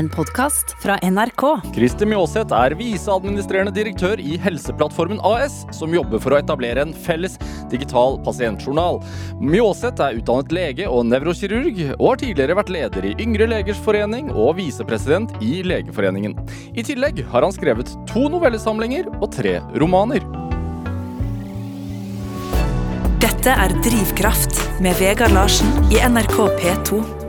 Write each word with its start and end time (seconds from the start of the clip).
En 0.00 0.08
podkast 0.08 0.76
fra 0.82 0.94
NRK. 1.02 1.42
Christer 1.74 2.08
Mjåseth 2.08 2.54
er 2.56 2.72
viseadministrerende 2.72 3.72
direktør 3.76 4.22
i 4.24 4.38
Helseplattformen 4.40 5.20
AS, 5.28 5.58
som 5.76 5.92
jobber 5.92 6.22
for 6.24 6.32
å 6.32 6.38
etablere 6.40 6.86
en 6.86 6.94
felles 7.04 7.34
digital 7.68 8.16
pasientjournal. 8.24 9.02
Mjåseth 9.44 10.00
er 10.00 10.16
utdannet 10.22 10.56
lege 10.56 10.88
og 10.88 11.04
nevrokirurg, 11.10 11.82
og 11.98 12.06
har 12.06 12.22
tidligere 12.24 12.56
vært 12.62 12.72
leder 12.78 13.10
i 13.10 13.14
Yngre 13.20 13.50
legers 13.52 13.84
forening 13.84 14.32
og 14.32 14.56
visepresident 14.62 15.36
i 15.44 15.60
Legeforeningen. 15.68 16.38
I 16.72 16.88
tillegg 16.88 17.20
har 17.34 17.44
han 17.44 17.52
skrevet 17.52 17.92
to 18.08 18.24
novellesamlinger 18.32 19.12
og 19.18 19.28
tre 19.36 19.58
romaner. 19.76 20.24
Dette 23.20 23.52
er 23.52 23.80
Drivkraft 23.84 24.64
med 24.80 24.96
Vegard 24.96 25.36
Larsen 25.36 25.90
i 25.92 26.00
NRK 26.00 26.46
P2. 26.56 27.19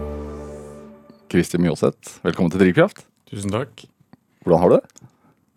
Christer 1.32 1.62
Mjåseth, 1.64 2.18
velkommen 2.26 2.52
til 2.52 2.60
Drivkraft. 2.60 3.06
Tusen 3.32 3.54
takk. 3.54 3.86
Hvordan 4.44 4.60
har 4.60 4.72
du 4.72 4.74
det? 4.76 5.06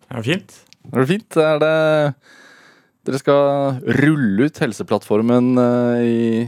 Det 0.05 0.19
er 0.21 0.23
fint. 0.23 0.53
Er 0.87 1.01
det 1.01 1.07
fint? 1.09 1.37
Er 1.41 1.59
det 1.59 1.71
Dere 3.05 3.19
skal 3.19 3.81
rulle 3.99 4.47
ut 4.47 4.61
Helseplattformen 4.63 5.49
eh, 5.59 6.05
i 6.05 6.45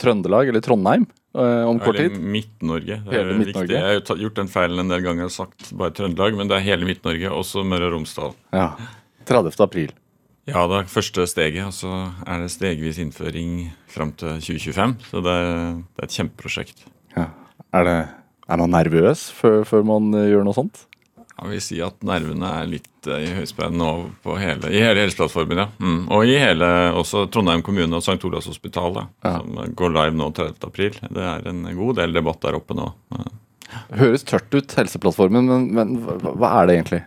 Trøndelag, 0.00 0.52
eller 0.52 0.62
Trondheim, 0.62 1.08
eh, 1.32 1.64
om 1.64 1.80
kort 1.80 1.96
tid? 1.96 2.20
Midt-Norge. 2.20 3.00
Det 3.06 3.16
Hele 3.16 3.32
er 3.32 3.40
Midt-Norge. 3.40 3.80
Jeg 3.80 4.04
har 4.12 4.22
gjort 4.26 4.38
den 4.42 4.52
feilen 4.52 4.84
en 4.84 4.92
del 4.92 5.02
ganger 5.08 5.30
og 5.30 5.34
sagt 5.38 5.72
bare 5.80 5.96
Trøndelag, 5.96 6.36
men 6.36 6.52
det 6.52 6.60
er 6.60 6.68
hele 6.68 6.92
Midt-Norge, 6.92 7.32
også 7.40 7.64
Møre 7.64 7.88
og 7.88 7.96
Romsdal. 7.96 8.36
Ja. 8.52 8.68
30. 9.32 9.56
april. 9.64 9.96
Ja, 10.50 10.68
det 10.68 10.82
er 10.82 10.92
første 10.92 11.24
steget, 11.30 11.64
og 11.64 11.72
så 11.72 11.96
er 12.28 12.44
det 12.44 12.52
stegvis 12.52 13.00
innføring 13.00 13.70
fram 13.88 14.12
til 14.12 14.42
2025. 14.44 14.98
Så 15.08 15.24
det 15.24 15.38
er, 15.40 15.54
det 15.80 16.04
er 16.04 16.10
et 16.12 16.20
kjempeprosjekt. 16.20 16.90
Ja. 17.16 17.30
Er, 17.72 17.84
det, 17.86 17.96
er 18.50 18.60
man 18.62 18.72
nervøs 18.74 19.28
før, 19.36 19.62
før 19.68 19.84
man 19.86 20.12
eh, 20.16 20.28
gjør 20.32 20.46
noe 20.48 20.56
sånt? 20.56 20.86
Jeg 21.40 21.48
vil 21.54 21.60
si 21.64 21.78
at 21.80 22.02
nervene 22.04 22.48
er 22.60 22.66
litt 22.68 23.08
eh, 23.08 23.22
i 23.24 23.34
høyspenn 23.38 23.76
nå 23.80 23.90
på 24.24 24.34
hele, 24.40 24.68
i 24.68 24.82
hele 24.82 25.06
Helseplattformen. 25.06 25.62
Ja. 25.62 25.68
Mm. 25.80 26.02
Og 26.12 26.28
i 26.28 26.34
hele 26.40 26.68
også 27.00 27.24
Trondheim 27.32 27.62
kommune 27.64 27.96
og 27.96 28.04
St. 28.04 28.18
Olavs 28.28 28.50
hospital, 28.50 28.98
Ja. 29.24 29.36
som 29.38 29.56
går 29.78 29.94
live 29.96 30.16
nå 30.20 30.28
30. 30.36 30.66
april. 30.68 30.98
Det 31.08 31.24
er 31.32 31.46
en 31.48 31.62
god 31.78 31.96
del 32.02 32.12
debatt 32.16 32.42
der 32.44 32.58
oppe 32.60 32.76
nå. 32.76 32.90
Ja. 33.16 33.30
Høres 34.02 34.26
tørt 34.26 34.50
ut, 34.52 34.74
Helseplattformen, 34.76 35.46
men, 35.48 35.68
men 35.76 35.96
hva, 36.04 36.34
hva 36.34 36.52
er 36.60 36.68
det 36.68 36.76
egentlig? 36.80 37.02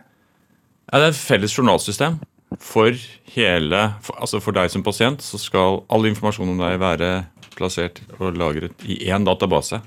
Ja, 0.90 0.98
det 0.98 1.04
er 1.04 1.12
et 1.12 1.20
felles 1.20 1.54
journalsystem. 1.54 2.18
For 2.62 2.94
hele, 3.34 3.80
for, 4.04 4.18
altså 4.22 4.38
for 4.42 4.54
deg 4.56 4.70
som 4.70 4.82
pasient 4.86 5.22
så 5.24 5.38
skal 5.42 5.80
all 5.92 6.06
informasjon 6.10 6.52
om 6.52 6.60
deg 6.60 6.76
være 6.82 7.08
plassert 7.54 8.00
og 8.18 8.34
lagret 8.38 8.82
i 8.86 8.98
én 9.10 9.26
database. 9.26 9.78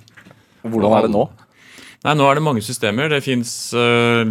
Hvordan 0.71 0.97
er 0.97 1.07
det 1.07 1.13
nå? 1.13 1.25
Nei, 2.05 2.13
Nå 2.13 2.27
er 2.27 2.37
det 2.37 2.45
mange 2.45 2.61
systemer. 2.63 3.09
Det 3.11 3.23
fins 3.25 3.51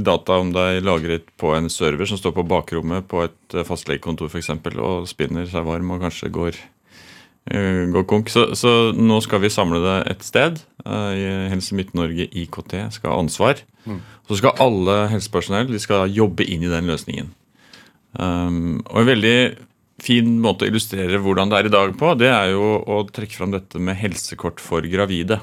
data 0.07 0.39
om 0.41 0.53
deg 0.55 0.85
lagret 0.87 1.27
på 1.41 1.51
en 1.57 1.67
server 1.73 2.09
som 2.09 2.21
står 2.21 2.37
på 2.37 2.47
bakrommet 2.47 3.09
på 3.11 3.25
et 3.27 3.57
uh, 3.59 3.65
fastlegekontor 3.67 4.31
f.eks. 4.31 4.53
og 4.79 5.09
spinner 5.11 5.49
seg 5.51 5.67
varm 5.67 5.91
og 5.93 6.05
kanskje 6.07 6.31
går, 6.33 6.61
uh, 7.51 7.83
går 7.93 8.07
konk. 8.09 8.31
Så, 8.33 8.47
så 8.57 8.73
nå 8.95 9.19
skal 9.25 9.43
vi 9.43 9.53
samle 9.53 9.83
det 9.83 9.97
et 10.15 10.25
sted. 10.25 10.63
Uh, 10.87 11.11
i 11.19 11.27
Helse 11.53 11.77
Midt-Norge 11.77 12.29
IKT 12.31 12.79
skal 12.97 13.13
ha 13.13 13.19
ansvar. 13.19 13.65
Så 14.27 14.41
skal 14.41 14.59
alle 14.63 15.05
helsepersonell 15.13 15.69
de 15.71 15.83
skal 15.83 16.11
jobbe 16.11 16.47
inn 16.47 16.65
i 16.67 16.71
den 16.71 16.89
løsningen. 16.91 17.31
Um, 18.17 18.81
og 18.89 19.03
en 19.03 19.11
veldig 19.11 19.39
fin 20.03 20.37
måte 20.43 20.67
å 20.67 20.71
illustrere 20.71 21.21
hvordan 21.23 21.53
det 21.53 21.59
er 21.59 21.69
i 21.69 21.73
dag 21.73 21.93
på, 21.99 22.13
det 22.21 22.31
er 22.33 22.51
jo 22.53 22.77
å 22.81 23.03
trekke 23.09 23.37
fram 23.39 23.55
dette 23.55 23.81
med 23.81 23.97
helsekort 24.01 24.61
for 24.63 24.85
gravide. 24.91 25.41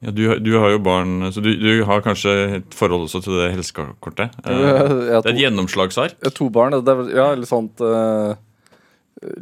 Ja, 0.00 0.10
du, 0.16 0.22
du 0.40 0.52
har 0.56 0.70
jo 0.72 0.78
barn, 0.80 1.26
så 1.32 1.42
du, 1.44 1.50
du 1.60 1.82
har 1.84 2.00
kanskje 2.00 2.32
et 2.60 2.72
forhold 2.76 3.04
også 3.04 3.20
til 3.26 3.34
det 3.36 3.50
helsekortet. 3.52 4.32
Eh, 4.48 4.54
Det 4.54 5.18
er 5.18 5.28
et 5.34 5.40
gjennomslagsark. 5.42 6.14
jeg 6.16 6.30
har 6.30 6.36
to 6.38 6.48
barn. 6.54 6.72
Det 6.72 6.88
er, 6.94 7.02
ja, 7.18 7.26
eller 7.34 7.48
sånt 7.50 7.82
eh, 7.84 8.32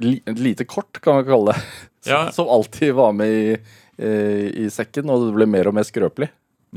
li, 0.03 0.17
lite 0.35 0.67
kort, 0.67 0.99
kan 1.05 1.21
man 1.21 1.29
kalle 1.29 1.55
det. 1.55 1.63
Som, 2.09 2.13
Ja. 2.15 2.31
som 2.33 2.49
alltid 2.49 2.93
var 2.95 3.13
med 3.13 3.29
i, 3.35 3.57
eh, 3.99 4.45
i 4.65 4.69
sekken, 4.71 5.11
og 5.11 5.27
det 5.29 5.33
ble 5.35 5.47
mer 5.51 5.67
og 5.69 5.75
mer 5.75 5.85
skrøpelig. 5.87 6.29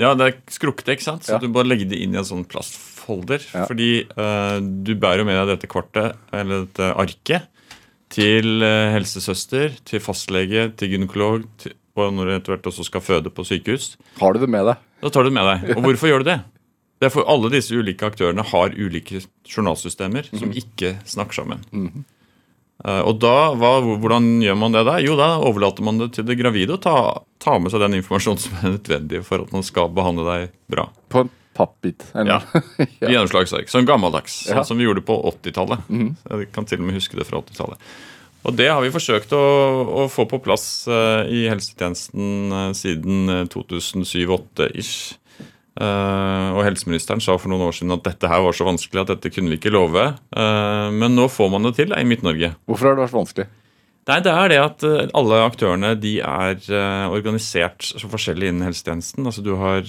Ja, 0.01 0.13
det 0.17 0.25
er 0.27 0.37
skrukkete, 0.51 0.95
ikke 0.95 1.03
sant? 1.05 1.23
Så 1.27 1.35
Ja. 1.35 1.39
du 1.41 1.47
bare 1.53 1.67
legger 1.69 1.89
det 1.91 1.99
inn 2.01 2.13
i 2.15 2.17
en 2.21 2.25
sånn 2.27 2.45
plastfolder. 2.49 3.41
Ja. 3.53 3.65
Fordi 3.69 3.89
eh, 4.09 4.57
du 4.61 4.93
bærer 4.95 5.21
jo 5.21 5.27
med 5.29 5.37
deg 5.41 5.51
dette 5.55 5.69
kortet, 5.71 6.17
eller 6.33 6.65
dette 6.65 6.89
arket, 6.97 7.47
til 8.11 8.61
eh, 8.65 8.91
helsesøster, 8.97 9.77
til 9.87 10.01
fastlege, 10.03 10.69
til 10.75 10.89
gynekolog, 10.97 11.45
til, 11.61 11.73
og 11.97 12.13
når 12.15 12.29
du 12.29 12.33
etter 12.37 12.55
hvert 12.55 12.69
også 12.71 12.85
skal 12.87 13.03
føde 13.03 13.31
på 13.33 13.43
sykehus. 13.47 13.95
Har 14.21 14.33
du 14.33 14.39
det 14.43 14.49
med 14.51 14.65
deg? 14.69 14.79
Da 15.03 15.09
tar 15.11 15.25
du 15.25 15.31
det 15.31 15.35
med 15.35 15.47
deg. 15.49 15.75
Og 15.75 15.83
hvorfor 15.87 16.11
gjør 16.11 16.23
du 16.23 16.29
det? 16.31 16.39
Det 17.01 17.09
er 17.09 17.13
for 17.15 17.25
Alle 17.33 17.49
disse 17.49 17.73
ulike 17.73 18.05
aktørene 18.05 18.43
har 18.45 18.75
ulike 18.77 19.23
journalsystemer 19.49 20.27
som 20.29 20.51
ikke 20.53 20.95
snakker 21.09 21.39
sammen. 21.41 21.63
Eh, 22.85 23.01
og 23.01 23.17
da, 23.21 23.33
hva, 23.57 23.71
hvordan 24.01 24.29
gjør 24.45 24.57
man 24.61 24.73
det 24.77 24.85
da? 24.87 24.99
Jo, 25.01 25.15
da 25.19 25.31
overlater 25.41 25.85
man 25.85 25.99
det 26.01 26.11
til 26.15 26.25
det 26.29 26.37
gravide 26.39 26.77
å 26.77 26.81
ta, 26.81 26.95
ta 27.41 27.57
med 27.61 27.73
seg 27.73 27.81
den 27.83 27.97
informasjonen 27.99 28.41
som 28.41 28.57
er 28.61 28.75
nødvendig 28.77 29.23
for 29.25 29.43
at 29.43 29.53
man 29.53 29.65
skal 29.65 29.89
behandle 29.93 30.25
deg 30.29 30.55
bra. 30.71 30.87
På 31.13 31.25
en 31.25 31.33
pappbit? 31.57 32.05
Ja. 32.13 32.39
Ja. 33.01 33.09
Gjennomslagsark. 33.09 33.69
Sånn 33.69 33.89
gammeldags. 33.89 34.43
Ja. 34.47 34.59
Sånn 34.61 34.71
som 34.75 34.81
vi 34.81 34.85
gjorde 34.85 35.01
på 35.05 35.17
80-tallet. 35.33 35.89
Jeg 35.89 36.47
kan 36.53 36.69
til 36.69 36.81
og 36.83 36.85
med 36.87 36.99
huske 36.99 37.17
det 37.17 37.25
fra 37.25 37.41
80-tallet. 37.41 37.81
Og 38.41 38.57
det 38.57 38.69
har 38.71 38.81
vi 38.81 38.93
forsøkt 38.93 39.33
å, 39.37 39.41
å 40.03 40.07
få 40.09 40.25
på 40.29 40.41
plass 40.41 40.87
eh, 40.89 41.29
i 41.29 41.41
helsetjenesten 41.51 42.55
eh, 42.57 42.69
siden 42.77 43.47
2007-2008-ish. 43.53 45.17
og 45.81 46.61
helseministeren 46.67 47.21
sa 47.23 47.37
for 47.39 47.49
noen 47.49 47.69
år 47.69 47.77
siden 47.77 47.95
at 47.95 48.03
dette 48.05 48.27
her 48.27 48.41
var 48.43 48.53
så 48.53 48.67
vanskelig 48.67 49.01
at 49.01 49.13
dette 49.13 49.31
kunne 49.33 49.53
vi 49.53 49.61
ikke 49.61 49.73
love. 49.73 50.03
Eh, 50.33 50.89
men 50.91 51.15
nå 51.17 51.29
får 51.31 51.49
man 51.53 51.69
det 51.69 51.77
til 51.79 51.93
i 51.95 52.05
Midt-Norge. 52.07 52.55
Hvorfor 52.65 52.91
har 52.91 52.97
det 52.97 53.05
vært 53.05 53.13
så 53.13 53.21
vanskelig? 53.21 53.47
Nei, 54.09 54.17
det 54.25 54.31
er 54.33 54.49
det 54.49 54.57
at 54.57 54.83
eh, 54.87 55.09
alle 55.17 55.39
aktørene 55.45 55.91
de 56.01 56.15
er 56.25 56.57
eh, 56.57 57.13
organisert 57.13 57.85
så 57.85 58.09
forskjellig 58.09 58.49
innen 58.49 58.65
helsetjenesten. 58.65 59.27
Altså 59.29 59.43
Du 59.45 59.53
har 59.61 59.85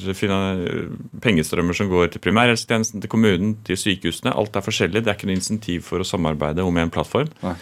pengestrømmer 1.24 1.76
som 1.76 1.88
går 1.88 2.12
til 2.12 2.22
primærhelsetjenesten, 2.24 3.00
til 3.00 3.12
kommunen, 3.12 3.54
til 3.64 3.80
sykehusene. 3.80 4.34
Alt 4.36 4.58
er 4.58 4.66
forskjellig. 4.66 5.00
Det 5.00 5.12
er 5.12 5.16
ikke 5.16 5.30
noe 5.30 5.40
insentiv 5.40 5.86
for 5.88 6.04
å 6.04 6.08
samarbeide 6.08 6.66
om 6.66 6.82
en 6.82 6.92
plattform. 6.92 7.32
Nei. 7.40 7.56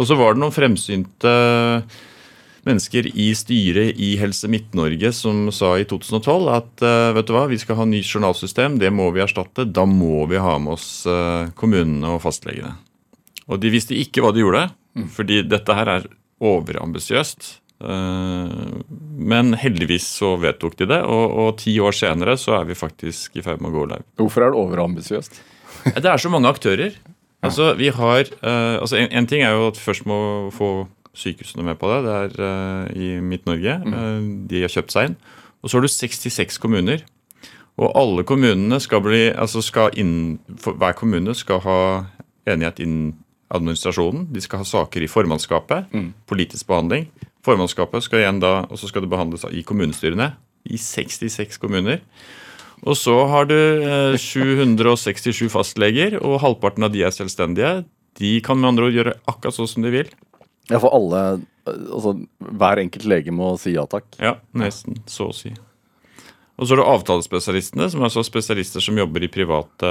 Og 0.00 0.08
så 0.08 0.16
var 0.16 0.32
det 0.34 0.40
noen 0.40 0.54
fremsynte 0.54 1.32
mennesker 2.66 3.06
i 3.16 3.30
styret 3.36 3.96
i 4.00 4.14
Helse 4.20 4.48
Midt-Norge 4.52 5.12
som 5.16 5.46
sa 5.54 5.74
i 5.80 5.86
2012 5.88 6.48
at 6.52 6.84
eh, 6.84 7.12
vet 7.16 7.28
du 7.28 7.32
hva, 7.36 7.46
vi 7.50 7.58
skal 7.60 7.78
ha 7.78 7.86
nytt 7.88 8.08
journalsystem, 8.08 8.78
det 8.80 8.90
må 8.92 9.08
vi 9.14 9.22
erstatte. 9.24 9.64
Da 9.68 9.86
må 9.88 10.26
vi 10.30 10.40
ha 10.40 10.56
med 10.60 10.76
oss 10.76 10.88
eh, 11.08 11.52
kommunene 11.56 12.16
og 12.16 12.22
fastlegene. 12.24 12.74
Og 13.50 13.60
de 13.62 13.72
visste 13.72 13.96
ikke 13.98 14.22
hva 14.24 14.32
de 14.36 14.44
gjorde, 14.44 14.66
fordi 15.16 15.40
dette 15.48 15.74
her 15.76 15.88
er 15.98 16.08
overambisiøst. 16.44 17.48
Eh, 17.80 18.58
Men 19.30 19.54
heldigvis 19.60 20.06
så 20.20 20.34
vedtok 20.40 20.76
de 20.80 20.88
det, 20.92 21.00
og, 21.04 21.36
og 21.44 21.56
ti 21.60 21.76
år 21.80 21.96
senere 21.96 22.36
så 22.40 22.58
er 22.60 22.68
vi 22.68 22.76
faktisk 22.78 23.40
i 23.40 23.44
ferd 23.44 23.60
med 23.64 23.72
å 23.72 23.78
gå 23.78 23.86
live. 23.94 24.06
Hvorfor 24.20 24.46
er 24.46 24.52
det 24.54 24.60
overambisiøst? 24.64 25.40
Det 25.96 26.04
er 26.08 26.20
så 26.20 26.28
mange 26.32 26.50
aktører. 26.52 26.92
Altså, 27.42 27.74
vi 27.74 27.88
har, 27.88 28.28
uh, 28.44 28.80
altså 28.80 28.98
en, 29.00 29.08
en 29.12 29.26
ting 29.26 29.42
er 29.42 29.54
jo 29.56 29.70
at 29.70 29.78
først 29.80 30.06
må 30.06 30.50
få 30.52 30.88
sykehusene 31.16 31.64
med 31.64 31.78
på 31.80 31.88
det. 31.90 32.02
Det 32.04 32.16
er 32.18 32.34
uh, 32.44 32.90
i 32.96 33.08
Midt-Norge. 33.20 33.78
Eh, 33.86 34.28
de 34.50 34.60
har 34.62 34.72
kjøpt 34.72 34.92
seg 34.94 35.10
inn. 35.10 35.16
Og 35.60 35.70
så 35.70 35.78
har 35.78 35.84
du 35.84 35.92
66 35.92 36.60
kommuner. 36.62 37.02
Og 37.80 37.92
alle 37.96 38.24
kommunene 38.28 38.80
skal 38.80 39.02
bli 39.04 39.30
altså 39.30 39.62
skal 39.64 39.96
inn, 39.98 40.38
for 40.60 40.76
Hver 40.76 40.92
kommune 40.98 41.34
skal 41.34 41.62
ha 41.64 41.80
enighet 42.48 42.82
innen 42.84 43.14
administrasjonen. 43.50 44.28
De 44.32 44.40
skal 44.44 44.62
ha 44.62 44.68
saker 44.68 45.02
i 45.02 45.10
formannskapet. 45.10 45.90
Politisk 46.28 46.68
behandling. 46.68 47.08
Formannskapet 47.44 48.04
skal 48.04 48.22
igjen 48.22 48.40
da, 48.42 48.60
og 48.68 48.78
så 48.78 48.88
skal 48.88 49.04
det 49.04 49.10
behandles 49.12 49.46
i 49.50 49.64
kommunestyrene. 49.66 50.34
I 50.68 50.76
66 50.76 51.56
kommuner. 51.58 52.02
Og 52.88 52.96
så 52.96 53.14
har 53.28 53.48
du 53.50 53.56
eh, 53.56 54.16
767 54.16 55.48
fastleger, 55.52 56.16
og 56.24 56.40
halvparten 56.44 56.86
av 56.86 56.94
de 56.94 57.04
er 57.04 57.14
selvstendige. 57.14 57.72
De 58.20 58.34
kan 58.44 58.58
med 58.60 58.72
andre 58.72 58.88
ord 58.88 58.96
gjøre 58.96 59.16
akkurat 59.30 59.56
sånn 59.56 59.70
som 59.70 59.86
de 59.86 59.92
vil. 59.94 60.12
Ja, 60.70 60.78
for 60.78 60.92
alle 60.96 61.40
Altså, 61.70 62.14
hver 62.40 62.80
enkelt 62.80 63.04
lege 63.06 63.30
må 63.36 63.52
si 63.60 63.74
ja 63.74 63.84
takk. 63.86 64.06
Ja, 64.18 64.32
nesten, 64.56 64.96
så 65.06 65.28
å 65.30 65.34
si. 65.36 65.52
Og 66.56 66.66
så 66.66 66.74
er 66.74 66.80
det 66.80 66.86
avtalespesialistene, 66.88 67.86
som 67.92 68.00
er 68.00 68.08
altså 68.08 68.24
spesialister 68.26 68.82
som 68.82 68.98
jobber 68.98 69.22
i 69.22 69.30
private 69.30 69.90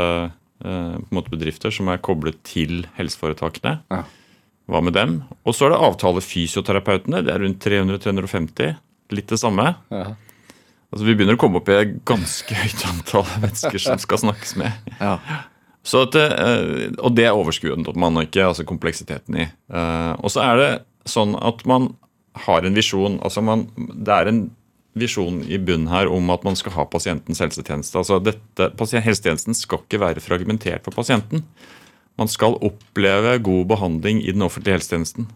eh, 0.66 0.98
måte 1.14 1.32
bedrifter 1.32 1.72
som 1.72 1.88
er 1.94 2.02
koblet 2.04 2.42
til 2.44 2.84
helseforetakene. 2.98 3.78
Ja. 3.94 4.02
Hva 4.70 4.82
med 4.84 4.98
dem? 4.98 5.16
Og 5.46 5.56
så 5.56 5.70
er 5.70 5.76
det 5.76 5.82
avtalefysioterapeutene. 5.88 7.24
Det 7.26 7.34
er 7.34 7.46
rundt 7.46 7.64
300-350. 7.64 8.76
Litt 9.16 9.32
det 9.32 9.40
samme. 9.42 9.72
Ja. 9.94 10.12
Altså 10.90 11.06
Vi 11.06 11.14
begynner 11.16 11.38
å 11.38 11.42
komme 11.42 11.62
opp 11.62 11.70
i 11.70 11.78
et 11.78 11.96
ganske 12.10 12.56
høyt 12.64 12.86
antall 12.90 13.28
mennesker 13.44 13.82
som 13.84 14.02
skal 14.02 14.22
snakkes 14.26 14.56
med. 14.60 14.92
Ja. 15.00 15.18
Så 15.86 16.04
at, 16.08 16.16
eh, 16.20 16.90
og 17.00 17.16
det 17.18 17.28
er 17.30 17.38
overskuen 17.38 17.86
man 17.96 18.20
og 18.20 18.28
ikke 18.28 18.50
altså 18.50 18.66
kompleksiteten 18.68 19.38
i. 19.40 19.48
Eh, 19.72 20.14
Og 20.20 20.34
så 20.34 20.44
er 20.44 20.60
det 20.60 20.72
sånn 21.10 21.38
at 21.40 21.66
man 21.70 21.94
har 22.46 22.66
en 22.66 22.76
visjon. 22.78 23.20
altså 23.24 23.42
man, 23.42 23.68
Det 23.76 24.14
er 24.14 24.28
en 24.30 24.42
visjon 25.00 25.44
i 25.48 25.58
bunnen 25.62 25.88
her 25.92 26.10
om 26.12 26.30
at 26.34 26.44
man 26.44 26.58
skal 26.60 26.74
ha 26.76 26.86
pasientens 26.90 27.40
helsetjeneste. 27.40 27.96
Altså 28.02 28.20
dette, 28.24 28.70
Helsetjenesten 29.06 29.56
skal 29.58 29.84
ikke 29.84 30.02
være 30.02 30.24
fragmentert 30.24 30.84
for 30.84 30.92
pasienten. 30.98 31.46
Man 32.20 32.28
skal 32.28 32.58
oppleve 32.66 33.38
god 33.46 33.70
behandling 33.70 34.22
i 34.26 34.34
den 34.34 34.44
offentlige 34.44 34.80
helsetjenesten. 34.80 35.30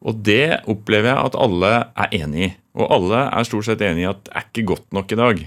Og 0.00 0.20
det 0.24 0.62
opplever 0.70 1.12
jeg 1.12 1.28
at 1.28 1.38
alle 1.38 1.72
er 1.84 2.14
enig 2.22 2.44
i. 2.46 2.52
Og 2.80 2.92
alle 2.94 3.24
er 3.26 3.48
stort 3.48 3.66
sett 3.66 3.82
enig 3.84 4.06
i 4.06 4.10
at 4.10 4.22
det 4.26 4.36
er 4.36 4.46
ikke 4.46 4.68
godt 4.72 4.86
nok 4.96 5.10
i 5.12 5.18
dag. 5.20 5.42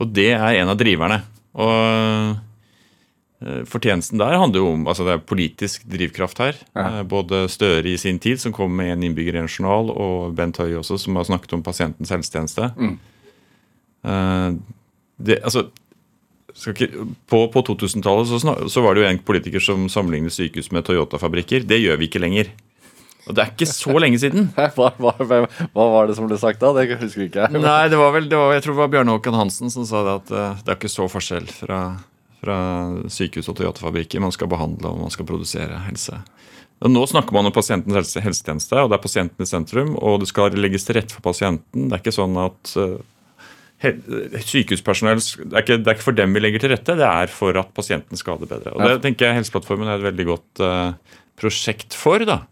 Og 0.00 0.14
det 0.16 0.30
er 0.32 0.60
en 0.62 0.72
av 0.72 0.78
driverne. 0.80 1.18
Og 1.60 1.74
eh, 3.44 3.60
fortjenesten 3.68 4.20
der 4.20 4.38
handler 4.38 4.62
jo 4.62 4.70
om 4.76 4.86
altså 4.88 5.04
det 5.04 5.16
er 5.16 5.26
politisk 5.28 5.84
drivkraft 5.90 6.40
her. 6.40 6.62
Ja. 6.72 7.02
Både 7.04 7.42
Støre 7.52 7.84
i 7.90 7.98
sin 8.00 8.20
tid, 8.22 8.40
som 8.40 8.54
kom 8.56 8.72
med 8.78 8.94
en 8.94 9.04
innbygger 9.10 9.36
i 9.36 9.42
en 9.42 9.50
journal, 9.50 9.92
og 9.92 10.32
Bent 10.38 10.62
Høie 10.62 10.78
også, 10.80 10.96
som 11.02 11.20
har 11.20 11.28
snakket 11.28 11.58
om 11.58 11.66
pasientens 11.66 12.14
helsetjeneste. 12.14 12.70
Mm. 12.80 12.96
Det, 15.20 15.36
altså, 15.44 15.66
ikke, 16.70 16.88
på 17.28 17.42
på 17.52 17.62
2000-tallet 17.68 18.30
så, 18.30 18.54
så 18.72 18.80
var 18.80 18.96
det 18.96 19.02
jo 19.02 19.10
en 19.10 19.20
politiker 19.20 19.60
som 19.60 19.84
sammenlignet 19.92 20.32
sykehus 20.32 20.70
med 20.72 20.86
Toyota-fabrikker. 20.88 21.66
Det 21.68 21.82
gjør 21.82 22.00
vi 22.00 22.08
ikke 22.08 22.22
lenger. 22.22 22.54
Og 23.28 23.36
det 23.36 23.42
er 23.42 23.50
ikke 23.52 23.68
så 23.68 23.94
lenge 24.00 24.20
siden. 24.22 24.48
Hva, 24.76 24.90
hva, 24.96 25.12
hva, 25.20 25.40
var 25.76 26.08
det 26.08 26.16
som 26.16 26.28
ble 26.28 26.38
sagt 26.40 26.62
da? 26.62 26.72
Det 26.76 26.86
husker 27.00 27.26
ikke 27.26 27.44
jeg. 27.44 27.60
Nei, 27.60 27.88
det 27.92 27.98
var 28.00 28.14
vel, 28.16 28.28
det 28.30 28.38
var, 28.38 28.54
jeg 28.56 28.64
tror 28.64 28.76
det 28.76 28.82
var 28.82 28.92
Bjarne 28.94 29.16
Håkan 29.16 29.36
Hansen 29.36 29.72
som 29.72 29.86
sa 29.88 30.02
det 30.06 30.14
at 30.22 30.32
eh, 30.32 30.62
det 30.64 30.72
er 30.72 30.78
ikke 30.80 30.92
så 30.92 31.06
forskjell 31.10 31.50
fra, 31.52 31.80
fra 32.40 32.58
sykehus 33.12 33.50
og 33.52 33.58
Toyota-fabrikker. 33.60 34.22
Man 34.24 34.34
skal 34.34 34.50
behandle 34.50 34.92
og 34.92 35.04
man 35.04 35.14
skal 35.14 35.28
produsere 35.28 35.82
helse. 35.86 36.22
Og 36.80 36.88
nå 36.88 37.04
snakker 37.10 37.36
man 37.36 37.50
om 37.50 37.52
pasientens 37.52 37.98
helse, 37.98 38.24
helsetjeneste, 38.24 38.78
og 38.80 38.88
det 38.88 38.96
er 38.96 39.04
pasienten 39.04 39.44
i 39.44 39.48
sentrum. 39.48 39.94
Og 40.00 40.22
det 40.22 40.30
skal 40.32 40.56
legges 40.56 40.88
til 40.88 40.96
rette 40.96 41.16
for 41.16 41.24
pasienten. 41.28 41.90
Det 41.90 41.96
er 41.96 42.00
ikke 42.02 42.16
sånn 42.16 42.38
at 42.40 42.74
eh, 42.80 43.00
sykehuspersonell 43.80 45.20
det 45.20 45.54
er, 45.54 45.62
ikke, 45.62 45.80
det 45.80 45.88
er 45.88 45.96
ikke 45.98 46.08
for 46.08 46.16
dem 46.16 46.36
vi 46.36 46.42
legger 46.42 46.64
til 46.64 46.72
rette, 46.74 46.96
det 47.00 47.06
er 47.06 47.32
for 47.32 47.56
at 47.60 47.72
pasienten 47.76 48.20
skal 48.20 48.36
ha 48.36 48.44
det 48.44 48.50
bedre. 48.50 48.74
Og 48.76 48.84
det 48.84 49.00
tenker 49.04 49.28
jeg 49.28 49.40
Helseplattformen 49.40 49.88
er 49.88 50.00
et 50.00 50.08
veldig 50.08 50.26
godt 50.28 50.64
uh, 50.64 51.18
prosjekt 51.40 51.96
for. 51.96 52.24
da. 52.28 52.42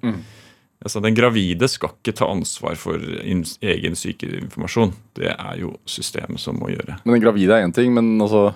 Altså, 0.78 1.00
Den 1.02 1.16
gravide 1.16 1.66
skal 1.68 1.90
ikke 1.96 2.14
ta 2.20 2.28
ansvar 2.30 2.76
for 2.78 3.02
egen 3.02 3.96
sykeinformasjon. 3.98 4.92
Det 5.18 5.32
er 5.32 5.56
jo 5.58 5.72
systemet 5.90 6.38
som 6.40 6.58
må 6.60 6.70
gjøre. 6.70 7.00
Men 7.04 7.16
den 7.16 7.24
gravide 7.24 7.56
er 7.56 7.66
én 7.66 7.74
ting, 7.74 7.90
men 7.96 8.14
altså 8.22 8.52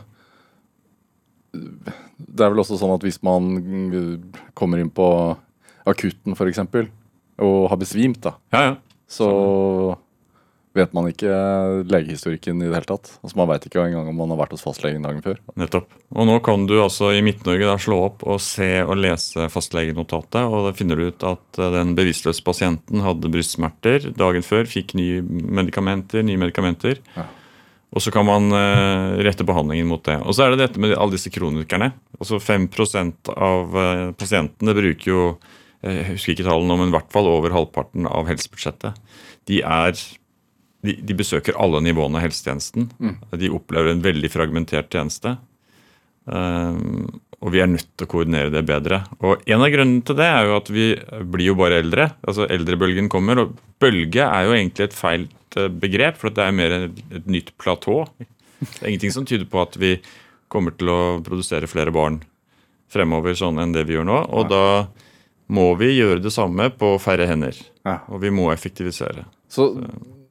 Det 1.53 2.41
er 2.41 2.53
vel 2.53 2.63
også 2.63 2.79
sånn 2.81 2.95
at 2.95 3.03
hvis 3.05 3.19
man 3.27 3.51
mm, 3.59 4.39
kommer 4.57 4.81
inn 4.81 4.93
på 4.95 5.09
akutten 5.85 6.37
f.eks. 6.39 6.63
og 7.43 7.59
har 7.73 7.81
besvimt, 7.81 8.23
da, 8.23 8.37
Ja, 8.55 8.63
ja. 8.71 8.77
så 9.11 9.29
vet 10.77 10.95
man 10.97 11.09
ikke 11.11 11.33
legehistorikken 11.91 12.63
i 12.63 12.69
det 12.69 12.77
hele 12.77 12.89
tatt. 12.89 13.11
Altså 13.21 13.39
Man 13.39 13.51
veit 13.51 13.67
ikke 13.69 13.83
engang 13.85 14.09
om 14.09 14.17
man 14.23 14.33
har 14.33 14.41
vært 14.41 14.55
hos 14.57 14.65
fastlegen 14.65 15.05
dagen 15.05 15.21
før. 15.25 15.41
Nettopp. 15.61 15.91
Og 16.17 16.29
nå 16.29 16.39
kan 16.45 16.65
du 16.69 16.79
altså 16.81 17.13
i 17.13 17.23
Midt-Norge 17.25 17.77
slå 17.85 17.99
opp 18.07 18.25
og 18.25 18.41
se 18.45 18.71
og 18.85 18.97
lese 19.01 19.49
fastlegenotatet, 19.53 20.41
og 20.47 20.69
da 20.69 20.75
finner 20.77 20.99
du 20.99 21.11
ut 21.11 21.29
at 21.29 21.61
eh, 21.61 21.73
den 21.77 21.95
bevisstløse 21.99 22.45
pasienten 22.47 23.05
hadde 23.05 23.31
brystsmerter 23.33 24.11
dagen 24.17 24.45
før, 24.47 24.69
fikk 24.69 24.97
nye 24.99 25.23
medikamenter, 25.23 26.25
nye 26.27 26.41
medikamenter. 26.41 27.01
Ja. 27.17 27.29
Og 27.93 28.01
så 28.01 28.13
kan 28.15 28.25
man 28.25 28.49
eh, 28.57 29.23
rette 29.27 29.45
behandlingen 29.45 29.91
mot 29.91 30.05
det. 30.09 30.17
Og 30.25 30.37
så 30.37 30.47
er 30.47 30.55
det 30.55 30.65
dette 30.65 30.81
med 30.81 30.97
alle 30.97 31.19
disse 31.19 31.33
kronikerne. 31.33 31.91
Altså 32.17 32.41
5 32.41 32.71
av 33.37 33.77
eh, 33.77 34.07
pasientene 34.17 34.77
bruker 34.79 35.13
jo 35.13 35.27
jeg 35.83 36.13
husker 36.13 36.37
ikke 36.37 36.47
tallene, 36.47 36.77
men 36.79 36.93
i 36.93 36.95
hvert 36.95 37.09
fall 37.11 37.27
over 37.27 37.51
halvparten 37.51 38.07
av 38.07 38.29
helsebudsjettet. 38.31 39.01
De 39.51 39.57
er 39.67 39.97
de, 40.83 40.97
de 40.99 41.15
besøker 41.17 41.59
alle 41.63 41.81
nivåene 41.85 42.19
av 42.19 42.27
helsetjenesten. 42.27 42.89
De 43.39 43.51
opplever 43.55 43.93
en 43.93 44.03
veldig 44.03 44.31
fragmentert 44.33 44.91
tjeneste. 44.93 45.37
Um, 46.25 47.21
og 47.43 47.51
vi 47.51 47.59
er 47.63 47.71
nødt 47.71 47.89
til 47.99 48.07
å 48.07 48.11
koordinere 48.11 48.53
det 48.55 48.63
bedre. 48.67 49.01
Og 49.27 49.43
En 49.51 49.65
av 49.65 49.71
grunnene 49.75 50.05
til 50.07 50.19
det 50.19 50.29
er 50.31 50.47
jo 50.47 50.57
at 50.61 50.69
vi 50.71 50.87
blir 51.35 51.51
jo 51.51 51.57
bare 51.59 51.81
eldre. 51.83 52.13
altså 52.23 52.47
Eldrebølgen 52.47 53.11
kommer. 53.11 53.43
Og 53.43 53.57
bølge 53.83 54.23
er 54.23 54.47
jo 54.47 54.55
egentlig 54.55 54.87
et 54.87 54.95
feil 54.95 55.27
eh, 55.59 55.67
begrep, 55.67 56.21
for 56.21 56.31
det 56.31 56.45
er 56.47 56.55
mer 56.55 56.77
et, 56.77 57.01
et 57.11 57.27
nytt 57.27 57.51
platå. 57.59 58.05
Det 58.63 58.79
er 58.79 58.93
ingenting 58.93 59.15
som 59.15 59.27
tyder 59.27 59.49
på 59.51 59.59
at 59.63 59.75
vi 59.75 59.97
kommer 60.53 60.75
til 60.79 60.93
å 60.93 61.01
produsere 61.25 61.71
flere 61.71 61.95
barn 61.95 62.21
fremover 62.93 63.35
sånn 63.35 63.59
enn 63.59 63.75
det 63.75 63.87
vi 63.89 63.97
gjør 63.97 64.07
nå. 64.07 64.23
Og 64.31 64.51
da 64.53 64.65
må 65.53 65.73
vi 65.81 65.97
gjøre 65.97 66.23
det 66.23 66.31
samme 66.35 66.71
på 66.79 66.95
færre 67.03 67.27
hender. 67.27 67.59
Ja. 67.83 68.05
Og 68.13 68.23
vi 68.23 68.31
må 68.31 68.53
effektivisere. 68.53 69.27
Så, 69.51 69.73
så 69.75 70.22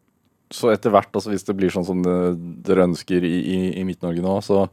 etter 0.71 0.93
hvert, 0.93 1.11
altså 1.15 1.31
hvis 1.31 1.45
det 1.47 1.55
blir 1.57 1.71
sånn 1.73 1.87
som 1.87 2.01
dere 2.03 2.87
ønsker 2.89 3.23
i, 3.23 3.35
i, 3.39 3.59
i 3.79 3.85
Midt-Norge 3.87 4.23
nå, 4.25 4.35
så, 4.45 4.65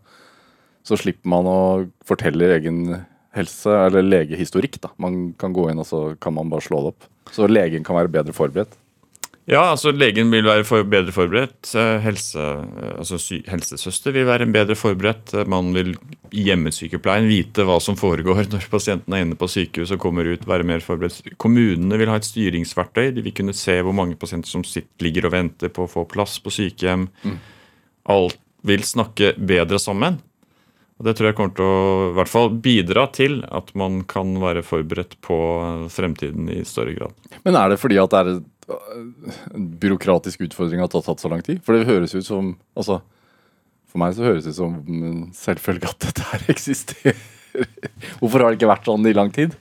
så 0.87 0.99
slipper 0.99 1.31
man 1.31 1.49
å 1.49 1.61
fortelle 2.09 2.51
egen 2.57 2.83
helse, 3.37 3.71
eller 3.87 4.07
legehistorikk. 4.07 4.81
da. 4.83 4.93
Man 5.03 5.33
kan 5.39 5.55
gå 5.57 5.69
inn 5.71 5.83
og 5.83 5.89
så 5.89 6.03
kan 6.21 6.37
man 6.37 6.51
bare 6.53 6.65
slå 6.67 6.83
det 6.83 6.93
opp. 6.95 7.09
Så 7.35 7.49
legen 7.51 7.85
kan 7.87 7.99
være 7.99 8.13
bedre 8.13 8.35
forberedt. 8.37 8.75
Ja, 9.49 9.63
altså 9.73 9.95
legen 9.97 10.29
vil 10.29 10.45
være 10.45 10.65
for, 10.69 10.83
bedre 10.85 11.13
forberedt. 11.15 11.71
Eh, 11.73 12.03
Helse, 12.05 12.43
altså 12.99 13.17
sy, 13.23 13.39
helsesøster 13.49 14.13
vil 14.13 14.27
være 14.29 14.45
bedre 14.53 14.75
forberedt. 14.77 15.33
Eh, 15.41 15.47
Man 15.49 15.71
vil 15.73 15.95
i 16.37 16.43
hjemmesykepleien 16.51 17.25
vite 17.31 17.65
hva 17.65 17.79
som 17.81 17.97
foregår 17.97 18.43
når 18.53 18.67
pasienten 18.69 19.17
er 19.17 19.25
inne 19.25 19.39
på 19.41 19.49
sykehus 19.49 19.95
og 19.97 20.03
kommer 20.05 20.29
ut. 20.29 20.45
være 20.49 20.67
mer 20.69 20.85
forberedt. 20.85 21.33
Kommunene 21.41 21.97
vil 21.97 22.13
ha 22.13 22.19
et 22.21 22.29
styringsverktøy. 22.29 23.09
De 23.17 23.25
vil 23.25 23.33
kunne 23.41 23.57
se 23.57 23.79
hvor 23.81 23.97
mange 23.97 24.19
pasienter 24.21 24.53
som 24.53 24.67
sitter, 24.69 24.93
ligger 25.07 25.31
og 25.31 25.33
venter 25.39 25.73
på 25.73 25.87
å 25.89 25.93
få 25.97 26.05
plass 26.13 26.37
på 26.45 26.53
sykehjem. 26.53 27.09
Alt 28.13 28.37
vil 28.69 28.85
snakke 28.85 29.33
bedre 29.39 29.81
sammen. 29.81 30.21
Og 30.99 31.07
Det 31.07 31.15
tror 31.17 31.29
jeg 31.31 31.37
kommer 31.39 31.55
til 31.57 31.65
å 31.65 31.81
i 32.11 32.15
hvert 32.19 32.31
fall 32.33 32.49
bidra 32.69 33.05
til 33.15 33.41
at 33.55 33.69
man 33.79 34.01
kan 34.11 34.33
være 34.43 34.65
forberedt 34.67 35.15
på 35.25 35.37
fremtiden 35.95 36.49
i 36.51 36.61
større 36.67 36.97
grad. 36.99 37.15
Men 37.47 37.57
er 37.57 37.71
det 37.73 37.79
fordi 37.81 38.01
at 38.03 38.11
det 38.13 38.23
er 38.27 38.41
byråkratisk 39.83 40.45
utfordring 40.49 40.83
at 40.85 40.93
det 40.93 41.01
har 41.01 41.07
tatt 41.07 41.23
så 41.25 41.31
lang 41.33 41.45
tid? 41.45 41.63
For 41.65 41.77
det 41.77 41.89
høres 41.89 42.15
ut 42.17 42.27
som 42.27 42.53
altså, 42.79 43.01
For 43.89 44.03
meg 44.03 44.17
så 44.17 44.27
høres 44.27 44.45
det 44.45 44.53
ut 44.53 44.61
som 44.61 44.77
en 44.85 45.25
selvfølge 45.37 45.89
at 45.89 46.05
dette 46.09 46.27
her 46.33 46.45
eksisterer. 46.55 47.25
Hvorfor 48.21 48.45
har 48.45 48.53
det 48.53 48.61
ikke 48.61 48.71
vært 48.71 48.89
sånn 48.89 49.09
i 49.09 49.17
lang 49.17 49.33
tid? 49.35 49.57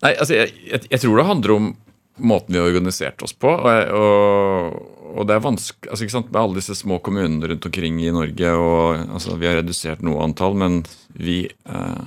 Nei, 0.00 0.14
altså, 0.14 0.32
jeg, 0.38 0.54
jeg, 0.64 0.86
jeg 0.88 1.02
tror 1.02 1.20
det 1.20 1.28
handler 1.28 1.56
om 1.58 1.70
måten 2.20 2.54
vi 2.54 2.60
har 2.60 2.68
organisert 2.68 3.22
oss 3.24 3.34
på. 3.36 3.50
Og, 3.52 3.92
og, 3.96 4.80
og 5.20 5.28
det 5.28 5.36
er 5.36 5.44
vanskelig 5.44 5.90
altså, 5.90 6.06
ikke 6.06 6.16
sant, 6.16 6.32
Med 6.32 6.40
alle 6.42 6.60
disse 6.60 6.76
små 6.78 7.00
kommunene 7.04 7.52
rundt 7.52 7.68
omkring 7.68 8.00
i 8.02 8.12
Norge. 8.14 8.52
og 8.56 9.04
altså, 9.16 9.36
Vi 9.40 9.48
har 9.48 9.60
redusert 9.60 10.04
noe 10.06 10.24
antall, 10.24 10.56
men 10.60 10.80
vi, 11.12 11.42
eh, 11.48 12.04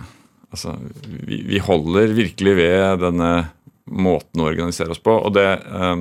altså, 0.50 0.77
vi, 1.06 1.44
vi 1.50 1.62
holder 1.63 2.16
virkelig 2.18 2.56
ved 2.60 3.04
denne 3.06 3.34
måten 3.90 4.42
å 4.42 4.48
organisere 4.50 4.94
oss 4.94 5.02
på. 5.04 5.16
Og 5.16 5.34
det, 5.36 5.48
eh, 5.63 5.96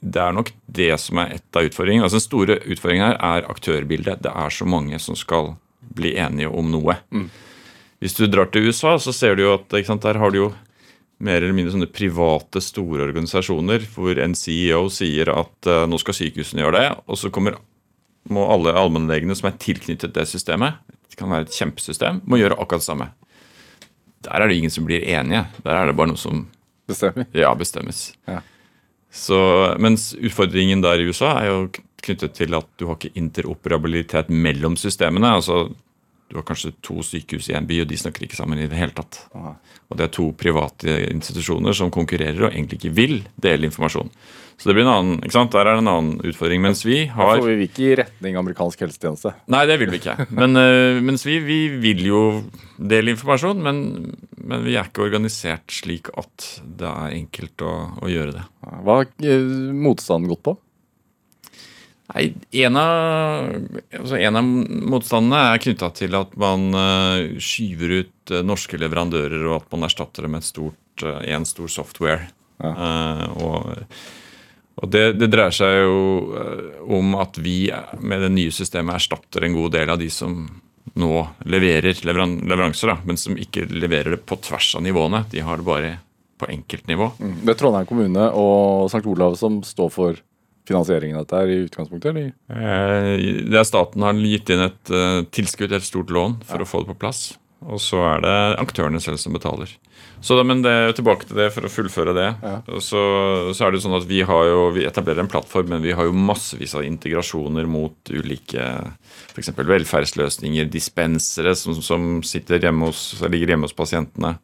det 0.00 0.22
er 0.22 0.36
nok 0.36 0.52
det 0.66 0.92
som 1.02 1.18
er 1.18 1.38
et 1.38 1.56
av 1.58 1.68
utfordringene. 1.68 2.06
Altså, 2.06 2.20
den 2.20 2.28
store 2.28 2.60
utfordringen 2.64 3.06
her 3.06 3.18
er 3.18 3.50
aktørbildet. 3.50 4.22
Det 4.22 4.32
er 4.34 4.54
så 4.54 4.66
mange 4.66 4.98
som 5.02 5.18
skal 5.18 5.56
bli 5.80 6.14
enige 6.16 6.50
om 6.50 6.70
noe. 6.70 6.98
Hvis 7.98 8.14
du 8.14 8.26
drar 8.30 8.50
til 8.52 8.68
USA, 8.68 8.94
så 8.98 9.12
ser 9.14 9.34
du 9.34 9.42
jo 9.42 9.54
at 9.56 9.74
sant, 9.86 10.02
der 10.02 10.18
har 10.20 10.30
du 10.30 10.38
jo 10.38 10.48
mer 11.18 11.40
eller 11.42 11.54
mindre 11.56 11.74
sånne 11.74 11.90
private, 11.90 12.62
store 12.62 13.08
organisasjoner 13.08 13.82
hvor 13.90 14.18
en 14.22 14.36
CEO 14.38 14.84
sier 14.92 15.32
at 15.34 15.66
uh, 15.66 15.82
nå 15.90 15.98
skal 15.98 16.14
sykehusene 16.14 16.62
gjøre 16.62 16.78
det, 16.78 16.90
og 17.10 17.18
så 17.18 17.30
kommer, 17.34 17.56
må 18.30 18.44
alle 18.46 18.76
allmennlegene 18.78 19.34
som 19.34 19.50
er 19.50 19.58
tilknyttet 19.58 20.14
det 20.14 20.28
systemet, 20.30 20.78
det 21.10 21.18
kan 21.18 21.32
være 21.32 21.48
et 21.48 21.56
kjempesystem, 21.58 22.22
må 22.22 22.38
gjøre 22.38 22.60
akkurat 22.60 22.84
det 22.84 22.86
samme. 22.86 23.10
Der 24.28 24.38
er 24.38 24.50
det 24.50 24.60
ingen 24.60 24.74
som 24.74 24.86
blir 24.86 25.02
enige. 25.02 25.44
Der 25.64 25.74
er 25.74 25.90
det 25.90 25.96
bare 25.98 26.12
noe 26.12 26.20
som 26.20 26.46
Bestemmer. 26.88 27.28
ja, 27.42 27.50
bestemmes. 27.58 28.06
Ja. 28.28 28.40
Så, 29.10 29.38
mens 29.80 30.12
utfordringen 30.14 30.82
der 30.84 31.00
i 31.00 31.08
USA 31.08 31.34
er 31.40 31.50
jo 31.52 31.60
knyttet 32.04 32.36
til 32.38 32.56
at 32.56 32.68
du 32.78 32.88
har 32.88 32.98
ikke 32.98 33.16
interoperabilitet 33.18 34.30
mellom 34.30 34.76
systemene. 34.76 35.34
altså 35.38 35.68
Du 36.28 36.36
har 36.36 36.44
kanskje 36.44 36.74
to 36.84 37.00
sykehus 37.02 37.48
i 37.48 37.54
en 37.56 37.66
by, 37.66 37.80
og 37.82 37.88
de 37.88 37.96
snakker 37.96 38.26
ikke 38.26 38.36
sammen 38.36 38.60
i 38.60 38.66
det 38.68 38.76
hele 38.76 38.92
tatt. 38.92 39.22
Aha. 39.32 39.54
Og 39.88 39.96
det 39.96 40.04
er 40.04 40.12
to 40.12 40.26
private 40.36 40.98
institusjoner 41.08 41.72
som 41.72 41.90
konkurrerer 41.90 42.42
og 42.42 42.52
egentlig 42.52 42.82
ikke 42.82 42.96
vil 42.96 43.16
dele 43.40 43.70
informasjon. 43.70 44.10
Så 44.58 44.66
det 44.66 44.74
blir 44.74 44.82
en 44.82 44.90
annen, 44.90 45.18
ikke 45.22 45.36
sant? 45.36 45.52
Der 45.54 45.68
er 45.70 45.76
det 45.76 45.84
en 45.84 45.90
annen 45.92 46.22
utfordring. 46.26 46.62
Mens 46.64 46.80
vi 46.82 47.04
har 47.06 47.38
Så 47.38 47.46
vi 47.46 47.54
vil 47.60 47.68
ikke 47.68 47.84
i 47.84 47.92
retning 48.00 48.38
amerikansk 48.40 48.80
helsetjeneste. 48.82 49.30
Nei, 49.54 49.60
det 49.70 49.76
vil 49.78 49.92
vi 49.94 50.00
ikke. 50.00 50.16
Men, 50.34 50.58
uh, 50.58 50.98
mens 51.08 51.22
vi, 51.26 51.38
vi 51.46 51.58
vil 51.78 52.02
jo 52.08 52.22
dele 52.74 53.14
informasjon, 53.14 53.62
men, 53.62 53.84
men 54.34 54.66
vi 54.66 54.74
er 54.74 54.90
ikke 54.90 55.06
organisert 55.06 55.70
slik 55.70 56.10
at 56.18 56.48
det 56.80 56.90
er 56.90 57.14
enkelt 57.20 57.62
å, 57.62 57.74
å 58.02 58.10
gjøre 58.10 58.34
det. 58.40 58.44
Hva 58.82 58.98
har 58.98 59.08
eh, 59.22 59.46
motstanden 59.78 60.34
gått 60.34 60.44
på? 60.50 60.58
Nei, 62.08 62.28
en 62.64 62.76
av, 62.80 63.48
altså 63.94 64.18
en 64.18 64.40
av 64.40 64.52
motstandene 64.90 65.40
er 65.52 65.62
knytta 65.62 65.90
til 65.94 66.14
at 66.18 66.30
man 66.40 66.70
øh, 66.72 67.34
skyver 67.36 67.98
ut 68.00 68.38
norske 68.48 68.80
leverandører, 68.80 69.42
og 69.52 69.60
at 69.60 69.74
man 69.76 69.86
erstatter 69.86 70.26
dem 70.26 70.34
med 70.34 70.42
et 70.42 70.50
stort, 70.50 71.04
en 71.04 71.46
stor 71.46 71.70
software. 71.70 72.32
Ja. 72.58 72.72
Uh, 72.74 73.44
og, 73.44 73.92
Og 74.78 74.90
det, 74.94 75.04
det 75.18 75.30
dreier 75.32 75.54
seg 75.54 75.80
jo 75.82 75.98
eh, 76.38 76.80
om 76.98 77.16
at 77.18 77.38
vi 77.42 77.66
med 77.98 78.22
det 78.24 78.32
nye 78.34 78.54
systemet 78.54 78.98
erstatter 79.00 79.46
en 79.46 79.56
god 79.58 79.74
del 79.74 79.90
av 79.90 80.00
de 80.00 80.10
som 80.12 80.44
nå 80.98 81.12
leverer 81.46 81.98
leveran 82.06 82.38
leveranser, 82.48 82.92
da, 82.92 82.98
men 83.06 83.18
som 83.20 83.36
ikke 83.38 83.66
leverer 83.70 84.16
det 84.16 84.22
på 84.26 84.38
tvers 84.42 84.72
av 84.78 84.84
nivåene. 84.86 85.24
De 85.30 85.42
har 85.44 85.60
det 85.60 85.66
bare 85.66 85.92
på 86.38 86.48
enkeltnivå. 86.54 87.10
Mm. 87.18 87.34
Det 87.42 87.52
er 87.52 87.58
Trondheim 87.58 87.88
kommune 87.88 88.30
og 88.38 88.86
St. 88.92 89.02
Olav 89.10 89.34
som 89.38 89.60
står 89.66 89.90
for 89.94 90.22
finansieringen 90.68 91.18
av 91.18 91.26
dette 91.26 91.42
i 91.48 91.60
utgangspunktet? 91.66 92.10
eller? 92.12 92.32
Eh, 92.52 93.42
Det 93.50 93.58
er 93.58 93.66
Staten 93.66 94.04
har 94.04 94.14
gitt 94.22 94.50
inn 94.52 94.64
et 94.68 94.94
eh, 94.94 95.22
tilskudd, 95.34 95.72
et 95.72 95.86
stort 95.86 96.12
lån, 96.14 96.40
for 96.46 96.62
å 96.62 96.68
få 96.68 96.82
det 96.84 96.92
på 96.92 97.00
plass. 97.06 97.22
Og 97.66 97.80
så 97.82 98.02
er 98.12 98.22
det 98.22 98.36
aktørene 98.62 99.00
selv 99.02 99.18
som 99.18 99.34
betaler. 99.34 99.72
Så 100.20 100.34
da, 100.34 100.42
men 100.46 100.62
det, 100.64 100.74
Tilbake 100.98 101.28
til 101.28 101.38
det 101.38 101.48
for 101.54 101.66
å 101.66 101.70
fullføre 101.70 102.14
det. 102.16 102.26
Ja. 102.42 102.56
Så, 102.82 103.02
så 103.54 103.64
er 103.64 103.70
det 103.70 103.78
jo 103.78 103.84
sånn 103.86 103.98
at 104.00 104.08
Vi 104.08 104.20
har 104.26 104.48
jo, 104.50 104.64
vi 104.74 104.86
etablerer 104.88 105.22
en 105.22 105.30
plattform, 105.30 105.70
men 105.74 105.84
vi 105.84 105.94
har 105.96 106.08
jo 106.08 106.16
massevis 106.16 106.74
av 106.78 106.86
integrasjoner 106.86 107.68
mot 107.70 108.12
ulike 108.12 108.66
f.eks. 109.32 109.52
velferdsløsninger, 109.56 110.68
dispensere 110.72 111.54
som, 111.58 111.78
som 111.84 112.10
sitter 112.26 112.62
hjemme 112.66 112.90
hos, 112.90 113.12
ligger 113.28 113.54
hjemme 113.54 113.70
hos 113.70 113.76
pasientene. 113.78 114.34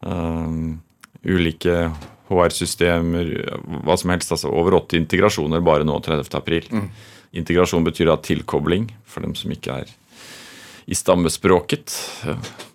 Um, 0.00 0.80
ulike 1.24 1.90
HR-systemer, 2.30 3.32
hva 3.84 3.96
som 3.98 4.12
helst. 4.14 4.32
altså 4.36 4.52
Over 4.52 4.78
80 4.82 5.02
integrasjoner 5.04 5.64
bare 5.64 5.86
nå 5.88 5.96
30. 6.04 6.28
april. 6.38 6.68
Integrasjon 7.36 7.86
betyr 7.86 8.10
da 8.10 8.18
tilkobling, 8.22 8.88
for 9.06 9.24
dem 9.24 9.36
som 9.38 9.52
ikke 9.54 9.82
er 9.82 9.96
i 10.90 10.96
stammespråket. 10.98 11.94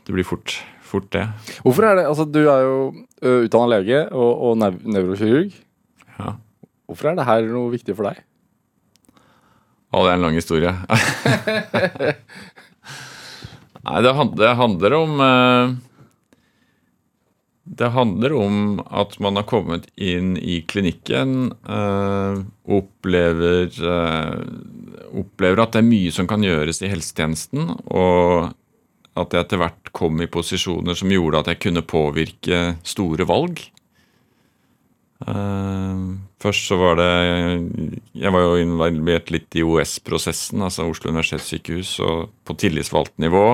Det 0.05 0.13
blir 0.13 0.27
fort, 0.27 0.57
fort 0.85 1.09
det. 1.15 1.25
Hvorfor 1.65 1.87
er 1.89 1.99
det, 1.99 2.05
altså 2.09 2.25
Du 2.29 2.41
er 2.45 2.61
jo 2.65 2.77
utdanna 3.25 3.67
lege 3.77 4.03
og, 4.11 4.31
og 4.49 4.57
nev 4.61 4.77
nevrokirurg. 4.85 5.53
Ja. 6.19 6.35
Hvorfor 6.85 7.09
er 7.11 7.15
det 7.19 7.25
her 7.27 7.47
noe 7.49 7.71
viktig 7.73 7.95
for 7.97 8.09
deg? 8.11 8.21
Å, 9.95 10.03
det 10.03 10.11
er 10.11 10.17
en 10.19 10.25
lang 10.27 10.35
historie. 10.37 10.71
Nei, 13.85 13.99
det, 14.01 14.11
hand- 14.17 14.37
det 14.39 14.53
handler 14.57 14.93
om 14.97 15.11
Det 17.65 17.89
handler 17.93 18.33
om 18.37 18.57
at 18.85 19.17
man 19.21 19.37
har 19.39 19.45
kommet 19.49 19.85
inn 19.97 20.35
i 20.37 20.59
klinikken, 20.69 21.51
eh, 21.69 22.39
opplever 22.77 23.69
eh, 23.69 24.35
Opplever 25.21 25.61
at 25.63 25.73
det 25.77 25.81
er 25.83 25.87
mye 25.89 26.11
som 26.13 26.27
kan 26.29 26.43
gjøres 26.45 26.81
i 26.83 26.89
helsetjenesten, 26.91 27.69
og 27.87 28.51
at 29.15 29.31
jeg 29.31 29.45
etter 29.45 29.61
hvert 29.61 29.93
kom 29.95 30.19
i 30.19 30.27
posisjoner 30.31 30.97
som 30.97 31.11
gjorde 31.11 31.41
at 31.41 31.53
jeg 31.53 31.61
kunne 31.67 31.85
påvirke 31.87 32.75
store 32.83 33.27
valg. 33.27 33.61
Uh, 35.23 36.19
først 36.43 36.67
så 36.67 36.75
var 36.75 36.97
det 36.99 37.05
Jeg 38.19 38.33
var 38.35 38.43
jo 38.43 38.57
involvert 38.59 39.31
litt 39.31 39.55
i 39.55 39.63
OS-prosessen, 39.63 40.59
altså 40.61 40.89
Oslo 40.89 41.13
universitetssykehus, 41.13 41.95
og 42.03 42.35
på 42.43 42.57
tillitsvalgt 42.59 43.15
nivå. 43.23 43.47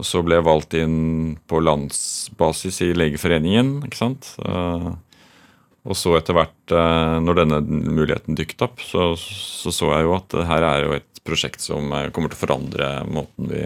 Og 0.00 0.06
så 0.06 0.22
ble 0.24 0.38
jeg 0.38 0.46
valgt 0.46 0.78
inn 0.78 1.36
på 1.50 1.60
landsbasis 1.60 2.80
i 2.86 2.92
Legeforeningen, 2.94 3.80
ikke 3.88 3.98
sant. 3.98 4.32
Uh, 4.38 4.94
og 5.90 5.96
så 5.98 6.14
etter 6.14 6.36
hvert, 6.36 6.58
uh, 6.70 7.18
når 7.18 7.42
denne 7.42 7.60
muligheten 7.66 8.38
dukket 8.38 8.68
opp, 8.70 8.84
så, 8.86 9.12
så 9.18 9.74
så 9.74 9.90
jeg 9.96 10.06
jo 10.06 10.16
at 10.16 10.38
det 10.38 10.48
her 10.48 10.70
er 10.70 10.86
jo 10.86 10.98
et 11.00 11.24
prosjekt 11.26 11.60
som 11.60 11.90
kommer 12.14 12.30
til 12.30 12.38
å 12.38 12.44
forandre 12.46 12.92
måten 13.10 13.50
vi 13.50 13.64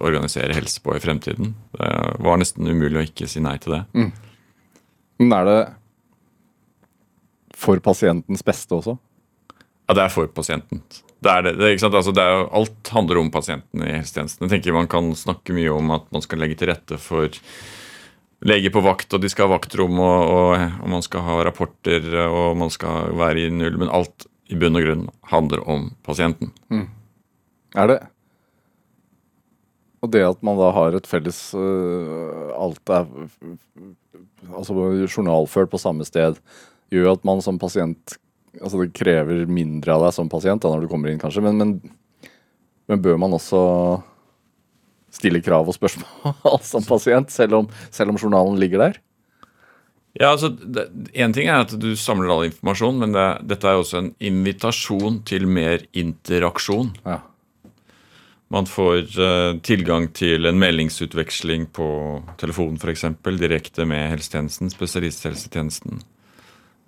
organiserer 0.00 0.56
helse 0.56 0.80
på 0.82 0.96
i 0.96 1.02
fremtiden. 1.02 1.54
Det 1.76 1.90
var 2.24 2.40
nesten 2.40 2.68
umulig 2.68 3.00
å 3.00 3.06
ikke 3.06 3.28
si 3.30 3.42
nei 3.44 3.56
til 3.62 3.78
det. 3.78 3.82
Men 5.20 5.36
er 5.36 5.48
det 5.48 5.60
for 7.60 7.80
pasientens 7.84 8.44
beste 8.46 8.76
også? 8.76 8.96
Ja, 9.90 9.96
det 9.98 10.06
er 10.06 10.12
for 10.14 10.30
pasienten. 10.32 10.82
Det 11.20 11.28
er 11.28 11.44
det, 11.44 11.52
det, 11.58 11.74
ikke 11.74 11.84
sant? 11.84 11.98
Altså, 11.98 12.14
det 12.16 12.24
er 12.24 12.46
alt 12.56 12.90
handler 12.94 13.20
om 13.20 13.28
pasienten 13.34 13.82
i 13.84 13.92
helsetjenesten. 13.92 14.46
Jeg 14.46 14.54
tenker 14.54 14.76
Man 14.76 14.88
kan 14.88 15.10
snakke 15.18 15.52
mye 15.56 15.72
om 15.74 15.92
at 15.92 16.06
man 16.14 16.24
skal 16.24 16.40
legge 16.40 16.56
til 16.60 16.70
rette 16.70 16.96
for 17.02 17.28
leger 18.48 18.72
på 18.72 18.80
vakt, 18.80 19.12
og 19.12 19.20
de 19.20 19.28
skal 19.28 19.50
ha 19.50 19.56
vaktrom, 19.58 19.98
og, 20.00 20.30
og, 20.32 20.62
og 20.80 20.92
man 20.94 21.04
skal 21.04 21.26
ha 21.26 21.34
rapporter, 21.44 22.06
og 22.24 22.56
man 22.56 22.72
skal 22.72 23.12
være 23.18 23.44
i 23.44 23.50
null. 23.52 23.76
Men 23.82 23.92
alt 23.92 24.24
i 24.50 24.56
bunn 24.58 24.78
og 24.78 24.86
grunn 24.86 25.04
handler 25.30 25.66
om 25.68 25.90
pasienten. 26.06 26.54
Er 27.76 27.90
det 27.90 27.98
Og 30.00 30.12
det 30.14 30.22
at 30.24 30.40
man 30.46 30.58
da 30.58 30.70
har 30.72 30.96
et 30.96 31.08
felles 31.08 31.38
uh, 31.52 32.52
Alt 32.56 32.92
er 32.92 33.08
altså 34.56 34.74
journalført 35.04 35.70
på 35.72 35.80
samme 35.80 36.06
sted, 36.08 36.38
gjør 36.92 37.14
at 37.14 37.26
man 37.28 37.42
som 37.44 37.60
pasient 37.60 38.16
Altså 38.58 38.80
det 38.80 38.94
krever 38.96 39.44
mindre 39.46 39.94
av 39.94 40.06
deg 40.06 40.14
som 40.16 40.30
pasient 40.30 40.62
da 40.64 40.72
når 40.72 40.84
du 40.84 40.90
kommer 40.90 41.12
inn, 41.12 41.20
kanskje, 41.22 41.44
men, 41.44 41.60
men, 41.60 41.76
men 42.90 43.02
bør 43.04 43.20
man 43.22 43.36
også 43.36 43.60
stille 45.14 45.38
krav 45.44 45.70
og 45.70 45.76
spørsmål 45.76 46.58
som 46.72 46.82
pasient, 46.86 47.30
selv 47.30 47.60
om, 47.60 47.70
selv 47.94 48.10
om 48.10 48.18
journalen 48.18 48.58
ligger 48.58 48.82
der? 48.82 48.98
Ja, 50.18 50.32
altså, 50.32 50.50
Én 51.14 51.34
ting 51.34 51.46
er 51.46 51.62
at 51.62 51.76
du 51.78 51.92
samler 51.98 52.32
all 52.34 52.48
informasjon, 52.48 52.98
men 52.98 53.14
det, 53.14 53.26
dette 53.52 53.70
er 53.70 53.78
også 53.78 54.00
en 54.00 54.10
invitasjon 54.18 55.20
til 55.28 55.46
mer 55.46 55.84
interaksjon. 55.94 56.90
Ja. 57.06 57.20
Man 58.50 58.66
får 58.66 59.20
eh, 59.22 59.58
tilgang 59.62 60.08
til 60.16 60.48
en 60.48 60.58
meldingsutveksling 60.58 61.68
på 61.74 61.86
telefon 62.40 62.80
f.eks. 62.80 63.04
direkte 63.38 63.86
med 63.86 64.08
helsetjenesten, 64.10 64.72
spesialisthelsetjenesten. 64.72 66.00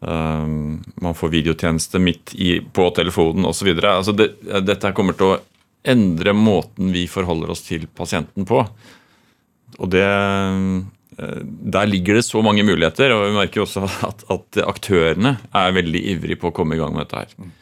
Um, 0.02 0.80
man 0.98 1.14
får 1.14 1.30
videotjeneste 1.30 2.00
midt 2.02 2.32
i, 2.34 2.56
på 2.58 2.88
telefonen 2.96 3.46
osv. 3.46 3.70
Altså 3.78 4.10
det, 4.18 4.32
dette 4.66 4.90
kommer 4.96 5.14
til 5.14 5.28
å 5.28 5.38
endre 5.86 6.34
måten 6.34 6.90
vi 6.94 7.04
forholder 7.10 7.54
oss 7.54 7.62
til 7.68 7.86
pasienten 7.86 8.46
på. 8.48 8.64
Og 9.78 9.90
det 9.94 10.02
eh, 10.02 11.40
Der 11.46 11.86
ligger 11.86 12.18
det 12.18 12.26
så 12.26 12.42
mange 12.42 12.66
muligheter, 12.66 13.14
og 13.14 13.28
vi 13.28 13.36
merker 13.38 13.62
også 13.62 13.86
at, 14.08 14.26
at 14.34 14.62
aktørene 14.66 15.36
er 15.54 15.78
veldig 15.78 16.02
ivrige 16.16 16.42
på 16.42 16.50
å 16.50 16.56
komme 16.56 16.74
i 16.74 16.82
gang 16.82 16.96
med 16.96 17.06
dette 17.06 17.22
her. 17.22 17.52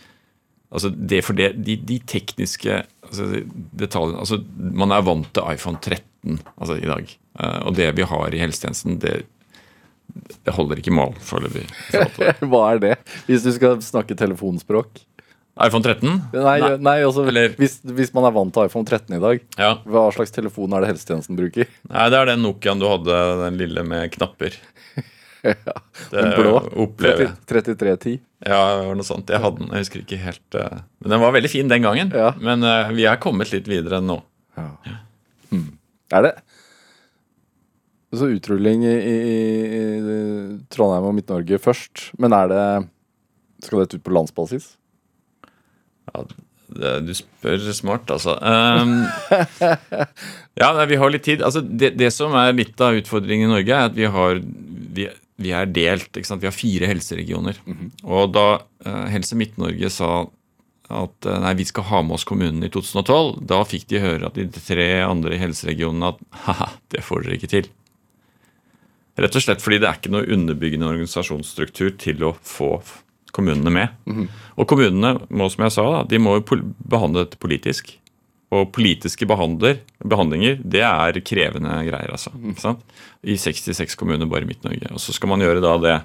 Altså 0.71 0.89
det 0.95 1.25
for 1.27 1.37
det, 1.37 1.53
de, 1.67 1.77
de 1.77 1.99
tekniske 2.07 2.85
altså 3.11 3.27
detaljen, 3.83 4.17
altså 4.23 4.39
Man 4.57 4.95
er 4.97 5.05
vant 5.07 5.29
til 5.37 5.51
iPhone 5.53 5.79
13 5.83 6.39
altså 6.57 6.79
i 6.81 6.87
dag. 6.89 7.13
Eh, 7.41 7.61
Og 7.67 7.77
det 7.77 7.91
vi 7.99 8.07
har 8.07 8.35
i 8.35 8.41
helsetjenesten, 8.43 8.99
det, 9.03 9.19
det 10.45 10.55
holder 10.57 10.81
ikke 10.83 10.95
mål 10.95 11.15
foreløpig. 11.23 11.67
Hva 12.51 12.65
er 12.75 12.83
det, 12.83 12.97
hvis 13.29 13.45
du 13.47 13.53
skal 13.59 13.79
snakke 13.85 14.17
telefonspråk? 14.19 15.05
iPhone 15.61 15.85
13? 15.85 16.07
Nei, 16.33 16.59
nei. 16.81 16.95
altså, 17.05 17.27
hvis, 17.59 17.75
hvis 17.85 18.13
man 18.17 18.25
er 18.25 18.33
vant 18.33 18.55
til 18.55 18.65
iPhone 18.71 18.87
13 18.89 19.17
i 19.19 19.21
dag, 19.21 19.43
Ja. 19.61 19.73
hva 19.85 20.07
slags 20.15 20.33
telefon 20.33 20.73
er 20.73 20.81
det 20.87 20.93
helsetjenesten 20.95 21.37
bruker? 21.37 21.69
Nei, 21.91 22.07
det 22.09 22.17
er 22.21 22.31
den 22.31 22.41
Nokiaen 22.47 22.81
du 22.81 22.87
hadde, 22.89 23.19
den 23.43 23.59
lille 23.61 23.85
med 23.85 24.09
knapper. 24.15 24.57
Det 25.43 25.55
Den 26.13 26.33
blå? 26.37 26.55
opplever 26.85 27.25
jeg. 27.25 27.35
30 27.49 27.77
3310? 27.81 28.19
Ja, 28.45 28.61
det 28.81 28.87
var 28.89 28.99
noe 28.99 29.07
sånt. 29.07 29.31
Jeg 29.33 29.43
hadde 29.43 29.63
den, 29.63 29.71
jeg 29.73 29.85
husker 29.87 30.05
ikke 30.05 30.21
helt 30.21 30.57
Uh, 30.57 30.81
Men 31.01 31.15
den 31.15 31.23
var 31.23 31.35
veldig 31.37 31.51
fin 31.53 31.71
den 31.71 31.85
gangen. 31.85 32.13
Ja. 32.17 32.33
Men 32.41 32.65
uh, 32.67 32.91
vi 32.97 33.07
er 33.09 33.21
kommet 33.23 33.53
litt 33.55 33.69
videre 33.71 34.01
nå. 34.05 34.19
Hmm. 34.57 35.69
Er 36.13 36.25
det 36.27 36.33
Så 38.13 38.29
utrulling 38.35 38.83
i, 38.85 38.93
i, 38.93 39.17
i 39.31 40.19
Trondheim 40.75 41.07
og 41.09 41.15
Midt-Norge 41.17 41.61
først, 41.63 42.11
men 42.21 42.35
er 42.37 42.51
det 42.51 42.65
Skal 43.65 43.85
dette 43.85 44.01
ut 44.01 44.05
på 44.05 44.15
landsbasis? 44.17 44.73
Ja, 46.11 46.25
det, 46.71 46.93
du 47.07 47.13
spør 47.17 47.63
smart, 47.75 48.11
altså. 48.11 48.37
Um, 48.41 49.03
ja, 50.61 50.71
vi 50.87 50.99
har 51.01 51.13
litt 51.13 51.27
tid. 51.27 51.43
Altså, 51.47 51.63
det, 51.63 51.95
det 51.99 52.11
som 52.15 52.35
er 52.39 52.55
litt 52.57 52.81
av 52.83 52.99
utfordringen 52.99 53.49
i 53.49 53.53
Norge, 53.55 53.75
er 53.75 53.91
at 53.91 53.97
vi 53.97 54.07
har 54.11 54.41
vi, 54.95 55.09
vi 55.41 55.55
er 55.57 55.71
delt. 55.73 56.17
Vi 56.17 56.49
har 56.49 56.55
fire 56.55 56.91
helseregioner. 56.91 57.59
Og 58.05 58.31
da 58.35 58.47
eh, 58.85 59.09
Helse 59.15 59.39
Midt-Norge 59.39 59.91
sa 59.93 60.13
at 60.91 61.27
eh, 61.27 61.43
nei, 61.43 61.55
vi 61.59 61.67
skal 61.69 61.87
ha 61.91 62.03
med 62.05 62.19
oss 62.19 62.27
kommunene 62.29 62.69
i 62.69 62.73
2012, 62.73 63.41
da 63.49 63.61
fikk 63.65 63.89
de 63.93 64.03
høre 64.03 64.31
at 64.31 64.39
de 64.39 64.49
tre 64.53 64.89
andre 65.07 65.39
helseregionene 65.41 66.13
at 66.13 66.25
ha 66.47 66.73
det 66.93 67.05
får 67.07 67.27
dere 67.27 67.39
ikke 67.39 67.53
til. 67.55 67.71
Rett 69.21 69.37
og 69.37 69.45
slett 69.45 69.63
fordi 69.63 69.81
det 69.83 69.89
er 69.89 70.01
ikke 70.01 70.13
noe 70.15 70.29
underbyggende 70.33 70.89
organisasjonsstruktur 70.89 71.95
til 72.01 72.25
å 72.25 72.35
få 72.47 72.77
kommunene 73.37 73.73
med. 73.75 73.97
Og 74.57 74.67
kommunene 74.71 75.27
må, 75.29 75.49
som 75.53 75.65
jeg 75.67 75.75
sa, 75.77 75.87
da, 75.95 76.05
de 76.09 76.19
må 76.23 76.39
jo 76.39 76.61
behandle 76.91 77.27
dette 77.27 77.41
politisk. 77.41 77.93
Og 78.51 78.73
politiske 78.75 79.29
behandler, 79.31 79.79
behandlinger, 80.03 80.57
det 80.67 80.83
er 80.83 81.21
krevende 81.23 81.71
greier, 81.87 82.11
altså. 82.11 82.33
Ikke 82.35 82.65
sant? 82.65 82.81
I 83.23 83.37
66 83.39 83.95
kommuner 84.01 84.27
bare 84.31 84.43
i 84.43 84.51
Midt-Norge. 84.51 84.91
Og 84.91 85.03
så 85.03 85.15
skal 85.15 85.31
man 85.31 85.45
gjøre 85.45 85.63
da 85.63 85.77
det 85.79 85.99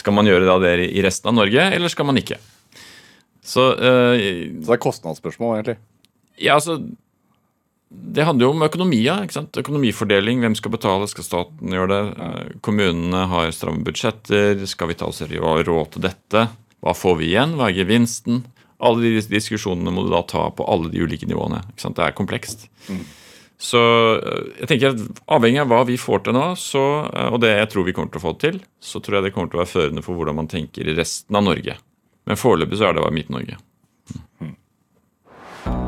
Skal 0.00 0.14
man 0.16 0.28
gjøre 0.28 0.46
da 0.48 0.58
det 0.62 0.74
i 0.90 1.02
resten 1.04 1.28
av 1.32 1.38
Norge, 1.40 1.64
eller 1.76 1.92
skal 1.92 2.06
man 2.08 2.20
ikke? 2.20 2.36
Så 3.40 3.64
uh, 3.76 4.16
Så 4.16 4.66
det 4.68 4.76
er 4.76 4.82
kostnadsspørsmål, 4.84 5.56
egentlig. 5.58 5.78
ja, 6.40 6.54
altså 6.54 6.78
det 7.90 8.22
handler 8.22 8.46
jo 8.46 8.50
om 8.54 8.62
økonomia. 8.62 9.16
ikke 9.24 9.34
sant? 9.34 9.56
Økonomifordeling. 9.58 10.44
Hvem 10.44 10.54
skal 10.54 10.70
betale? 10.70 11.08
Skal 11.10 11.26
staten 11.26 11.72
gjøre 11.74 11.90
det? 11.90 12.02
Eh, 12.22 12.52
Kommunene 12.62 13.24
har 13.32 13.50
stramme 13.50 13.82
budsjetter. 13.82 14.62
Skal 14.70 14.92
vi 14.92 14.94
ta 15.00 15.08
oss 15.10 15.18
råd 15.26 15.90
til 15.96 16.04
dette? 16.04 16.44
Hva 16.80 16.94
får 16.94 17.18
vi 17.18 17.32
igjen? 17.32 17.56
Hva 17.58 17.66
er 17.66 17.80
gevinsten? 17.80 18.44
Alle 18.80 19.04
de 19.04 19.22
diskusjonene 19.30 19.92
må 19.94 20.06
du 20.06 20.12
da 20.12 20.22
ta 20.26 20.48
på 20.56 20.66
alle 20.68 20.90
de 20.92 21.02
ulike 21.04 21.28
nivåene. 21.28 21.62
ikke 21.72 21.84
sant? 21.84 21.98
Det 21.98 22.06
er 22.06 22.16
komplekst. 22.16 22.68
Så 23.60 23.80
eh, 24.16 24.44
jeg 24.62 24.70
tenker 24.70 24.94
at 24.94 25.22
avhengig 25.36 25.60
av 25.60 25.68
hva 25.72 25.82
vi 25.88 25.98
får 26.00 26.24
til 26.24 26.36
nå, 26.36 26.46
så, 26.56 26.84
eh, 27.12 27.28
og 27.28 27.42
det 27.44 27.52
jeg 27.52 27.70
tror 27.74 27.88
vi 27.88 27.94
kommer 27.96 28.12
til 28.12 28.22
å 28.22 28.26
få 28.30 28.34
til, 28.40 28.60
så 28.80 29.02
tror 29.04 29.18
jeg 29.18 29.28
det 29.28 29.34
kommer 29.36 29.52
til 29.52 29.60
å 29.60 29.64
være 29.64 29.74
førende 29.74 30.04
for 30.06 30.16
hvordan 30.16 30.40
man 30.40 30.48
tenker 30.50 30.88
i 30.88 30.96
resten 30.96 31.36
av 31.36 31.44
Norge. 31.44 31.76
Men 32.28 32.40
foreløpig 32.40 32.80
så 32.80 32.88
er 32.88 32.96
det 32.96 33.04
bare 33.04 33.16
Midt-Norge. 33.16 33.60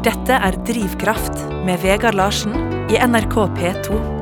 Dette 0.02 0.36
er 0.48 0.58
Drivkraft 0.66 1.46
med 1.64 1.80
Vegard 1.84 2.18
Larsen 2.18 2.56
i 2.92 2.98
NRK 3.00 3.38
P2. 3.56 4.21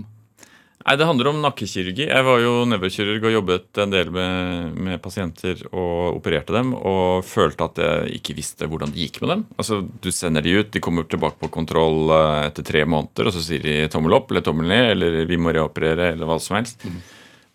Nei, 0.86 0.96
Det 1.02 1.06
handler 1.10 1.32
om 1.32 1.40
nakkekirurgi. 1.42 2.06
Jeg 2.06 2.26
var 2.28 2.42
jo 2.44 2.52
nevrokirurg 2.70 3.24
og 3.26 3.34
jobbet 3.34 3.80
en 3.82 3.94
del 3.94 4.12
med, 4.14 4.76
med 4.86 5.02
pasienter 5.02 5.64
og 5.72 6.20
opererte 6.20 6.54
dem, 6.54 6.76
og 6.78 7.26
følte 7.26 7.66
at 7.66 7.82
jeg 7.82 8.20
ikke 8.20 8.36
visste 8.38 8.70
hvordan 8.70 8.94
det 8.94 9.08
gikk 9.08 9.18
med 9.24 9.32
dem. 9.34 9.44
Altså, 9.58 9.80
Du 9.82 10.12
sender 10.14 10.46
de 10.46 10.54
ut, 10.60 10.70
de 10.70 10.84
kommer 10.86 11.08
tilbake 11.10 11.42
på 11.42 11.50
kontroll 11.56 12.14
eh, 12.14 12.46
etter 12.52 12.68
tre 12.68 12.84
måneder, 12.86 13.32
og 13.32 13.34
så 13.34 13.42
sier 13.42 13.66
de 13.66 13.80
tommel 13.90 14.14
opp 14.14 14.30
eller 14.30 14.46
tommel 14.46 14.70
ned, 14.70 14.92
eller 14.94 15.26
vi 15.26 15.40
må 15.42 15.56
reoperere, 15.58 16.12
eller 16.14 16.30
hva 16.30 16.38
som 16.44 16.60
helst. 16.60 16.86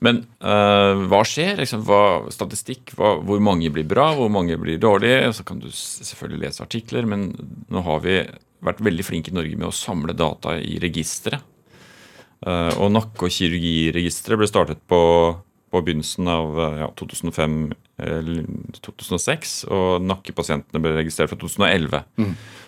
Men 0.03 0.25
eh, 0.43 1.05
hva 1.13 1.23
skjer? 1.29 1.55
Liksom, 1.61 1.87
hva, 1.87 2.03
statistikk, 2.35 2.97
hva, 2.99 3.13
hvor 3.23 3.39
mange 3.47 3.71
blir 3.71 3.87
bra, 3.87 4.09
hvor 4.19 4.33
mange 4.33 4.59
blir 4.59 4.81
dårlige? 4.83 5.31
Så 5.39 5.47
kan 5.47 5.63
du 5.63 5.69
selvfølgelig 5.71 6.49
lese 6.49 6.67
artikler, 6.67 7.07
men 7.07 7.31
nå 7.71 7.87
har 7.87 8.03
vi 8.03 8.19
vært 8.67 8.83
veldig 8.85 9.07
flinke 9.07 9.31
i 9.31 9.39
Norge 9.39 9.55
med 9.55 9.71
å 9.71 9.77
samle 9.77 10.19
data 10.19 10.59
i 10.59 10.81
registre. 10.83 11.39
Eh, 12.47 12.75
og 12.81 12.93
nakke- 12.95 13.29
og 13.29 13.35
kirurgiregisteret 13.35 14.41
ble 14.41 14.49
startet 14.49 14.81
på, 14.89 15.01
på 15.71 15.83
begynnelsen 15.85 16.29
av 16.33 16.57
eh, 16.57 16.79
ja, 16.85 16.89
2005 16.97 17.59
eller 18.01 18.47
2006, 18.81 19.51
og 19.69 20.07
nakkepasientene 20.09 20.81
ble 20.81 20.95
registrert 20.97 21.29
fra 21.35 21.37
2011. 21.37 22.01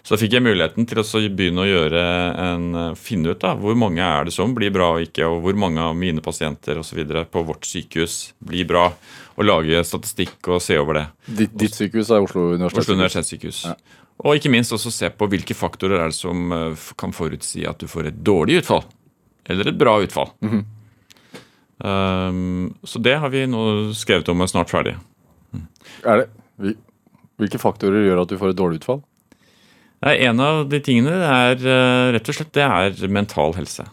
Så 0.02 0.12
da 0.12 0.18
fikk 0.20 0.36
jeg 0.36 0.44
muligheten 0.44 0.84
til 0.88 1.00
å 1.00 1.06
begynne 1.32 1.64
å 1.64 1.70
gjøre 1.70 2.02
en, 2.42 2.68
eh, 2.82 3.00
finne 3.00 3.32
ut 3.32 3.40
da, 3.40 3.54
hvor 3.56 3.78
mange 3.80 4.04
er 4.04 4.28
det 4.28 4.36
som 4.36 4.52
blir 4.54 4.74
bra 4.74 4.90
og 4.98 5.06
ikke, 5.06 5.24
og 5.24 5.40
hvor 5.46 5.56
mange 5.64 5.80
av 5.80 5.96
mine 5.96 6.20
pasienter 6.24 6.76
og 6.76 6.84
så 6.84 7.00
videre 7.00 7.24
på 7.24 7.44
vårt 7.48 7.64
sykehus 7.64 8.34
blir 8.44 8.68
bra, 8.68 8.90
og 9.38 9.48
lage 9.48 9.80
statistikk 9.88 10.52
og 10.52 10.60
se 10.60 10.76
over 10.76 11.00
det. 11.00 11.08
Ditt, 11.40 11.56
ditt 11.56 11.78
sykehus 11.78 12.12
er 12.12 12.20
Oslo 12.20 12.50
universitetssykehus. 12.52 12.84
Oslo 12.84 13.00
universitetssykehus. 13.00 13.64
Og 14.22 14.36
ikke 14.36 14.52
minst 14.52 14.74
også 14.76 14.92
se 14.92 15.08
på 15.08 15.26
hvilke 15.32 15.56
faktorer 15.56 16.02
er 16.02 16.12
det 16.12 16.18
som 16.18 16.52
eh, 16.52 16.90
kan 17.00 17.16
forutsi 17.16 17.64
at 17.64 17.80
du 17.80 17.88
får 17.88 18.10
et 18.10 18.20
dårlig 18.20 18.60
utfall, 18.60 18.84
eller 19.50 19.70
et 19.70 19.78
bra 19.78 19.96
utfall. 20.02 20.32
um, 21.78 22.74
så 22.84 23.02
det 23.02 23.16
har 23.22 23.32
vi 23.32 23.46
nå 23.50 23.62
skrevet 23.96 24.28
om 24.32 24.42
og 24.42 24.48
er 24.48 24.52
snart 24.54 24.72
ferdig. 24.72 24.96
Er 26.08 26.22
det, 26.22 26.76
hvilke 27.40 27.60
faktorer 27.60 28.06
gjør 28.06 28.22
at 28.22 28.30
du 28.30 28.38
får 28.40 28.52
et 28.52 28.60
dårlig 28.60 28.82
utfall? 28.82 29.02
Nei, 30.02 30.16
en 30.26 30.40
av 30.42 30.64
de 30.70 30.80
tingene 30.82 31.14
er 31.14 31.60
eh, 31.62 32.12
rett 32.16 32.28
og 32.28 32.34
slett 32.34 32.54
det 32.56 32.64
er 32.66 33.12
mental 33.12 33.54
helse. 33.54 33.86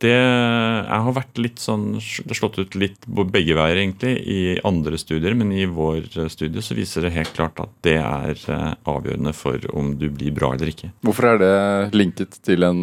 Det 0.00 0.14
jeg 0.16 1.04
har 1.04 1.12
vært 1.12 1.38
litt 1.42 1.60
sånn, 1.60 1.98
det 2.00 2.36
slått 2.38 2.56
ut 2.56 2.76
litt 2.80 3.02
på 3.04 3.24
begge 3.28 3.52
veier 3.58 3.82
egentlig 3.82 4.14
i 4.24 4.40
andre 4.64 4.96
studier, 5.00 5.34
men 5.36 5.52
i 5.52 5.66
vår 5.68 6.06
eh, 6.22 6.30
studie 6.32 6.64
så 6.64 6.76
viser 6.78 7.04
det 7.04 7.12
helt 7.18 7.34
klart 7.36 7.60
at 7.60 7.74
det 7.84 7.98
er 8.00 8.32
eh, 8.32 8.70
avgjørende 8.88 9.34
for 9.36 9.60
om 9.76 9.92
du 10.00 10.08
blir 10.08 10.32
bra 10.36 10.54
eller 10.56 10.72
ikke. 10.72 10.94
Hvorfor 11.04 11.34
er 11.34 11.42
det 11.42 11.56
linket 11.92 12.40
til 12.48 12.64
en 12.64 12.80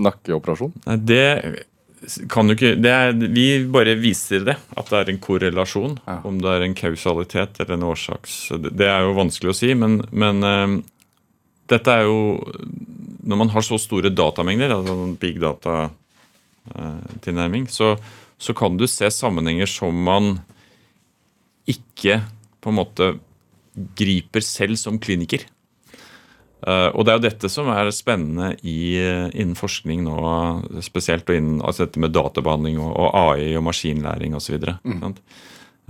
nakkeoperasjon? 0.00 0.72
Det 1.06 1.26
kan 2.32 2.48
jo 2.48 2.54
ikke 2.56 2.80
det 2.80 2.90
er, 2.90 3.12
Vi 3.12 3.64
bare 3.72 3.94
viser 4.00 4.40
det, 4.46 4.56
at 4.56 4.90
det 4.90 4.98
er 4.98 5.10
en 5.12 5.22
korrelasjon. 5.22 5.98
Ja. 6.06 6.20
Om 6.26 6.38
det 6.42 6.50
er 6.52 6.60
en 6.64 6.78
kausalitet 6.78 7.60
eller 7.60 7.74
en 7.76 7.88
årsaks 7.90 8.32
Det 8.70 8.88
er 8.88 9.00
jo 9.04 9.18
vanskelig 9.18 9.50
å 9.52 9.60
si, 9.60 9.70
men, 9.76 9.92
men 10.10 10.36
uh, 10.44 10.68
dette 11.70 11.90
er 11.92 12.02
jo 12.08 12.18
Når 13.20 13.36
man 13.44 13.52
har 13.52 13.62
så 13.66 13.76
store 13.80 14.10
datamengder, 14.10 14.70
altså 14.74 14.92
en 14.96 15.20
big 15.20 15.36
data-tilnærming, 15.42 17.64
så, 17.70 17.96
så 18.40 18.52
kan 18.56 18.76
du 18.80 18.86
se 18.88 19.10
sammenhenger 19.12 19.66
som 19.68 20.04
man 20.04 20.40
ikke 21.68 22.20
på 22.60 22.68
en 22.72 22.78
måte 22.80 23.18
griper 23.96 24.40
selv 24.44 24.76
som 24.80 24.98
kliniker. 24.98 25.40
Eh, 26.60 26.88
og 26.92 27.06
det 27.06 27.12
er 27.12 27.18
jo 27.18 27.24
dette 27.24 27.50
som 27.52 27.70
er 27.72 27.88
spennende 27.94 28.52
i, 28.60 28.96
eh, 29.00 29.28
innen 29.32 29.56
forskning 29.58 30.02
nå, 30.04 30.16
spesielt 30.84 31.28
og 31.30 31.38
innen 31.38 31.62
altså 31.64 31.86
dette 31.86 32.02
med 32.02 32.12
databehandling 32.12 32.80
og, 32.82 32.90
og 32.92 33.16
AI 33.16 33.54
og 33.56 33.64
maskinlæring 33.70 34.36
osv. 34.36 34.58
Mm. 34.84 35.14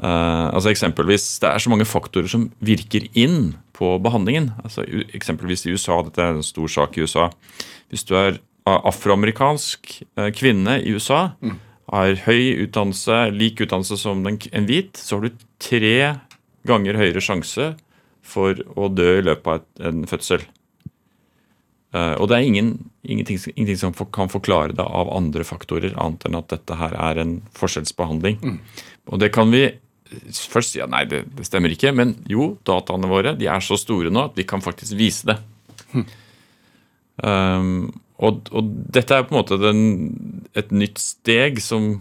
altså 0.01 0.71
eksempelvis, 0.71 1.41
Det 1.41 1.49
er 1.51 1.59
så 1.59 1.71
mange 1.71 1.85
faktorer 1.85 2.29
som 2.29 2.51
virker 2.61 3.09
inn 3.15 3.57
på 3.73 3.99
behandlingen. 4.01 4.53
altså 4.63 4.85
Eksempelvis 5.13 5.67
i 5.67 5.73
USA, 5.73 6.03
dette 6.03 6.23
er 6.23 6.39
en 6.39 6.43
stor 6.43 6.69
sak 6.69 6.97
i 6.97 7.03
USA. 7.03 7.31
Hvis 7.91 8.05
du 8.05 8.15
er 8.15 8.39
afroamerikansk 8.65 10.03
kvinne 10.37 10.81
i 10.81 10.95
USA, 10.95 11.35
har 11.91 12.15
høy 12.25 12.65
utdannelse, 12.65 13.31
lik 13.35 13.61
utdannelse 13.61 13.99
som 13.99 14.25
en 14.27 14.67
hvit, 14.67 14.97
så 14.97 15.19
har 15.19 15.27
du 15.27 15.45
tre 15.59 15.97
ganger 16.69 16.97
høyere 16.97 17.21
sjanse 17.21 17.75
for 18.23 18.55
å 18.77 18.89
dø 18.93 19.19
i 19.19 19.27
løpet 19.27 19.53
av 19.53 19.91
en 19.91 20.07
fødsel. 20.09 20.45
Eh, 21.91 22.15
og 22.23 22.31
det 22.31 22.39
er 22.39 22.47
ingen, 22.47 22.73
ingenting, 23.03 23.41
ingenting 23.55 23.81
som 23.81 23.95
kan 24.15 24.31
forklare 24.31 24.77
det 24.79 24.87
av 24.87 25.11
andre 25.15 25.47
faktorer, 25.47 25.97
annet 25.99 26.27
enn 26.29 26.39
at 26.39 26.51
dette 26.53 26.79
her 26.79 26.95
er 26.95 27.23
en 27.23 27.39
forskjellsbehandling. 27.59 28.39
Og 29.11 29.23
det 29.23 29.33
kan 29.35 29.51
vi 29.51 29.67
først 30.35 30.75
si 30.75 30.81
ja, 30.81 30.89
nei, 30.91 31.05
det, 31.11 31.25
det 31.39 31.47
stemmer 31.47 31.73
ikke, 31.75 31.93
men 31.95 32.17
jo, 32.31 32.53
dataene 32.67 33.11
våre 33.11 33.35
de 33.39 33.49
er 33.51 33.63
så 33.65 33.79
store 33.79 34.11
nå 34.13 34.29
at 34.31 34.39
vi 34.39 34.47
kan 34.49 34.63
faktisk 34.63 34.97
vise 34.99 35.31
det. 35.31 35.39
Um, 37.21 37.91
og, 38.21 38.49
og 38.55 38.71
dette 38.93 39.17
er 39.17 39.27
på 39.27 39.35
en 39.35 39.41
måte 39.41 39.59
den, 39.61 39.83
et 40.59 40.73
nytt 40.75 41.01
steg 41.03 41.61
som, 41.65 42.01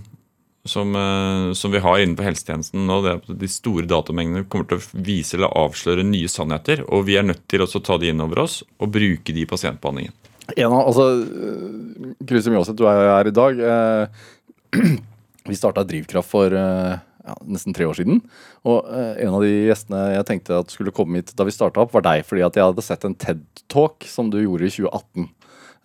som, 0.67 0.95
eh, 0.95 1.53
som 1.53 1.71
vi 1.71 1.79
har 1.79 1.99
innenfor 1.99 2.27
helsetjenesten 2.27 2.87
nå. 2.87 3.01
det 3.03 3.11
er 3.11 3.21
at 3.21 3.39
De 3.41 3.49
store 3.51 3.87
datamengdene 3.89 4.47
kommer 4.51 4.67
til 4.69 4.79
å 4.79 5.03
vise 5.05 5.37
eller 5.37 5.53
avsløre 5.55 6.05
nye 6.05 6.29
sannheter. 6.31 6.83
Og 6.91 7.05
vi 7.07 7.17
er 7.19 7.27
nødt 7.27 7.45
til 7.47 7.63
å 7.63 7.69
ta 7.79 7.97
de 7.97 8.11
inn 8.11 8.23
over 8.23 8.43
oss 8.45 8.61
og 8.79 8.91
bruke 8.95 9.35
de 9.35 9.45
i 9.45 9.49
pasientbehandlingen. 9.49 10.15
En 10.57 10.73
av, 10.73 10.87
altså, 10.89 11.05
øh, 11.21 12.15
Kruse 12.25 12.49
Mjåseth, 12.49 12.77
du 12.77 12.87
er 12.89 13.05
her 13.13 13.29
i 13.29 13.35
dag. 13.35 13.59
Eh, 13.59 14.97
Vi 15.49 15.57
starta 15.57 15.85
Drivkraft 15.87 16.29
for 16.29 16.53
eh, 16.53 16.97
ja, 17.25 17.35
nesten 17.49 17.73
tre 17.73 17.87
år 17.89 17.97
siden. 17.97 18.21
Og 18.67 18.85
eh, 18.93 19.23
en 19.25 19.35
av 19.37 19.43
de 19.45 19.51
gjestene 19.69 20.01
jeg 20.13 20.27
tenkte 20.29 20.61
at 20.61 20.73
skulle 20.73 20.93
komme 20.95 21.21
hit 21.21 21.33
da 21.37 21.47
vi 21.47 21.55
starta 21.55 21.83
opp, 21.83 21.93
var 21.95 22.05
deg. 22.05 22.25
Fordi 22.27 22.45
at 22.45 22.59
jeg 22.59 22.67
hadde 22.69 22.85
sett 22.85 23.05
en 23.07 23.17
TED-talk 23.17 24.07
som 24.09 24.31
du 24.33 24.39
gjorde 24.41 24.69
i 24.69 24.73
2018. 24.75 25.29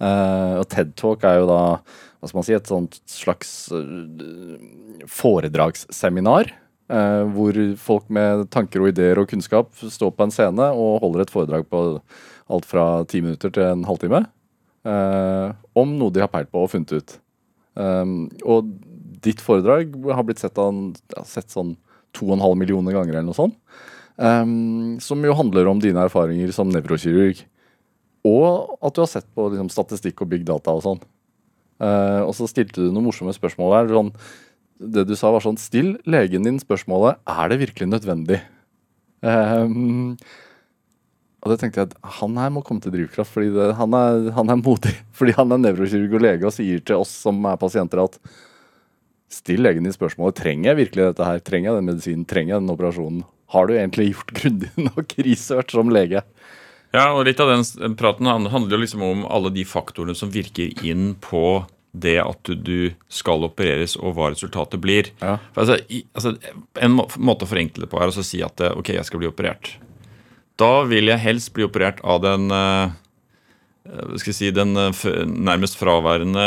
Eh, 0.05 0.55
og 0.61 0.67
TED-talk 0.73 1.25
er 1.29 1.41
jo 1.41 1.49
da 1.51 1.63
hva 2.25 2.31
skal 2.31 2.41
man 2.41 2.47
si, 2.47 2.55
et 2.57 2.71
sånt 2.71 2.97
slags 3.11 3.51
øh, 3.77 4.57
foredragsseminar. 5.13 6.55
eh, 6.89 7.25
hvor 7.37 7.59
folk 7.81 8.09
med 8.13 8.47
tanker 8.53 8.81
og 8.81 8.91
ideer 8.93 9.21
og 9.21 9.29
kunnskap 9.29 9.71
står 9.77 10.15
på 10.17 10.25
en 10.25 10.33
scene 10.33 10.71
og 10.73 11.03
holder 11.05 11.25
et 11.25 11.33
foredrag 11.33 11.69
på 11.69 11.85
alt 12.49 12.67
fra 12.69 13.05
ti 13.09 13.21
minutter 13.25 13.53
til 13.53 13.69
en 13.69 13.85
halvtime. 13.85 14.25
eh, 14.85 15.53
om 15.77 15.95
noe 15.97 16.13
de 16.13 16.21
har 16.21 16.29
peilt 16.29 16.51
på 16.53 16.65
og 16.65 16.71
funnet 16.73 16.93
ut. 16.93 17.17
Eh, 17.77 18.05
og 18.45 18.75
ditt 19.25 19.41
foredrag 19.41 19.95
har 20.13 20.25
blitt 20.25 20.43
sett, 20.43 20.59
av, 20.61 20.73
ja, 21.17 21.25
sett 21.25 21.53
sånn 21.53 21.77
to 22.15 22.29
og 22.29 22.37
en 22.37 22.45
halv 22.45 22.57
millioner 22.61 22.93
ganger 22.93 23.17
eller 23.17 23.29
noe 23.31 23.37
sånt. 23.37 23.57
Um, 24.17 25.01
som 25.03 25.25
jo 25.27 25.35
handler 25.35 25.67
om 25.67 25.81
dine 25.83 26.05
erfaringer 26.07 26.53
som 26.55 26.69
nevrokirurg. 26.71 27.41
Og 28.25 28.77
at 28.79 28.95
du 28.95 29.01
har 29.03 29.11
sett 29.11 29.27
på 29.35 29.49
liksom, 29.51 29.73
statistikk 29.75 30.23
og 30.23 30.31
big 30.31 30.45
data 30.47 30.71
og 30.77 30.85
sånn. 30.85 31.01
Eh, 31.83 32.23
og 32.23 32.33
så 32.37 32.49
stilte 32.51 32.83
du 32.83 32.91
noen 32.91 33.09
morsomme 33.09 33.35
spørsmål 33.35 33.75
der. 33.77 33.93
Sånn, 33.97 34.13
det 34.95 35.07
du 35.09 35.15
sa 35.19 35.33
var 35.35 35.45
sånn 35.45 35.61
Still 35.61 35.95
legen 36.11 36.47
din 36.47 36.61
spørsmålet 36.63 37.21
er 37.31 37.53
det 37.53 37.61
virkelig 37.63 37.91
nødvendig. 37.91 38.41
Um, 39.25 40.17
og 41.45 41.53
det 41.53 41.59
tenkte 41.61 41.81
jeg 41.81 41.91
at 41.93 42.17
han 42.19 42.37
her 42.41 42.51
må 42.53 42.65
komme 42.65 42.85
til 42.85 42.93
drivkraft, 42.93 43.33
fordi 43.33 43.53
det, 43.55 43.71
han, 43.79 43.95
er, 43.97 44.33
han 44.37 44.53
er 44.53 44.61
modig. 44.61 44.93
Fordi 45.19 45.37
han 45.37 45.55
er 45.55 45.63
nevrokirurg 45.63 46.19
og 46.19 46.27
lege 46.27 46.49
og 46.49 46.57
sier 46.57 46.83
til 46.85 47.05
oss 47.05 47.13
som 47.25 47.39
er 47.49 47.61
pasienter 47.61 48.03
at 48.05 48.19
still 49.33 49.65
legen 49.65 49.87
din 49.87 49.95
spørsmålet 49.95 50.37
trenger 50.39 50.71
jeg 50.71 50.81
virkelig 50.83 51.09
dette 51.11 51.29
her. 51.29 51.41
Trenger 51.45 51.71
jeg 51.71 51.79
den 51.79 51.89
medisinen? 51.89 52.27
Trenger 52.29 52.57
jeg 52.57 52.65
den 52.65 52.75
operasjonen? 52.75 53.25
har 53.55 53.69
du 53.69 53.77
egentlig 53.77 54.11
gjort 54.13 54.35
grundig 54.41 54.71
nok 54.91 55.17
research 55.27 55.77
som 55.77 55.93
lege? 55.93 56.23
Ja, 56.95 57.09
og 57.11 57.25
litt 57.27 57.41
av 57.43 57.51
den 57.51 57.97
praten 57.99 58.29
handler 58.31 58.77
jo 58.77 58.83
liksom 58.85 59.03
om 59.03 59.25
alle 59.27 59.51
de 59.55 59.65
faktorene 59.67 60.15
som 60.15 60.31
virker 60.31 60.71
inn 60.87 61.17
på 61.21 61.65
det 61.95 62.17
at 62.19 62.51
du, 62.67 62.91
skal 63.13 63.47
opereres, 63.47 63.95
og 63.95 64.17
hva 64.17 64.33
resultatet 64.33 64.83
blir. 64.83 65.13
Ja. 65.23 65.37
Altså, 65.55 65.79
i, 65.87 66.03
altså, 66.15 66.35
en 66.83 66.97
måte 66.99 67.47
å 67.47 67.51
forenkle 67.51 67.85
det 67.85 67.91
på 67.93 68.01
er 68.03 68.11
å 68.11 68.27
si 68.27 68.43
at 68.43 68.63
eh, 68.63 68.75
ok, 68.75 68.97
jeg 68.97 69.07
skal 69.07 69.23
bli 69.23 69.31
operert. 69.31 69.77
Da 70.59 70.85
vil 70.91 71.11
jeg 71.11 71.23
helst 71.23 71.53
bli 71.55 71.67
operert 71.67 72.03
av 72.03 72.21
den 72.25 72.51
eh, 72.55 72.95
skal 74.19 74.33
jeg 74.33 74.39
si, 74.41 74.51
den 74.55 74.75
eh, 74.81 75.07
nærmest 75.31 75.79
fraværende, 75.79 76.47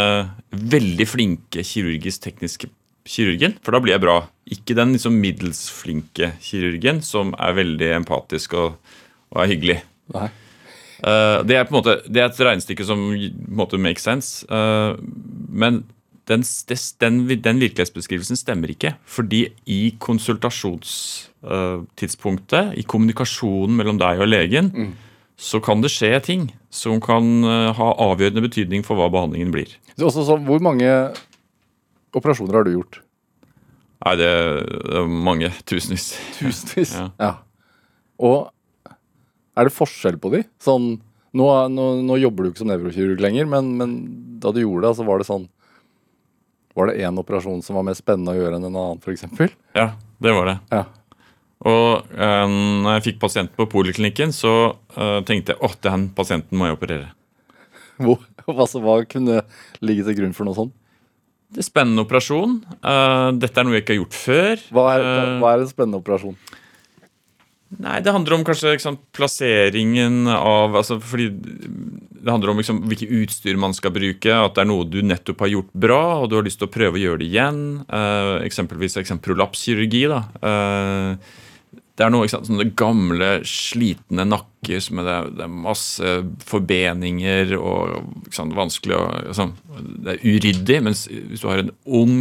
veldig 0.52 1.08
flinke 1.08 1.64
kirurgisk-tekniske 1.64 2.72
kirurgen, 3.08 3.56
for 3.64 3.76
da 3.76 3.84
blir 3.84 3.96
jeg 3.96 4.04
bra. 4.04 4.20
Ikke 4.52 4.76
den 4.76 4.96
liksom 4.98 5.16
middels 5.24 5.68
flinke 5.72 6.34
kirurgen 6.44 7.00
som 7.06 7.32
er 7.40 7.56
veldig 7.56 7.94
empatisk 8.02 8.58
og, 8.60 8.98
og 9.32 9.44
er 9.44 9.54
hyggelig. 9.54 9.80
Nei. 10.16 10.30
Uh, 10.98 11.44
det 11.46 11.54
er 11.54 11.68
på 11.68 11.76
en 11.76 11.78
måte 11.78 11.94
Det 12.10 12.24
er 12.24 12.26
et 12.26 12.40
regnestykke 12.42 12.82
som 12.88 12.98
på 12.98 13.14
en 13.14 13.58
måte 13.60 13.78
makes 13.78 14.02
sense. 14.08 14.42
Uh, 14.50 14.98
men 15.50 15.84
den, 16.28 16.44
den, 17.00 17.30
den 17.44 17.60
virkelighetsbeskrivelsen 17.62 18.38
stemmer 18.40 18.68
ikke. 18.74 18.96
Fordi 19.08 19.48
i 19.72 19.96
konsultasjonstidspunktet, 20.04 22.74
i 22.76 22.84
kommunikasjonen 22.84 23.78
mellom 23.80 23.98
deg 24.02 24.20
og 24.24 24.28
legen, 24.28 24.72
så 25.38 25.60
kan 25.64 25.82
det 25.84 25.92
skje 25.94 26.20
ting 26.26 26.52
som 26.74 27.00
kan 27.04 27.44
eh, 27.46 27.76
ha 27.78 27.88
avgjørende 28.10 28.42
betydning 28.44 28.84
for 28.86 28.96
hva 29.00 29.08
behandlingen 29.14 29.52
blir. 29.54 29.70
Så 29.96 30.06
også, 30.10 30.22
så, 30.28 30.36
hvor 30.42 30.60
mange 30.66 30.90
operasjoner 32.18 32.54
har 32.58 32.64
du 32.66 32.72
gjort? 32.74 32.94
Nei, 34.04 34.14
det 34.20 34.28
er 34.28 35.06
mange. 35.08 35.50
Tusenvis. 35.70 36.06
Tusenvis. 36.40 36.92
Ja. 37.00 37.06
Ja. 37.22 37.34
Og 38.18 38.50
er 39.58 39.68
det 39.68 39.76
forskjell 39.76 40.20
på 40.22 40.32
de? 40.34 40.44
Sånn, 40.64 40.96
nå, 41.38 41.48
nå, 41.74 41.86
nå 42.06 42.18
jobber 42.22 42.46
du 42.46 42.52
ikke 42.52 42.64
som 42.64 42.72
nevrokirurg 42.72 43.22
lenger, 43.24 43.50
men, 43.50 43.74
men 43.80 43.96
da 44.42 44.54
du 44.54 44.62
gjorde 44.62 44.88
det, 44.88 44.98
så 45.00 45.08
var 45.08 45.22
det 45.22 45.30
sånn 45.30 45.48
Var 46.78 46.92
det 46.92 47.02
én 47.08 47.18
operasjon 47.18 47.64
som 47.66 47.80
var 47.80 47.88
mer 47.88 47.98
spennende 47.98 48.36
å 48.36 48.38
gjøre 48.38 48.60
enn 48.60 48.70
en 48.70 48.78
annen, 48.78 49.02
f.eks.? 49.02 49.26
Ja, 49.74 49.92
det 50.22 50.34
var 50.38 50.52
det. 50.52 50.58
Ja. 50.70 50.84
Og 51.66 52.12
øh, 52.14 52.58
når 52.84 53.00
jeg 53.00 53.06
fikk 53.08 53.22
pasienten 53.24 53.58
på 53.58 53.66
poliklinikken, 53.72 54.34
så 54.36 54.54
øh, 54.94 55.22
tenkte 55.26 55.56
jeg 55.56 55.64
åh, 55.66 55.74
den 55.82 56.10
pasienten 56.14 56.60
må 56.60 56.70
jeg 56.70 56.78
operere. 56.78 57.08
Hvor, 58.04 58.22
altså, 58.46 58.82
hva 58.84 59.00
kunne 59.10 59.42
ligge 59.82 60.06
til 60.06 60.20
grunn 60.20 60.38
for 60.38 60.46
noe 60.46 60.58
sånt? 60.58 60.76
Det 61.48 61.64
er 61.64 61.70
spennende 61.70 62.04
operasjon. 62.04 62.58
Uh, 62.84 63.32
dette 63.40 63.58
er 63.58 63.66
noe 63.66 63.78
jeg 63.78 63.86
ikke 63.86 63.94
har 63.96 64.02
gjort 64.02 64.18
før. 64.20 64.64
Hva 64.76 64.86
er, 64.98 65.06
hva 65.40 65.54
er 65.54 65.64
en 65.64 65.70
spennende 65.72 66.02
operasjon? 66.04 66.36
Nei, 67.68 67.98
det 68.00 68.14
handler 68.16 68.38
om 68.38 68.44
kanskje 68.48 68.78
sant, 68.80 69.02
plasseringen 69.16 70.30
av 70.32 70.78
altså, 70.80 71.02
Fordi 71.04 71.28
det 71.32 72.32
handler 72.32 72.54
om 72.54 72.62
liksom, 72.62 72.80
hvilke 72.88 73.10
utstyr 73.22 73.60
man 73.60 73.76
skal 73.76 73.94
bruke. 73.96 74.32
At 74.32 74.56
det 74.56 74.64
er 74.64 74.70
noe 74.70 74.88
du 74.88 75.02
nettopp 75.06 75.44
har 75.46 75.52
gjort 75.52 75.74
bra, 75.76 76.04
og 76.22 76.30
du 76.32 76.38
har 76.40 76.48
lyst 76.48 76.62
til 76.62 76.70
å 76.70 76.74
prøve 76.74 77.00
å 77.00 77.04
gjøre 77.04 77.22
det 77.22 77.28
igjen. 77.30 77.62
Uh, 77.88 78.40
eksempelvis 78.48 78.98
eksempel, 79.00 79.32
prolapskirurgi. 79.32 80.08
da. 80.12 80.24
Uh, 80.42 81.44
det 81.98 82.06
er 82.06 82.12
noe, 82.14 82.28
sant, 82.30 82.46
sånne 82.46 82.68
gamle, 82.78 83.30
slitne 83.48 84.28
nakker 84.28 84.84
som 84.84 85.00
det 85.02 85.16
det 85.40 85.46
er 85.48 85.54
masse 85.54 86.12
forbeninger 86.46 87.56
og 87.58 88.28
sant, 88.36 88.54
vanskelig 88.58 88.98
å 88.98 89.06
altså, 89.32 89.50
Det 89.78 90.14
er 90.14 90.28
uryddig. 90.28 90.84
Mens 90.86 91.08
hvis 91.10 91.42
du 91.42 91.50
har 91.50 91.64
en 91.64 91.74
ung 91.86 92.20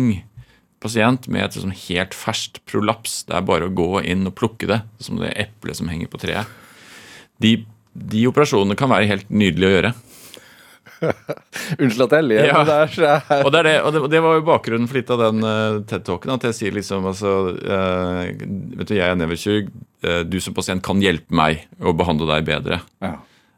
pasient 0.87 1.29
med 1.29 1.45
et 1.49 1.59
sånn 1.61 1.75
helt 1.75 2.15
ferskt 2.17 2.63
prolaps, 2.71 3.21
det 3.29 3.37
er 3.37 3.45
bare 3.47 3.69
å 3.69 3.75
gå 3.77 4.01
inn 4.07 4.25
og 4.31 4.35
plukke 4.39 4.71
det, 4.71 4.81
som 5.03 5.19
det 5.21 5.35
eplet 5.45 5.77
som 5.83 5.91
henger 5.93 6.09
på 6.13 6.23
treet. 6.23 6.49
De, 7.43 7.59
de 7.93 8.27
operasjonene 8.31 8.79
kan 8.79 8.89
være 8.95 9.11
helt 9.11 9.29
nydelige 9.29 9.69
å 9.69 9.77
gjøre. 9.77 9.95
Unnskyld 11.83 12.05
at 12.07 12.15
jeg 12.17 12.25
ler, 12.25 12.47
Ja. 12.49 12.63
det 12.65 12.77
er 12.77 12.93
så 12.95 13.09
Og 13.45 13.51
det, 13.53 13.59
er 13.61 13.67
det, 13.69 13.75
og 13.85 13.93
det, 13.93 14.01
og 14.07 14.11
det 14.13 14.21
var 14.25 14.39
jo 14.39 14.45
bakgrunnen 14.47 14.89
for 14.89 14.97
litt 14.99 15.11
av 15.13 15.21
den 15.27 15.45
uh, 15.45 15.81
TED-talken. 15.89 16.33
At 16.37 16.47
jeg 16.49 16.57
sier 16.57 16.77
liksom 16.77 17.05
altså 17.11 17.33
uh, 17.53 18.23
Vet 18.81 18.89
du, 18.89 18.95
jeg 18.97 19.05
er 19.11 19.19
nevrokirurg. 19.21 19.69
Uh, 20.07 20.23
du 20.25 20.39
som 20.41 20.57
pasient 20.57 20.85
kan 20.87 21.03
hjelpe 21.05 21.37
meg 21.37 21.67
å 21.85 21.93
behandle 21.97 22.29
deg 22.35 22.49
bedre. 22.49 22.81
ja. 23.05 23.17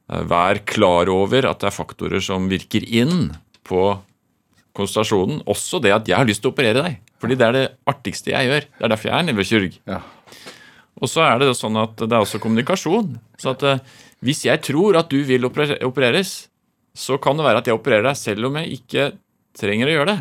Eh, 0.09 0.23
Vær 0.25 0.57
klar 0.65 1.11
over 1.13 1.45
at 1.51 1.59
det 1.61 1.67
er 1.69 1.75
faktorer 1.77 2.23
som 2.25 2.47
virker 2.49 2.81
inn 2.89 3.35
på 3.69 3.83
konsultasjonen. 4.77 5.43
Også 5.51 5.81
det 5.83 5.95
at 5.95 6.09
jeg 6.09 6.19
har 6.19 6.29
lyst 6.29 6.43
til 6.45 6.51
å 6.51 6.55
operere 6.55 6.85
deg. 6.85 6.99
Fordi 7.23 7.39
det 7.39 7.47
er 7.47 7.57
det 7.57 7.67
artigste 7.91 8.35
jeg 8.35 8.51
gjør. 8.51 8.69
Det 8.77 8.87
er 8.87 8.95
derfor 8.95 9.11
jeg 9.11 9.19
er 9.19 9.29
nevrokirurg. 9.29 9.79
Ja. 9.89 10.01
Og 10.99 11.11
så 11.11 11.23
er 11.25 11.39
det 11.41 11.53
sånn 11.55 11.79
at 11.79 11.99
det 12.01 12.11
er 12.11 12.25
også 12.25 12.41
kommunikasjon. 12.43 13.17
Så 13.39 13.53
at 13.55 13.65
eh, 13.67 13.83
hvis 14.27 14.45
jeg 14.49 14.63
tror 14.67 14.99
at 14.99 15.11
du 15.13 15.21
vil 15.27 15.47
opereres, 15.47 16.49
så 16.99 17.19
kan 17.23 17.39
det 17.39 17.47
være 17.47 17.63
at 17.63 17.71
jeg 17.71 17.79
opererer 17.79 18.09
deg 18.09 18.19
selv 18.19 18.49
om 18.49 18.59
jeg 18.59 18.81
ikke 18.81 19.13
trenger 19.59 19.91
å 19.91 19.95
gjøre 19.95 20.11
det. 20.13 20.19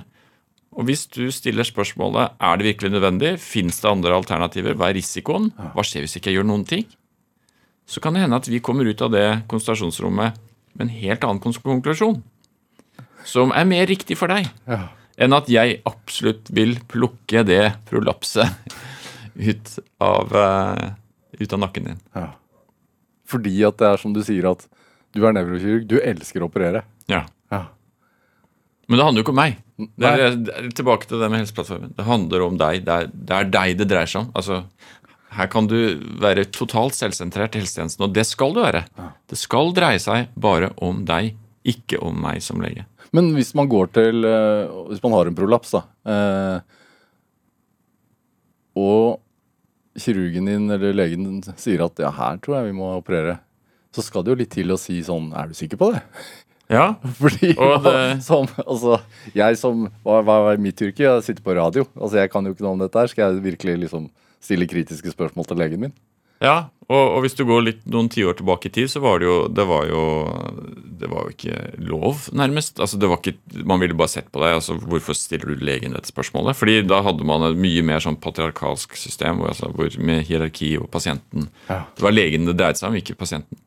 Og 0.78 0.86
hvis 0.86 1.08
du 1.10 1.24
stiller 1.34 1.66
spørsmålet 1.66 2.38
er 2.38 2.60
det 2.60 2.68
virkelig 2.68 2.94
nødvendig, 2.94 3.32
fins 3.42 3.80
det 3.82 3.90
andre 3.90 4.14
alternativer, 4.14 4.76
hva 4.78 4.92
er 4.92 5.00
risikoen, 5.00 5.50
hva 5.74 5.86
skjer 5.86 6.06
hvis 6.06 6.20
ikke 6.20 6.30
jeg 6.30 6.38
gjør 6.40 6.50
noen 6.52 6.68
ting, 6.70 6.86
så 7.88 8.04
kan 8.04 8.14
det 8.14 8.26
hende 8.26 8.38
at 8.38 8.50
vi 8.52 8.62
kommer 8.62 8.86
ut 8.86 9.02
av 9.02 9.14
det 9.14 9.26
konsultasjonsrommet 9.50 10.38
med 10.78 10.86
en 10.86 10.94
helt 10.94 11.24
annen 11.26 11.42
konklusjon. 11.42 12.20
Som 13.28 13.52
er 13.56 13.68
mer 13.68 13.88
riktig 13.90 14.18
for 14.20 14.32
deg 14.32 14.48
Ja. 14.68 14.88
enn 15.20 15.36
at 15.36 15.50
jeg 15.52 15.82
absolutt 15.90 16.50
vil 16.54 16.78
plukke 16.88 17.44
det 17.46 17.76
prolapset 17.90 18.48
ut 19.38 19.80
av, 20.00 20.34
eh, 20.34 20.92
ut 21.40 21.54
av 21.54 21.60
nakken 21.60 21.90
din. 21.92 22.02
Ja. 22.16 22.32
Fordi 23.28 23.56
at 23.68 23.78
det 23.78 23.88
er 23.88 23.98
som 24.02 24.14
du 24.14 24.22
sier, 24.24 24.50
at 24.50 24.66
du 25.14 25.26
er 25.26 25.34
nevrokirurg, 25.36 25.88
du 25.88 26.00
elsker 26.00 26.42
å 26.44 26.50
operere. 26.50 26.84
Ja. 27.12 27.26
Ja. 27.52 27.68
Men 28.88 29.00
det 29.00 29.06
handler 29.06 29.22
jo 29.22 29.26
ikke 29.26 29.36
om 29.36 29.42
meg. 29.42 29.58
Det 29.78 30.10
er, 30.10 30.38
det 30.42 30.54
er, 30.56 30.70
tilbake 30.74 31.10
til 31.10 31.20
det 31.22 31.30
med 31.30 31.44
Helseplattformen. 31.44 31.92
Det 31.98 32.06
handler 32.08 32.46
om 32.46 32.58
deg. 32.58 32.86
Det 32.86 32.94
er, 32.94 33.10
det 33.12 33.36
er 33.36 33.50
deg 33.54 33.76
det 33.82 33.90
dreier 33.92 34.10
seg 34.10 34.24
om. 34.24 34.30
Altså, 34.40 34.62
her 35.38 35.50
kan 35.52 35.68
du 35.70 35.78
være 36.24 36.48
totalt 36.56 36.96
selvsentrert 36.98 37.58
i 37.58 37.62
helsetjenesten, 37.62 38.08
og 38.08 38.16
det 38.16 38.24
skal 38.30 38.56
du 38.56 38.62
være. 38.64 38.86
Det 39.30 39.38
skal 39.38 39.74
dreie 39.76 40.00
seg 40.02 40.32
bare 40.40 40.72
om 40.84 41.04
deg, 41.08 41.36
ikke 41.68 42.00
om 42.02 42.16
meg 42.24 42.40
som 42.46 42.64
lege. 42.64 42.88
Men 43.16 43.30
hvis 43.38 43.54
man 43.56 43.70
går 43.72 43.88
til 43.96 44.26
eh, 44.28 44.68
Hvis 44.90 45.04
man 45.04 45.14
har 45.16 45.30
en 45.30 45.36
prolaps, 45.38 45.72
da. 45.78 45.82
eh, 46.08 46.60
og 48.78 49.20
kirurgen 49.98 50.46
din 50.46 50.68
eller 50.70 50.94
legen 50.94 51.24
din 51.26 51.56
sier 51.58 51.82
at 51.88 51.98
ja, 52.04 52.12
her 52.14 52.38
tror 52.44 52.60
jeg 52.60 52.68
vi 52.72 52.76
må 52.78 52.92
operere. 53.00 53.40
Så 53.96 54.04
skal 54.06 54.24
det 54.26 54.34
jo 54.36 54.40
litt 54.44 54.52
til 54.54 54.70
å 54.70 54.78
si 54.78 55.00
sånn 55.02 55.32
Er 55.34 55.48
du 55.50 55.56
sikker 55.58 55.80
på 55.80 55.88
det? 55.96 56.04
Ja, 56.70 56.92
Fordi 57.22 57.54
Og 57.56 57.82
det- 57.88 58.20
som, 58.26 58.46
altså, 58.68 59.00
jeg 59.34 59.58
som 59.58 59.88
Hva, 60.04 60.20
hva 60.28 60.36
er 60.52 60.62
mitt 60.62 60.82
yrke? 60.84 61.02
Jeg 61.08 61.24
sitter 61.26 61.42
på 61.46 61.56
radio. 61.58 61.88
Altså, 61.96 62.20
Jeg 62.22 62.30
kan 62.34 62.46
jo 62.46 62.54
ikke 62.54 62.66
noe 62.68 62.76
om 62.76 62.84
dette 62.84 63.00
her. 63.00 63.08
Skal 63.10 63.32
jeg 63.34 63.46
virkelig 63.48 63.78
liksom 63.88 64.10
stille 64.44 64.68
kritiske 64.70 65.10
spørsmål 65.16 65.48
til 65.50 65.58
legen 65.64 65.80
min? 65.88 65.94
Ja, 66.44 66.58
og, 66.88 67.02
og 67.18 67.24
hvis 67.26 67.36
du 67.36 67.44
går 67.48 67.66
litt 67.66 67.80
noen 67.92 68.08
tiår 68.12 68.38
tilbake 68.40 68.70
i 68.70 68.74
tid, 68.78 68.88
så 68.92 69.02
var 69.04 69.20
det 69.20 69.28
jo 69.28 69.36
Det 69.52 69.66
var 69.68 69.90
jo, 69.90 70.04
det 71.02 71.10
var 71.12 71.28
jo 71.28 71.34
ikke 71.36 71.58
lov, 71.84 72.30
nærmest. 72.32 72.80
Altså, 72.80 73.00
det 73.02 73.10
var 73.12 73.20
ikke, 73.20 73.36
man 73.68 73.82
ville 73.84 73.98
bare 73.98 74.14
sett 74.14 74.30
på 74.32 74.40
deg. 74.44 74.56
altså 74.56 74.78
Hvorfor 74.80 75.18
stiller 75.18 75.52
du 75.52 75.66
legen 75.68 75.98
dette 75.98 76.12
spørsmålet? 76.14 76.56
Fordi 76.58 76.80
da 76.88 77.02
hadde 77.04 77.28
man 77.28 77.50
et 77.50 77.60
mye 77.60 77.84
mer 77.86 78.04
sånn 78.04 78.20
patriarkalsk 78.24 78.96
system 79.00 79.42
hvor, 79.42 79.52
altså, 79.52 79.72
hvor 79.76 80.00
med 80.00 80.24
hierarki 80.30 80.78
og 80.80 80.88
pasienten. 80.94 81.50
Ja. 81.68 81.84
Det 81.98 82.08
var 82.08 82.16
legen 82.16 82.48
det 82.48 82.56
dreide 82.60 82.80
seg 82.80 82.94
om, 82.94 83.00
ikke 83.02 83.20
pasienten. 83.20 83.60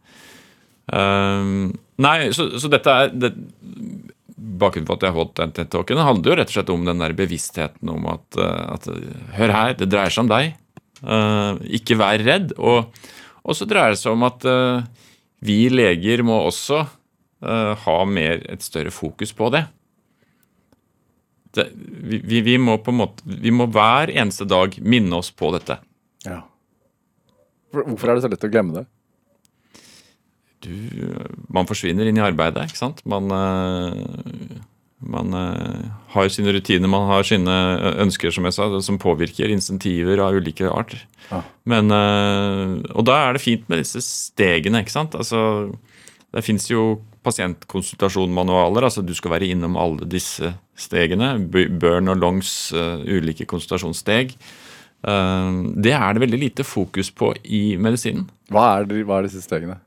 Um, 0.90 1.68
nei, 2.02 2.32
så, 2.34 2.48
så 2.58 2.70
dette 2.72 2.90
er 2.90 3.12
det, 3.14 3.34
Bakgrunnen 4.60 4.88
for 4.88 4.96
at 4.96 5.04
jeg 5.04 5.14
holdt 5.14 5.36
den 5.36 5.52
TED-talken, 5.54 6.00
handler 6.00 6.32
jo 6.32 6.36
rett 6.40 6.50
og 6.50 6.56
slett 6.56 6.72
om 6.72 6.88
den 6.88 7.02
der 7.04 7.12
bevisstheten 7.16 7.92
om 7.92 8.06
at, 8.08 8.24
eh, 8.40 8.62
at 8.72 8.88
Hør 9.36 9.52
her, 9.52 9.74
det 9.76 9.90
dreier 9.92 10.12
seg 10.12 10.24
om 10.24 10.30
deg. 10.32 10.54
Eh, 11.00 11.60
ikke 11.80 11.98
vær 12.00 12.22
redd. 12.24 12.54
Og, 12.58 12.88
og 13.42 13.56
så 13.56 13.68
dreier 13.68 13.94
det 13.94 14.00
seg 14.02 14.16
om 14.16 14.26
at 14.28 14.46
eh, 14.48 14.86
vi 15.46 15.60
leger 15.72 16.24
må 16.26 16.38
også 16.44 16.82
eh, 16.84 17.74
ha 17.84 17.98
mer 18.08 18.44
et 18.52 18.64
større 18.64 18.92
fokus 18.94 19.32
på 19.36 19.50
det. 19.54 19.64
det 21.56 21.70
vi, 21.74 22.42
vi, 22.46 22.56
må 22.60 22.78
på 22.84 22.92
en 22.92 23.00
måte 23.00 23.40
Vi 23.40 23.52
må 23.54 23.66
hver 23.72 24.12
eneste 24.12 24.48
dag 24.48 24.76
minne 24.82 25.22
oss 25.22 25.32
på 25.32 25.52
dette. 25.56 25.80
Ja. 26.26 26.42
Hvorfor 27.70 28.10
er 28.10 28.18
det 28.18 28.26
så 28.26 28.32
lett 28.32 28.48
å 28.48 28.52
glemme 28.52 28.80
det? 28.80 28.88
du, 30.60 30.74
man 31.48 31.68
forsvinner 31.68 32.08
inn 32.08 32.18
i 32.18 32.24
arbeidet, 32.24 32.66
ikke 32.68 32.80
sant? 32.80 32.98
Man, 33.08 33.32
man 35.00 35.32
eh, 35.36 35.84
har 36.12 36.28
sine 36.32 36.52
rutiner, 36.52 36.90
man 36.90 37.08
har 37.08 37.24
sine 37.24 37.54
ønsker, 38.02 38.32
som 38.34 38.44
jeg 38.48 38.56
sa, 38.56 38.68
som 38.84 39.00
påvirker 39.00 39.52
insentiver 39.52 40.20
av 40.20 40.36
ulike 40.36 40.68
art. 40.68 40.96
Ja. 41.30 41.40
Men, 41.68 41.92
eh, 41.94 42.74
og 42.92 43.06
da 43.08 43.20
er 43.24 43.36
det 43.36 43.44
fint 43.44 43.68
med 43.70 43.80
disse 43.80 44.02
stegene, 44.04 44.82
ikke 44.84 44.96
sant? 44.96 45.16
Altså, 45.16 45.70
det 46.34 46.44
fins 46.46 46.68
jo 46.70 47.00
pasientkonsultasjonmanualer, 47.26 48.86
altså 48.86 49.04
du 49.04 49.12
skal 49.16 49.34
være 49.34 49.50
innom 49.52 49.76
alle 49.80 50.08
disse 50.08 50.54
stegene. 50.78 51.34
Burn 51.50 52.12
og 52.12 52.20
Longs 52.20 52.52
eh, 52.76 53.04
ulike 53.16 53.48
konsultasjonssteg. 53.48 54.34
Eh, 55.00 55.60
det 55.80 55.94
er 55.96 56.16
det 56.16 56.24
veldig 56.24 56.42
lite 56.44 56.66
fokus 56.66 57.12
på 57.12 57.32
i 57.44 57.76
medisinen. 57.80 58.28
Hva 58.52 58.74
er, 58.80 58.92
hva 59.04 59.20
er 59.20 59.28
disse 59.28 59.44
stegene? 59.44 59.80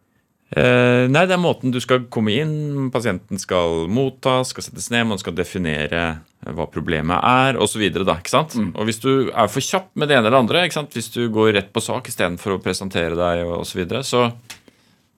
Eh, 0.54 1.06
nei, 1.10 1.24
det 1.26 1.34
er 1.34 1.42
måten 1.42 1.74
du 1.74 1.80
skal 1.82 2.06
komme 2.14 2.36
inn, 2.38 2.90
pasienten 2.94 3.42
skal 3.42 3.88
motta, 3.90 4.42
skal 4.46 4.68
settes 4.68 4.92
ned, 4.94 5.08
man 5.10 5.22
skal 5.22 5.36
definere 5.38 6.04
hva 6.44 6.68
problemet 6.70 7.24
er, 7.26 7.58
osv. 7.62 7.82
Mm. 7.88 8.74
Og 8.76 8.90
hvis 8.90 9.02
du 9.02 9.32
er 9.32 9.50
for 9.50 9.64
kjapp 9.64 9.94
med 9.98 10.12
det 10.12 10.20
ene 10.20 10.30
eller 10.30 10.44
andre, 10.44 10.66
ikke 10.68 10.78
sant? 10.78 10.94
hvis 10.94 11.10
du 11.16 11.26
går 11.34 11.56
rett 11.58 11.72
på 11.74 11.82
sak 11.84 12.12
istedenfor 12.12 12.58
å 12.58 12.62
presentere 12.64 13.18
deg 13.18 13.48
osv., 13.48 13.72
så, 13.74 13.80
videre, 13.80 14.04
så 14.06 14.28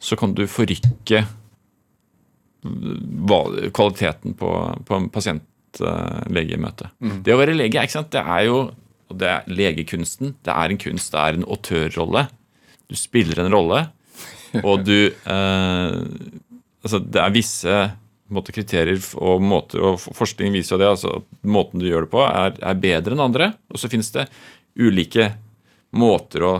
så 0.05 0.17
kan 0.19 0.35
du 0.35 0.45
forrykke 0.49 1.23
kvaliteten 3.75 4.33
på, 4.37 4.49
på 4.85 4.97
en 4.97 5.11
pasient-legemøte. 5.13 6.89
Mm. 6.99 7.19
Det 7.25 7.33
å 7.33 7.39
være 7.39 7.57
lege, 7.57 7.83
ikke 7.83 7.97
sant? 7.99 8.11
det 8.13 8.23
er 8.23 8.47
jo 8.49 8.59
det 9.15 9.27
er 9.29 9.49
legekunsten. 9.51 10.33
Det 10.43 10.53
er 10.53 10.73
en 10.73 10.81
kunst, 10.81 11.13
det 11.13 11.21
er 11.21 11.37
en 11.37 11.45
autørrolle. 11.45 12.25
Du 12.89 12.95
spiller 12.97 13.43
en 13.43 13.53
rolle, 13.53 13.83
og 14.63 14.85
du 14.87 14.97
eh, 15.09 16.01
Altså, 16.85 16.99
det 17.01 17.17
er 17.17 17.31
visse 17.33 17.75
måte, 18.29 18.53
kriterier 18.53 19.01
og 19.17 19.41
måter, 19.41 19.81
og 19.81 19.97
forskning 19.97 20.53
viser 20.53 20.75
jo 20.75 20.81
det, 20.83 20.89
altså 20.93 21.15
at 21.17 21.25
måten 21.49 21.81
du 21.81 21.87
gjør 21.87 22.05
det 22.05 22.11
på, 22.11 22.21
er, 22.25 22.53
er 22.61 22.77
bedre 22.77 23.15
enn 23.15 23.23
andre. 23.25 23.47
Og 23.73 23.81
så 23.81 23.89
finnes 23.89 24.11
det 24.13 24.27
ulike 24.77 25.31
måter 25.97 26.45
å 26.45 26.53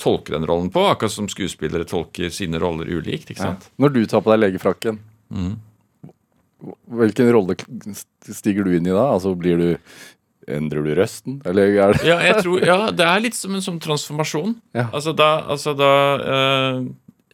tolke 0.00 0.32
den 0.34 0.46
rollen 0.48 0.70
på, 0.72 0.82
akkurat 0.88 1.12
som 1.12 1.28
skuespillere 1.30 1.86
tolker 1.88 2.32
sine 2.34 2.60
roller 2.62 2.88
ulikt. 2.88 3.30
ikke 3.30 3.42
sant? 3.42 3.68
Når 3.80 3.94
du 3.94 4.00
tar 4.10 4.24
på 4.24 4.32
deg 4.32 4.40
legefrakken, 4.46 5.00
mm. 5.34 5.52
hvilken 7.02 7.34
rolle 7.36 7.58
stiger 8.26 8.66
du 8.66 8.74
inn 8.78 8.88
i 8.88 8.94
da? 8.94 9.10
Altså 9.12 9.36
blir 9.38 9.60
du 9.60 9.68
Endrer 10.50 10.82
du 10.82 10.94
røsten, 10.96 11.36
eller 11.46 11.76
er 11.78 11.92
det 11.94 12.08
Ja, 12.08 12.16
tror, 12.40 12.62
ja, 12.64 12.78
det 12.96 13.04
er 13.06 13.20
litt 13.22 13.36
som 13.36 13.52
en 13.54 13.62
sånn 13.62 13.76
transformasjon. 13.78 14.56
Ja. 14.74 14.88
Altså 14.88 15.12
da, 15.14 15.28
altså 15.52 15.76
da 15.78 15.90
eh, 16.18 16.80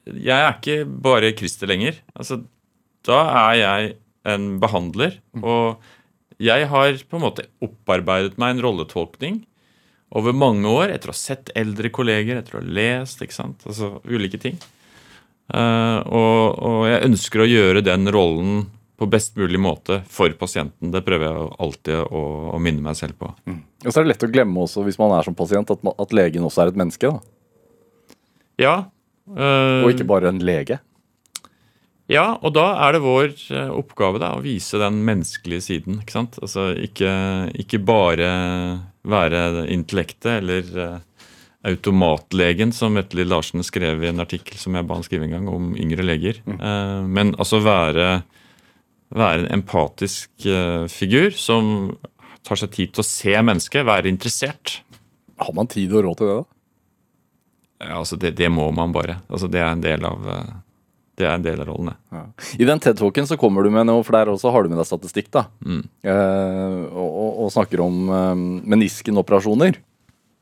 Jeg 0.07 0.37
er 0.39 0.55
ikke 0.55 0.79
bare 0.87 1.33
Christer 1.37 1.71
lenger. 1.71 1.99
Altså, 2.15 2.41
da 3.07 3.21
er 3.49 3.59
jeg 3.61 3.93
en 4.27 4.49
behandler. 4.63 5.19
Og 5.43 5.83
jeg 6.43 6.69
har 6.71 7.03
på 7.09 7.19
en 7.19 7.25
måte 7.25 7.47
opparbeidet 7.65 8.37
meg 8.41 8.55
en 8.55 8.65
rolletolkning 8.67 9.43
over 10.17 10.37
mange 10.37 10.71
år 10.71 10.93
etter 10.95 11.11
å 11.11 11.15
ha 11.15 11.19
sett 11.19 11.51
eldre 11.59 11.91
kolleger, 11.95 12.39
etter 12.39 12.59
å 12.59 12.63
ha 12.63 12.75
lest, 12.79 13.23
ikke 13.23 13.37
sant. 13.37 13.67
Altså 13.67 13.97
ulike 14.07 14.39
ting. 14.43 14.59
Uh, 15.47 16.03
og, 16.11 16.41
og 16.59 16.81
jeg 16.91 17.05
ønsker 17.07 17.43
å 17.43 17.51
gjøre 17.51 17.85
den 17.87 18.11
rollen 18.15 18.65
på 18.97 19.07
best 19.13 19.37
mulig 19.37 19.61
måte 19.61 20.01
for 20.09 20.33
pasienten. 20.41 20.91
Det 20.95 21.03
prøver 21.05 21.29
jeg 21.29 21.49
alltid 21.67 21.99
å, 22.07 22.23
å 22.57 22.61
minne 22.63 22.85
meg 22.85 22.97
selv 22.99 23.19
på. 23.21 23.29
Og 23.53 23.89
så 23.91 24.01
er 24.01 24.07
det 24.07 24.15
lett 24.15 24.25
å 24.25 24.31
glemme 24.33 24.63
også, 24.65 24.85
hvis 24.87 24.99
man 25.01 25.13
er 25.19 25.27
som 25.27 25.37
pasient, 25.37 25.71
at, 25.73 25.83
man, 25.85 25.97
at 26.01 26.15
legen 26.17 26.47
også 26.47 26.65
er 26.65 26.73
et 26.73 26.81
menneske. 26.81 27.11
da. 27.11 28.17
Ja. 28.63 28.77
Eh, 29.35 29.83
Og 29.85 29.95
ikke 29.95 30.09
bare 30.09 30.31
en 30.31 30.43
lege. 30.45 30.79
Ja, 32.07 32.37
og 32.39 32.53
da 32.55 32.69
er 32.87 32.95
det 32.95 33.03
vår 33.03 33.33
eh, 33.51 33.71
oppgave 33.75 34.21
da, 34.23 34.37
å 34.37 34.45
vise 34.45 34.79
den 34.79 35.01
menneskelige 35.07 35.65
siden. 35.65 35.99
ikke 36.03 36.15
sant? 36.15 36.39
Altså 36.39 36.69
Ikke, 36.79 37.11
ikke 37.59 37.81
bare 37.83 38.31
være 39.07 39.67
intellektet 39.75 40.39
eller 40.39 40.71
eh, 40.85 40.97
automatlegen, 41.67 42.71
som 42.71 42.95
Vetle 42.95 43.27
Larsen 43.27 43.67
skrev 43.67 44.05
i 44.05 44.11
en 44.13 44.23
artikkel 44.23 44.59
som 44.61 44.79
jeg 44.79 44.87
ba 44.87 45.01
han 45.01 45.07
skrive 45.07 45.27
en 45.27 45.35
gang, 45.35 45.51
om 45.51 45.73
yngre 45.75 46.07
leger. 46.07 46.39
Eh, 46.47 47.03
men 47.11 47.35
altså 47.41 47.59
være, 47.65 48.21
være 49.11 49.43
en 49.43 49.51
empatisk 49.59 50.47
figur 50.93 51.35
som 51.35 51.97
tar 52.47 52.61
seg 52.61 52.71
tid 52.71 52.95
til 52.95 53.03
å 53.03 53.09
se 53.09 53.35
mennesket, 53.35 53.83
være 53.89 54.13
interessert. 54.13 54.79
Har 55.43 55.59
man 55.59 55.67
tid 55.67 55.91
og 55.91 56.07
råd 56.07 56.21
til 56.21 56.31
det, 56.31 56.37
da? 56.39 56.56
Ja, 57.83 57.99
altså 58.01 58.17
det, 58.21 58.35
det 58.39 58.49
må 58.53 58.71
man 58.73 58.95
bare. 58.95 59.19
Altså 59.29 59.51
Det 59.53 59.61
er 59.61 59.69
en 59.69 59.83
del 59.85 60.05
av, 60.09 60.29
eh, 60.33 60.55
det 61.21 61.27
er 61.27 61.35
en 61.37 61.45
del 61.45 61.61
av 61.61 61.69
rollen, 61.69 61.91
det. 61.93 62.23
I 62.61 62.69
den 62.69 62.81
TED-talken 62.81 63.29
så 63.29 63.39
kommer 63.41 63.65
du 63.65 63.73
med 63.73 63.89
noe, 63.89 64.05
for 64.05 64.17
der 64.17 64.33
også 64.33 64.53
har 64.53 64.65
du 64.65 64.73
med 64.73 64.81
deg 64.81 64.89
statistikk, 64.89 65.29
da. 65.35 65.47
Eh, 65.67 66.81
og, 66.93 67.09
og, 67.09 67.45
og 67.45 67.53
snakker 67.55 67.85
om 67.85 68.01
eh, 68.09 68.33
meniskenoperasjoner. 68.75 69.81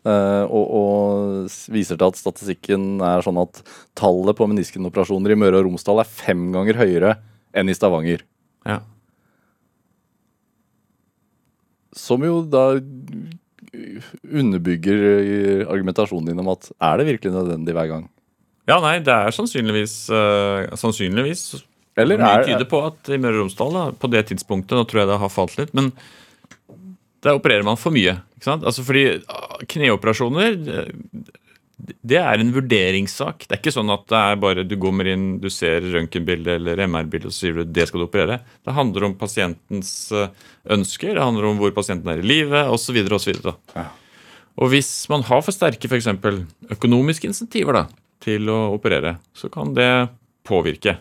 Eh, 0.05 0.45
og, 0.53 0.65
og 0.77 1.53
viser 1.73 1.97
til 1.97 2.11
at 2.11 2.19
statistikken 2.21 2.99
er 3.01 3.23
sånn 3.25 3.41
at 3.41 3.63
tallet 3.97 4.37
på 4.37 4.49
meniskenoperasjoner 4.51 5.33
i 5.33 5.39
Møre 5.41 5.63
og 5.63 5.71
Romsdal 5.71 6.03
er 6.03 6.11
fem 6.11 6.51
ganger 6.53 6.77
høyere 6.83 7.15
enn 7.57 7.71
i 7.73 7.77
Stavanger. 7.77 8.27
Ja. 8.69 8.83
Som 11.97 12.27
jo 12.27 12.43
da 12.45 12.75
underbygger 14.25 15.05
eh, 15.19 15.63
argumentasjonen 15.69 16.31
din 16.31 16.43
om 16.43 16.51
at 16.55 16.71
er 16.73 17.01
det 17.01 17.09
virkelig 17.13 17.35
nødvendig 17.35 17.77
hver 17.77 17.91
gang? 17.93 18.05
Ja, 18.69 18.79
nei, 18.81 18.97
det 19.05 19.13
er 19.13 19.35
sannsynligvis 19.37 19.95
uh, 20.09 20.71
Sannsynligvis 20.81 21.43
Eller 22.01 22.17
Mye 22.17 22.31
er, 22.39 22.47
tyder 22.49 22.69
på 22.69 22.81
at 22.87 23.11
i 23.13 23.19
Møre 23.21 23.37
og 23.37 23.45
Romsdal, 23.45 23.75
da, 23.77 23.83
på 23.93 24.09
det 24.13 24.25
tidspunktet, 24.31 24.73
nå 24.79 24.87
tror 24.89 25.03
jeg 25.03 25.11
det 25.11 25.19
har 25.21 25.33
falt 25.33 25.59
litt, 25.61 25.75
men 25.77 25.93
der 27.25 27.37
opererer 27.39 27.65
man 27.65 27.79
for 27.81 27.95
mye. 27.95 28.17
ikke 28.37 28.49
sant? 28.49 28.65
Altså 28.69 28.85
fordi 28.85 29.05
ah, 29.33 29.61
kneoperasjoner, 29.71 30.57
det- 31.77 32.21
er 32.21 32.39
en 32.41 32.53
vurderingssak. 32.53 33.47
Det 33.49 33.53
er 33.53 33.63
ikke 33.63 33.75
sånn 33.75 33.93
at 33.93 34.07
det 34.07 34.19
er 34.19 34.37
bare 34.37 34.65
du 34.65 34.77
kommer 34.77 35.07
inn, 35.07 35.41
du 35.41 35.49
ser 35.51 35.81
røntgenbilde 35.81 36.57
eller 36.57 36.79
MR-bilde 36.87 37.27
og 37.27 37.33
så 37.33 37.47
sier 37.47 37.55
du 37.55 37.65
det 37.65 37.89
skal 37.89 38.01
du 38.01 38.07
operere. 38.07 38.41
Det 38.65 38.75
handler 38.75 39.05
om 39.05 39.15
pasientens 39.15 40.13
eh, 40.13 40.29
ønsker, 40.71 41.15
det 41.15 41.23
handler 41.23 41.51
om 41.51 41.59
hvor 41.59 41.75
pasienten 41.75 42.09
er 42.09 42.23
i 42.23 42.27
livet 42.27 42.71
osv. 42.71 42.97
osv. 43.11 43.55
Ja. 43.75 43.89
Og 44.57 44.71
hvis 44.71 45.09
man 45.11 45.23
har 45.27 45.43
for 45.43 45.55
sterke 45.55 45.91
eksempel, 45.91 46.45
økonomiske 46.71 47.27
insentiver 47.27 47.75
da, 47.75 47.87
til 48.23 48.47
å 48.53 48.75
operere, 48.77 49.19
så 49.35 49.51
kan 49.51 49.75
det 49.75 50.09
påvirke. 50.47 50.99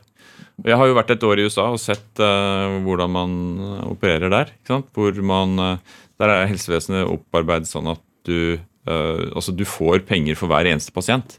Jeg 0.63 0.77
har 0.77 0.87
jo 0.87 0.95
vært 0.97 1.13
et 1.15 1.25
år 1.25 1.41
i 1.41 1.45
USA 1.47 1.67
og 1.73 1.81
sett 1.81 2.21
uh, 2.21 2.79
hvordan 2.85 3.11
man 3.13 3.31
eh, 3.57 3.85
opererer 3.89 4.29
der. 4.29 4.51
Hvor 4.93 5.17
man, 5.25 5.57
uh, 5.57 6.03
der 6.21 6.29
er 6.29 6.49
helsevesenet 6.51 7.09
opparbeidet 7.09 7.69
sånn 7.69 7.89
at 7.95 8.01
du, 8.27 8.59
altså 8.85 9.53
du 9.55 9.63
får 9.67 10.03
penger 10.07 10.35
for 10.35 10.51
hver 10.51 10.67
eneste 10.67 10.91
pasient. 10.95 11.37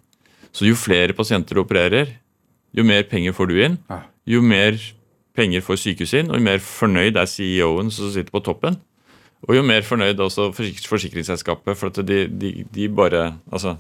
Så 0.54 0.68
jo 0.68 0.76
flere 0.78 1.12
pasienter 1.16 1.58
du 1.58 1.64
opererer, 1.64 2.14
jo 2.74 2.84
mer 2.86 3.04
penger 3.10 3.34
får 3.36 3.50
du 3.50 3.56
inn. 3.62 3.78
Ja. 3.90 4.00
Jo 4.36 4.40
mer 4.42 4.78
penger 5.36 5.64
får 5.66 5.80
sykehuset 5.82 6.22
inn, 6.22 6.30
og 6.30 6.38
jo 6.38 6.46
mer 6.46 6.62
fornøyd 6.62 7.18
er 7.18 7.28
CEO-en 7.30 7.90
som 7.92 8.10
sitter 8.14 8.32
på 8.34 8.42
toppen. 8.46 8.78
Og 9.44 9.58
jo 9.58 9.64
mer 9.66 9.84
fornøyd 9.84 10.20
også 10.24 10.48
forsikringsselskapet, 10.56 11.76
for 11.76 11.92
de, 12.00 12.24
de, 12.30 12.52
de 12.72 12.88
bare 12.88 13.26
Altså, 13.52 13.76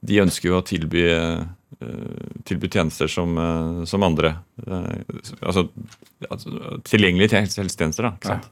de 0.00 0.20
ønsker 0.22 0.48
jo 0.48 0.60
å 0.60 0.64
tilby, 0.64 1.02
eh, 1.12 1.42
tilby 2.48 2.70
tjenester 2.72 3.10
som, 3.10 3.34
eh, 3.36 3.84
som 3.90 4.06
andre. 4.06 4.36
eh, 4.66 5.02
altså, 5.42 5.66
altså 6.30 6.80
tilgjengelige 6.86 7.34
til 7.34 7.42
helsetjenester, 7.42 8.08
da. 8.08 8.14
Ikke 8.16 8.36
sant? 8.36 8.48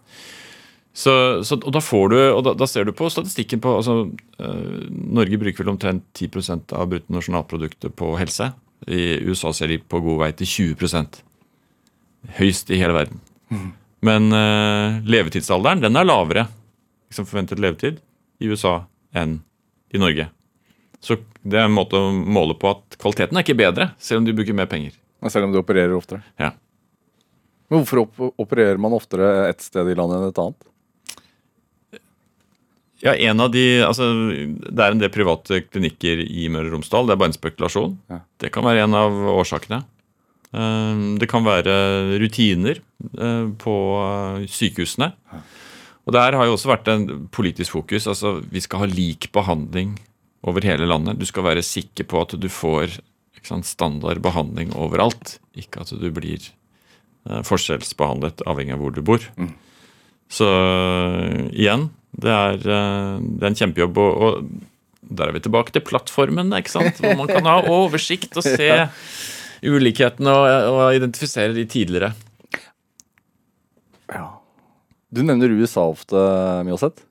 Så, 0.97 1.13
så, 1.45 1.59
og 1.61 1.73
da 1.77 1.81
får 1.85 2.07
du, 2.09 2.17
og 2.33 2.39
da, 2.47 2.55
da 2.57 2.67
ser 2.69 2.87
du 2.89 2.95
på 2.97 3.11
statistikken 3.13 3.61
på 3.61 3.75
altså, 3.83 3.99
eh, 4.41 4.87
Norge 4.89 5.37
bruker 5.43 5.61
vel 5.61 5.75
omtrent 5.75 6.07
10% 6.17 6.73
av 6.73 6.87
bruttonasjonalproduktet 6.89 7.93
på 8.01 8.15
helse. 8.17 8.49
I 8.89 9.19
USA 9.29 9.53
ser 9.53 9.75
de 9.75 9.77
på 9.81 10.01
god 10.05 10.23
vei 10.25 10.31
til 10.37 10.49
20% 10.73 11.21
Høyest 12.39 12.73
i 12.75 12.79
hele 12.81 12.97
verden. 12.97 13.21
Men 14.09 14.33
eh, 14.35 14.97
levetidsalderen 15.07 15.85
den 15.85 16.01
er 16.01 16.09
lavere 16.09 16.47
liksom 17.11 17.29
forventet 17.29 17.61
levetid 17.63 18.01
i 18.43 18.49
USA 18.51 18.81
enn 19.17 19.39
i 19.95 20.01
Norge. 20.01 20.27
Så 21.01 21.19
det 21.45 21.61
er 21.61 21.69
en 21.69 21.77
måte 21.77 22.01
å 22.01 22.09
måle 22.11 22.57
på 22.59 22.73
at 22.73 22.97
kvaliteten 22.99 23.37
er 23.37 23.45
ikke 23.45 23.59
bedre, 23.59 23.91
selv 24.03 24.23
om 24.23 24.27
du 24.27 24.33
bruker 24.35 24.57
mer 24.57 24.69
penger. 24.71 24.97
selv 25.29 25.47
om 25.47 25.53
du 25.53 25.61
opererer 25.61 25.95
oftere. 25.95 26.25
Ja. 26.41 26.51
Men 27.69 27.85
hvorfor 27.85 28.33
opererer 28.41 28.81
man 28.81 28.97
oftere 28.97 29.51
et 29.51 29.63
sted 29.63 29.89
i 29.91 29.95
landet 29.99 30.19
enn 30.19 30.33
et 30.33 30.43
annet? 30.43 30.69
Ja, 33.05 33.13
en 33.13 33.41
av 33.45 33.51
de, 33.53 33.63
altså 33.85 34.07
Det 34.57 34.81
er 34.81 34.95
en 34.95 35.01
del 35.03 35.11
private 35.13 35.61
klinikker 35.69 36.23
i 36.25 36.47
Møre 36.49 36.71
og 36.71 36.79
Romsdal. 36.79 37.07
Det 37.09 37.13
er 37.17 37.21
bare 37.21 37.33
en 37.35 37.37
spekulasjon. 37.37 37.99
Ja. 38.13 38.21
Det 38.41 38.51
kan 38.55 38.65
være 38.65 38.87
en 38.87 38.97
av 38.97 39.13
årsakene. 39.37 39.83
Eh, 40.57 41.03
Det 41.21 41.29
kan 41.29 41.45
være 41.45 41.75
rutiner 42.23 42.81
eh, 42.81 43.47
på 43.61 43.77
eh, 44.01 44.47
sykehusene. 44.49 45.11
Og 46.07 46.13
Der 46.15 46.37
har 46.39 46.47
jo 46.47 46.55
også 46.55 46.71
vært 46.71 46.89
en 46.89 47.29
politisk 47.35 47.73
fokus. 47.77 48.07
altså 48.07 48.39
Vi 48.51 48.61
skal 48.65 48.85
ha 48.85 48.87
lik 48.87 49.29
behandling 49.35 49.99
over 50.47 50.63
hele 50.63 50.87
landet. 50.87 51.19
Du 51.19 51.27
skal 51.27 51.43
være 51.45 51.63
sikker 51.67 52.07
på 52.07 52.21
at 52.23 52.37
du 52.41 52.49
får 52.49 53.01
sant, 53.43 53.67
standard 53.67 54.23
behandling 54.23 54.73
overalt. 54.75 55.39
Ikke 55.55 55.83
at 55.85 55.91
du 55.93 56.09
blir 56.11 56.39
eh, 57.29 57.43
forskjellsbehandlet 57.43 58.41
avhengig 58.47 58.73
av 58.73 58.81
hvor 58.81 58.95
du 58.95 59.03
bor. 59.03 59.21
Så 60.33 60.47
øh, 60.47 61.47
igjen, 61.53 61.89
det 62.17 62.33
er, 62.33 62.57
øh, 62.59 63.21
det 63.23 63.45
er 63.45 63.53
en 63.53 63.59
kjempejobb. 63.59 63.99
Og, 64.03 64.17
og 64.17 64.47
der 65.07 65.31
er 65.31 65.37
vi 65.37 65.45
tilbake 65.45 65.73
til 65.75 65.85
plattformen, 65.87 66.53
ikke 66.57 66.73
sant? 66.73 66.99
hvor 67.01 67.15
man 67.19 67.31
kan 67.31 67.47
ha 67.47 67.61
oversikt 67.79 68.37
og 68.37 68.47
se 68.47 68.71
ulikhetene 69.67 70.33
og, 70.33 70.71
og 70.75 70.97
identifisere 70.97 71.55
de 71.55 71.65
tidligere. 71.71 72.13
Ja. 74.13 74.27
Du 75.15 75.23
nevner 75.23 75.55
USA 75.55 75.87
ofte, 75.87 76.19
Mjåseth. 76.67 77.07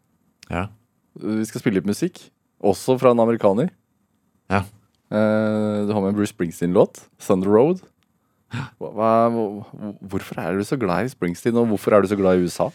Ja. 0.51 0.67
Vi 1.15 1.47
skal 1.47 1.63
spille 1.63 1.79
litt 1.79 1.89
musikk. 1.89 2.19
Også 2.65 2.97
fra 2.99 3.11
en 3.15 3.23
amerikaner. 3.23 3.71
Ja. 4.51 4.63
Eh, 5.11 5.85
du 5.87 5.91
har 5.93 6.01
med 6.01 6.13
en 6.13 6.17
Bruce 6.17 6.33
Springsteen-låt. 6.33 7.05
'Thunder 7.19 7.51
Road'. 7.51 7.83
Hva, 8.79 8.89
hva, 8.93 9.09
hvorfor 10.05 10.39
er 10.39 10.55
du 10.55 10.63
så 10.63 10.77
glad 10.79 11.05
i 11.05 11.11
Springsteen, 11.11 11.57
og 11.57 11.67
hvorfor 11.71 11.95
er 11.95 12.01
du 12.01 12.07
så 12.07 12.17
glad 12.19 12.37
i 12.37 12.45
USA? 12.45 12.69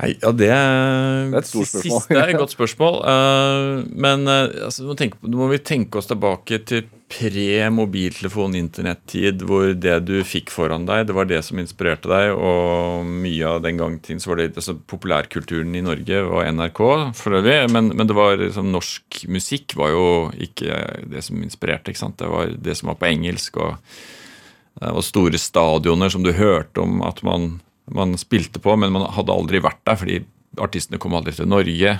Nei, 0.00 0.14
ja, 0.16 0.30
det 0.32 0.48
Det 0.48 0.54
er 0.56 1.42
et 1.42 1.48
stort 1.48 1.68
spørsmål. 1.68 2.00
Siste 2.00 2.16
er 2.16 2.30
et 2.32 2.40
godt 2.40 2.54
spørsmål. 2.54 2.96
eh, 3.12 3.82
men 4.06 4.24
eh, 4.30 4.64
altså, 4.66 4.86
nå, 4.88 5.36
må 5.36 5.50
vi 5.50 5.60
tenke 5.60 6.00
oss 6.00 6.08
tilbake 6.08 6.60
til 6.68 6.86
pre-mobiltelefon, 7.10 8.54
internettid, 8.54 9.42
hvor 9.44 9.72
det 9.74 9.96
du 10.06 10.20
fikk 10.24 10.52
foran 10.54 10.86
deg, 10.86 11.08
det 11.08 11.16
var 11.16 11.26
det 11.26 11.40
som 11.44 11.58
inspirerte 11.60 12.08
deg. 12.08 12.32
Og 12.32 13.10
mye 13.26 13.50
av 13.50 13.64
den 13.66 13.80
gang 13.82 13.98
til 14.04 14.22
så 14.22 14.32
var 14.32 14.40
det 14.40 14.54
altså, 14.54 14.78
populærkulturen 14.78 15.74
i 15.76 15.84
Norge 15.84 16.22
og 16.22 16.46
NRK 16.46 16.80
for 17.18 17.40
øvrig. 17.40 17.58
Men, 17.74 17.92
men 17.92 18.08
det 18.08 18.16
var 18.16 18.40
liksom, 18.40 18.70
norsk 18.72 19.24
musikk 19.28 19.76
var 19.80 19.92
jo 19.92 20.06
ikke 20.48 20.80
det 21.12 21.26
som 21.26 21.42
inspirerte. 21.44 21.92
ikke 21.92 22.04
sant? 22.06 22.20
Det 22.22 22.30
var 22.30 22.56
det 22.56 22.78
som 22.78 22.94
var 22.94 23.00
på 23.02 23.10
engelsk. 23.10 23.60
og 23.60 23.76
og 24.80 25.02
store 25.04 25.36
stadioner 25.36 26.08
som 26.08 26.22
du 26.24 26.30
hørte 26.32 26.80
om 26.80 27.02
at 27.04 27.18
man, 27.26 27.58
man 27.94 28.16
spilte 28.20 28.62
på, 28.62 28.76
men 28.78 28.94
man 28.94 29.08
hadde 29.16 29.34
aldri 29.34 29.62
vært 29.62 29.82
der 29.88 29.98
fordi 30.00 30.22
artistene 30.60 31.00
kom 31.02 31.14
aldri 31.16 31.34
til 31.36 31.48
Norge. 31.50 31.98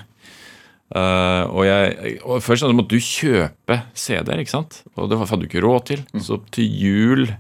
Uh, 0.90 1.44
og, 1.55 1.61
jeg, 1.68 2.16
og 2.26 2.42
Først 2.42 2.64
så 2.64 2.72
måtte 2.74 2.96
du 2.96 3.05
kjøpe 3.05 3.76
CD-er, 3.94 4.42
ikke 4.42 4.57
sant? 4.57 4.81
og 4.96 5.07
det 5.11 5.20
hadde 5.20 5.44
du 5.44 5.46
ikke 5.46 5.62
råd 5.62 5.87
til. 5.92 6.03
Så 6.18 6.40
til 6.55 6.66
jul 6.66 7.31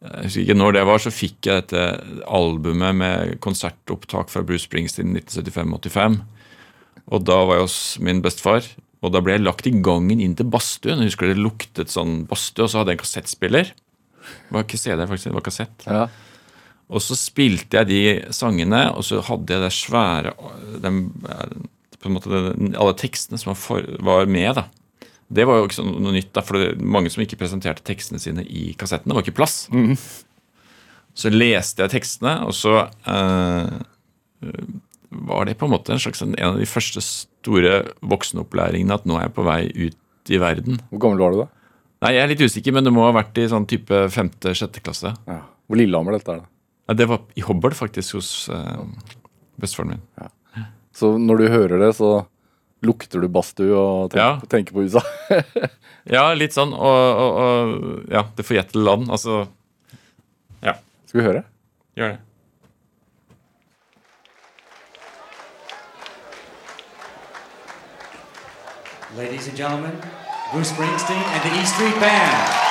jeg 0.00 0.24
husker 0.24 0.44
ikke 0.46 0.56
når 0.56 0.76
det 0.78 0.82
var, 0.88 1.00
så 1.04 1.10
fikk 1.12 1.44
jeg 1.44 1.60
dette 1.60 1.80
albumet 2.24 2.96
med 2.96 3.34
konsertopptak 3.44 4.30
fra 4.32 4.40
Bruce 4.48 4.64
Springsteen 4.64 5.12
1975-85. 5.12 6.22
Og 7.12 7.26
da 7.28 7.36
var 7.44 7.58
jeg 7.58 7.66
hos 7.66 7.80
min 8.00 8.22
bestefar, 8.24 8.64
og 9.04 9.12
da 9.12 9.20
ble 9.24 9.36
jeg 9.36 9.44
lagt 9.44 9.68
i 9.68 9.74
gangen 9.84 10.22
inn 10.24 10.38
til 10.38 10.48
badstuen. 10.48 11.02
Jeg 11.04 11.12
husker 11.12 11.28
det 11.28 11.36
luktet 11.36 11.92
sånn 11.92 12.22
badstue, 12.30 12.64
og 12.64 12.72
så 12.72 12.80
hadde 12.80 12.94
jeg 12.94 13.00
en 13.00 13.04
kassettspiller. 13.04 13.74
Det 13.74 14.56
var 14.56 14.64
ikke 14.64 14.80
CD, 14.80 15.04
faktisk, 15.04 15.28
det 15.28 15.36
var 15.36 15.46
kassett. 15.50 15.86
Ja. 15.86 16.06
Og 16.90 17.02
så 17.04 17.14
spilte 17.18 17.78
jeg 17.80 17.88
de 17.90 18.00
sangene, 18.34 18.88
og 18.96 19.04
så 19.06 19.20
hadde 19.22 19.54
jeg 19.54 19.62
det 19.62 19.72
svære 19.76 20.32
den, 20.82 21.04
på 22.00 22.10
en 22.10 22.16
måte 22.16 22.32
den, 22.32 22.72
Alle 22.74 22.96
tekstene 22.98 23.38
som 23.38 23.52
var, 23.52 23.60
for, 23.60 23.86
var 24.02 24.26
med, 24.26 24.58
da. 24.58 24.66
Det 25.30 25.44
var 25.46 25.60
jo 25.60 25.68
ikke 25.68 25.78
sånn 25.78 25.92
noe 26.02 26.16
nytt, 26.16 26.32
da, 26.34 26.42
for 26.42 26.58
det 26.58 26.82
mange 26.82 27.12
som 27.14 27.22
ikke 27.22 27.38
presenterte 27.38 27.84
tekstene 27.86 28.18
sine 28.18 28.42
i 28.42 28.72
kassettene. 28.78 29.12
Det 29.12 29.18
var 29.20 29.26
ikke 29.28 29.38
plass. 29.38 29.60
Så 31.14 31.30
leste 31.30 31.84
jeg 31.84 31.92
tekstene, 31.94 32.40
og 32.48 32.54
så 32.58 32.74
eh, 32.82 33.70
var 35.30 35.46
det 35.46 35.54
på 35.60 35.68
en 35.68 35.74
måte 35.76 35.94
en 35.94 36.02
slags 36.02 36.22
en 36.26 36.34
av 36.34 36.58
de 36.58 36.66
første 36.66 37.02
store 37.04 37.80
voksenopplæringene 38.02 38.98
at 38.98 39.06
nå 39.06 39.18
er 39.18 39.28
jeg 39.28 39.36
på 39.38 39.46
vei 39.46 39.60
ut 39.70 40.34
i 40.34 40.38
verden. 40.42 40.82
Hvor 40.90 41.04
gammel 41.06 41.22
var 41.22 41.34
du 41.34 41.42
da? 41.44 41.48
Nei, 42.00 42.14
Jeg 42.16 42.22
er 42.24 42.30
litt 42.32 42.42
usikker, 42.46 42.72
men 42.74 42.86
det 42.86 42.92
må 42.96 43.04
ha 43.04 43.12
vært 43.12 43.38
i 43.38 43.48
sånn 43.50 43.66
type 43.68 44.06
femte-sjette 44.14 44.82
klasse. 44.82 45.12
Ja. 45.28 45.42
Hvor 45.68 45.78
Lillehammer 45.78 46.16
dette 46.16 46.32
er, 46.32 46.42
da? 46.42 46.48
Ja, 46.90 46.94
det 46.98 47.06
var 47.06 47.20
i 47.38 47.42
Hobøl, 47.46 47.70
faktisk, 47.78 48.16
hos 48.18 48.48
eh, 48.50 48.80
bestefaren 49.62 49.92
min. 49.94 50.30
Så 50.96 51.12
når 51.22 51.38
du 51.38 51.44
hører 51.52 51.78
det, 51.84 51.92
så 52.00 52.08
lukter 52.82 53.22
du 53.22 53.28
badstue 53.30 53.70
og 53.78 54.10
tenker, 54.10 54.24
Ja. 54.24 54.48
tenker 54.50 54.74
på 54.74 54.82
USA? 54.88 55.02
Ja, 56.10 56.24
litt 56.34 56.54
sånn. 56.56 56.72
Og, 56.74 57.20
og, 57.22 57.36
og 57.44 58.10
ja, 58.10 58.24
det 58.34 58.46
forjettede 58.48 58.82
land. 58.82 59.06
Altså 59.12 59.44
Ja, 60.64 60.74
Skal 61.06 61.20
vi 61.20 61.26
høre? 61.28 61.42
gjør 62.00 62.14
det. 62.16 62.18
Ladies 69.16 69.48
and 69.48 69.56
gentlemen, 69.56 69.96
Bruce 70.52 70.70
Springsteen 70.70 71.22
and 71.34 71.42
the 71.42 71.60
E 71.60 71.64
Street 71.66 71.98
Band. 72.00 72.69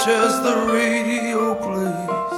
Porch 0.00 0.08
as 0.08 0.42
the 0.42 0.56
radio 0.72 1.54
plays. 1.54 2.36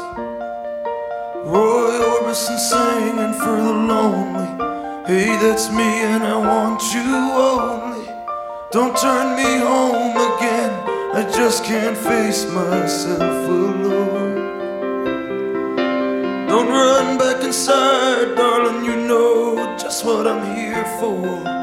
Roy 1.44 1.90
Orbison 2.12 2.58
singing 2.58 3.34
for 3.34 3.56
the 3.56 3.72
lonely. 3.72 4.46
Hey, 5.06 5.36
that's 5.36 5.70
me, 5.70 6.02
and 6.02 6.22
I 6.22 6.36
want 6.36 6.82
you 6.94 7.02
only. 7.02 8.06
Don't 8.70 8.96
turn 8.96 9.36
me 9.36 9.58
home 9.58 10.16
again. 10.16 10.72
I 11.14 11.30
just 11.36 11.64
can't 11.64 11.96
face 11.96 12.46
myself 12.46 13.48
alone. 13.48 14.36
Don't 16.48 16.68
run 16.68 17.18
back 17.18 17.44
inside, 17.44 18.34
darling. 18.36 18.84
You 18.84 18.96
know 18.96 19.56
just 19.78 20.04
what 20.04 20.26
I'm 20.26 20.56
here 20.56 20.84
for. 20.98 21.61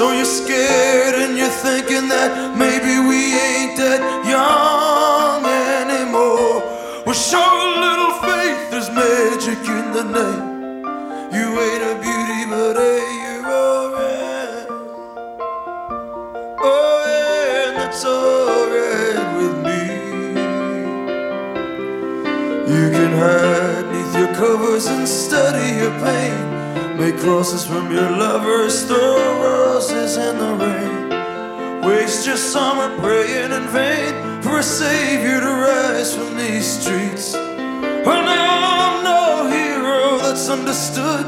So 0.00 0.12
you're 0.12 0.24
scared 0.24 1.14
and 1.14 1.36
you're 1.36 1.56
thinking 1.60 2.08
that 2.08 2.56
maybe 2.56 3.06
we 3.06 3.36
ain't 3.36 3.76
that 3.76 4.00
young 4.24 5.44
anymore. 5.44 6.64
Well, 7.04 7.12
show 7.12 7.36
a 7.36 7.68
little 7.84 8.14
faith, 8.24 8.70
there's 8.70 8.88
magic 8.96 9.60
in 9.68 9.92
the 9.92 10.04
name. 10.08 10.44
You 11.36 11.52
ain't 11.52 11.84
a 11.84 11.94
beauty, 12.00 12.48
but 12.48 12.76
hey, 12.80 13.04
you're 13.20 13.44
alright. 13.44 14.68
Oh, 16.64 17.04
yeah, 17.04 17.68
and 17.68 17.76
that's 17.76 18.02
alright 18.02 19.26
with 19.36 19.56
me. 19.68 19.82
You 22.72 22.84
can 22.90 23.12
hide 23.20 23.84
neath 23.92 24.16
your 24.16 24.32
covers 24.34 24.86
and 24.86 25.06
study 25.06 25.76
your 25.76 25.92
pain. 26.00 26.49
Make 27.00 27.16
crosses 27.16 27.64
from 27.64 27.90
your 27.90 28.10
lovers, 28.10 28.84
throw 28.84 29.16
roses 29.40 30.18
in 30.18 30.36
the 30.36 30.52
rain. 30.62 31.80
Waste 31.80 32.26
your 32.26 32.36
summer 32.36 32.94
praying 32.98 33.52
in 33.52 33.66
vain 33.68 34.42
for 34.42 34.58
a 34.58 34.62
savior 34.62 35.40
to 35.40 35.46
rise 35.46 36.14
from 36.14 36.36
these 36.36 36.66
streets. 36.66 37.32
Well, 37.32 38.22
now 38.22 38.58
I'm 38.82 39.02
no 39.02 39.48
hero 39.48 40.18
that's 40.18 40.50
understood. 40.50 41.24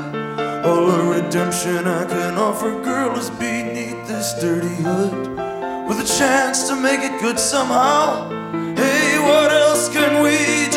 All 0.67 0.89
the 0.89 1.05
redemption 1.05 1.87
I 1.87 2.05
can 2.05 2.37
offer, 2.37 2.73
girl, 2.83 3.19
is 3.19 3.31
beneath 3.31 4.07
this 4.07 4.35
dirty 4.43 4.77
hood. 4.85 5.39
With 5.89 6.01
a 6.01 6.19
chance 6.19 6.69
to 6.69 6.77
make 6.77 7.01
it 7.01 7.19
good 7.23 7.41
somehow. 7.41 8.29
Hey, 8.77 9.19
what 9.21 9.51
else 9.51 9.89
can 9.89 10.23
we 10.23 10.69
do 10.71 10.72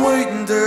waiting 0.00 0.46
to 0.46 0.63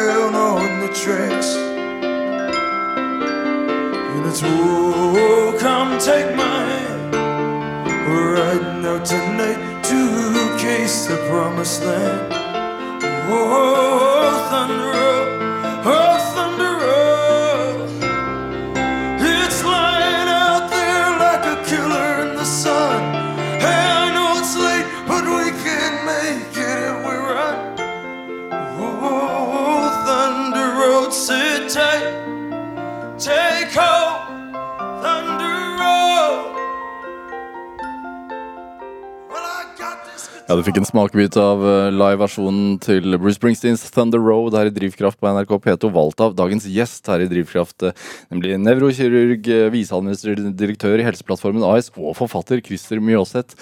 fikk 40.67 40.81
en 40.81 40.87
smakebit 40.87 41.35
av 41.39 41.61
eh, 41.63 41.89
live-versjonen 41.95 42.75
til 42.83 43.15
Bruce 43.15 43.37
Springsteens 43.37 43.85
Thunder 43.93 44.19
Road 44.19 44.55
her 44.57 44.67
i 44.67 44.73
Drivkraft 44.75 45.19
på 45.21 45.29
NRK 45.31 45.53
P2, 45.63 45.89
valgt 45.95 46.23
av 46.23 46.33
dagens 46.35 46.65
gjest 46.67 47.07
her 47.07 47.23
i 47.23 47.27
Drivkraft, 47.31 47.85
eh, 47.87 48.07
nemlig 48.33 48.57
nevrokirurg, 48.59 49.47
eh, 49.47 49.77
i 49.77 51.05
Helseplattformen 51.07 51.63
AS 51.63 51.87
og 51.95 52.17
forfatter 52.19 52.59
Christer 52.65 52.99
Mjåseth. 52.99 53.55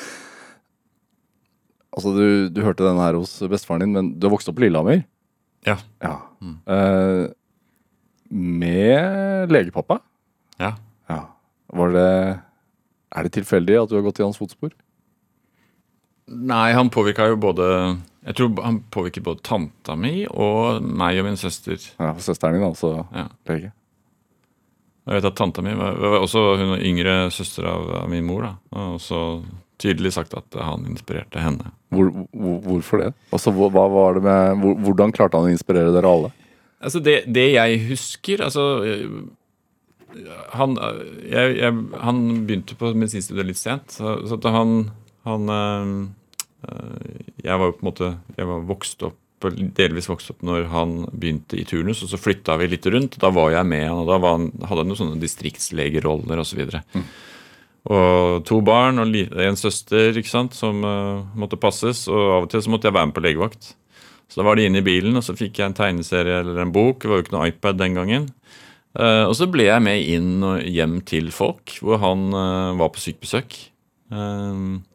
Altså, 1.96 2.14
du, 2.16 2.50
du 2.50 2.64
hørte 2.66 2.88
den 2.88 2.98
her 2.98 3.20
hos 3.20 3.38
bestefaren 3.54 3.86
din, 3.86 3.94
men 3.94 4.10
du 4.18 4.26
har 4.26 4.34
vokst 4.34 4.50
opp 4.50 4.58
på 4.58 4.66
Lillehammer? 4.66 5.04
Ja. 5.68 5.78
Ja. 6.02 6.16
Eh, 6.42 7.28
med 8.34 9.54
legepappa? 9.54 10.00
Ja. 10.58 10.74
Ja. 11.12 11.22
Var 11.70 11.94
det 11.94 12.10
Er 13.16 13.24
det 13.24 13.36
tilfeldig 13.38 13.78
at 13.84 13.90
du 13.90 13.96
har 13.96 14.04
gått 14.04 14.20
i 14.20 14.26
hans 14.26 14.42
fotspor? 14.42 14.74
Nei, 16.28 16.72
han 16.74 16.90
påvirka 16.90 17.28
jo 17.30 17.36
både 17.38 17.66
Jeg 18.26 18.36
tror 18.40 18.62
han 18.66 18.80
påvirket 18.90 19.24
både 19.28 19.44
tanta 19.46 19.94
mi 20.00 20.24
og 20.26 20.82
meg 20.82 21.20
og 21.22 21.28
min 21.28 21.38
søster. 21.38 21.78
Ja, 22.00 22.14
Søsteren 22.18 22.58
din, 22.58 22.66
altså 22.66 23.06
Ja. 23.14 23.28
lege. 23.48 23.72
Jeg 25.06 25.20
vet 25.20 25.26
at 25.30 25.36
Tanta 25.38 25.62
mi 25.62 25.76
var, 25.78 25.94
var 26.02 26.24
også 26.26 26.42
hun 26.58 26.80
yngre 26.82 27.30
søster 27.30 27.68
av, 27.70 27.92
av 28.02 28.10
min 28.10 28.26
mor. 28.26 28.42
da, 28.42 28.54
Og 28.74 28.96
også 28.98 29.20
tydelig 29.78 30.14
sagt 30.16 30.34
at 30.34 30.56
han 30.58 30.88
inspirerte 30.90 31.38
henne. 31.44 31.70
Hvor, 31.94 32.10
hvor, 32.34 32.58
hvorfor 32.66 33.04
det? 33.04 33.12
Altså, 33.32 33.52
var 33.54 34.14
det 34.18 34.24
med, 34.26 34.58
hvor, 34.64 34.76
hvordan 34.82 35.14
klarte 35.14 35.38
han 35.38 35.46
å 35.46 35.54
inspirere 35.54 35.94
dere 35.94 36.10
alle? 36.10 36.32
Altså 36.82 37.00
Det, 37.04 37.20
det 37.34 37.52
jeg 37.54 37.80
husker 37.88 38.42
Altså 38.44 38.64
han, 40.56 40.76
jeg, 41.30 41.58
jeg, 41.60 41.74
han 42.02 42.20
begynte 42.48 42.78
på 42.80 42.92
medisinstudiet 42.96 43.50
litt 43.50 43.60
sent. 43.60 43.92
Så, 43.98 44.16
så 44.30 44.38
at 44.40 44.48
han, 44.56 44.76
han 45.26 45.52
øh, 45.52 45.94
øh, 46.70 47.22
Jeg 47.44 47.60
var 47.60 47.70
jo 47.70 47.76
på 47.78 47.84
en 47.84 47.90
måte 47.90 48.10
Jeg 48.38 48.50
var 48.50 48.66
vokst 48.72 49.06
opp 49.08 49.22
delvis 49.46 50.08
vokst 50.10 50.32
opp 50.32 50.42
når 50.48 50.70
han 50.72 50.94
begynte 51.12 51.58
i 51.60 51.66
turnus, 51.68 52.00
og 52.02 52.10
så 52.10 52.18
flytta 52.18 52.56
vi 52.58 52.70
litt 52.72 52.86
rundt. 52.90 53.18
Da 53.22 53.30
var 53.36 53.52
jeg 53.54 53.68
med 53.68 53.84
han, 53.84 54.00
og 54.02 54.08
da 54.10 54.18
var 54.24 54.38
han, 54.40 54.48
hadde 54.64 54.82
han 54.82 54.90
noen 54.90 54.98
sånne 54.98 55.22
distriktslegeroller 55.22 56.42
osv. 56.42 56.62
Og, 56.64 56.72
så 56.72 57.04
og 57.86 58.46
to 58.50 58.62
barn 58.66 58.98
og 59.04 59.14
en 59.14 59.60
søster 59.60 60.16
ikke 60.18 60.32
sant, 60.32 60.56
som 60.58 60.80
uh, 60.82 61.22
måtte 61.38 61.60
passes, 61.62 62.08
og 62.10 62.24
av 62.24 62.48
og 62.48 62.50
til 62.50 62.64
så 62.66 62.72
måtte 62.74 62.90
jeg 62.90 62.98
være 62.98 63.12
med 63.12 63.18
på 63.18 63.26
legevakt. 63.28 63.76
Så 64.26 64.40
da 64.40 64.48
var 64.48 64.58
de 64.58 64.66
inne 64.66 64.82
i 64.82 64.86
bilen, 64.86 65.20
og 65.20 65.26
så 65.26 65.36
fikk 65.38 65.60
jeg 65.60 65.70
en 65.70 65.78
tegneserie 65.78 66.40
eller 66.42 66.64
en 66.64 66.74
bok. 66.74 67.04
Det 67.04 67.12
var 67.12 67.22
jo 67.22 67.26
ikke 67.28 67.36
noe 67.36 67.52
iPad 67.52 67.78
den 67.84 68.00
gangen. 68.00 68.28
Uh, 68.98 69.28
og 69.28 69.36
så 69.38 69.46
ble 69.52 69.68
jeg 69.68 69.84
med 69.86 70.02
inn 70.16 70.42
og 70.48 70.66
hjem 70.66 70.98
til 71.06 71.30
folk, 71.36 71.78
hvor 71.84 72.02
han 72.02 72.32
uh, 72.34 72.74
var 72.80 72.90
på 72.96 73.04
sykebesøk. 73.04 73.60
Uh, 74.10 74.82
og 74.82 74.95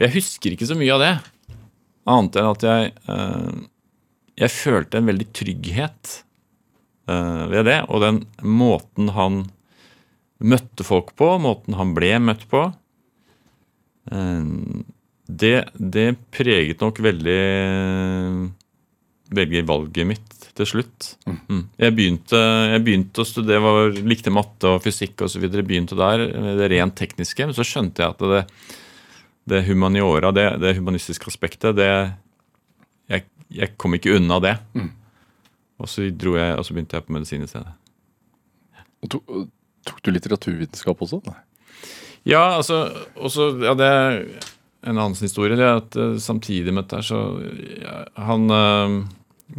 jeg 0.00 0.14
husker 0.16 0.54
ikke 0.54 0.68
så 0.68 0.76
mye 0.78 0.94
av 0.96 1.02
det, 1.02 1.14
annet 2.08 2.38
enn 2.40 2.50
at 2.50 2.66
jeg 2.66 2.92
eh, 3.12 3.62
Jeg 4.40 4.54
følte 4.56 5.00
en 5.00 5.08
veldig 5.10 5.26
trygghet 5.36 6.12
eh, 7.10 7.42
ved 7.52 7.66
det. 7.68 7.80
Og 7.92 8.00
den 8.04 8.22
måten 8.40 9.10
han 9.16 9.42
møtte 10.40 10.86
folk 10.86 11.12
på, 11.20 11.34
måten 11.44 11.76
han 11.76 11.92
ble 11.96 12.14
møtt 12.24 12.46
på, 12.48 12.64
eh, 14.14 14.48
det, 15.30 15.56
det 15.76 16.08
preget 16.32 16.80
nok 16.82 17.02
veldig 17.04 17.42
velge 19.30 19.60
valget 19.62 20.08
mitt 20.08 20.48
til 20.58 20.66
slutt. 20.66 21.12
Mm. 21.28 21.60
Jeg, 21.78 21.94
begynte, 21.94 22.40
jeg 22.72 22.82
begynte 22.86 23.22
å 23.22 23.28
studere, 23.28 23.60
var, 23.62 24.00
likte 24.10 24.32
matte 24.34 24.72
og 24.72 24.82
fysikk 24.82 25.26
osv. 25.28 25.44
Begynte 25.60 25.98
der, 26.00 26.24
det 26.58 26.70
rent 26.72 26.96
tekniske. 26.98 27.46
Men 27.46 27.54
så 27.54 27.66
skjønte 27.68 28.02
jeg 28.02 28.16
at 28.16 28.24
det, 28.32 28.42
det 29.50 29.64
humaniora, 29.66 30.32
det, 30.34 30.46
det 30.62 30.76
humanistiske 30.78 31.28
aspektet, 31.30 31.76
det 31.78 31.90
jeg, 33.10 33.26
jeg 33.50 33.74
kom 33.80 33.96
ikke 33.96 34.16
unna 34.16 34.40
det. 34.42 34.56
Og 35.80 35.88
så 35.88 36.04
jeg, 36.04 36.56
og 36.56 36.64
så 36.66 36.74
begynte 36.74 36.98
jeg 36.98 37.06
på 37.06 37.14
medisin 37.16 37.44
i 37.44 37.48
stedet. 37.48 37.72
Og 39.00 39.12
to, 39.14 39.20
tok 39.88 40.02
du 40.04 40.12
litteraturvitenskap 40.12 41.00
også? 41.06 41.22
Nei. 41.28 41.38
Ja, 42.28 42.42
altså 42.58 42.82
også, 43.16 43.54
ja, 43.64 43.72
det 43.78 43.86
er 43.88 44.18
en 44.84 44.98
annen 44.98 45.16
historie. 45.16 45.56
det 45.56 45.68
at 45.68 45.96
eh, 45.96 46.18
Samtidig 46.20 46.74
med 46.74 46.84
dette 46.84 47.02
så 47.08 47.20
ja, 47.80 48.04
Han 48.28 48.50
eh, 48.52 48.96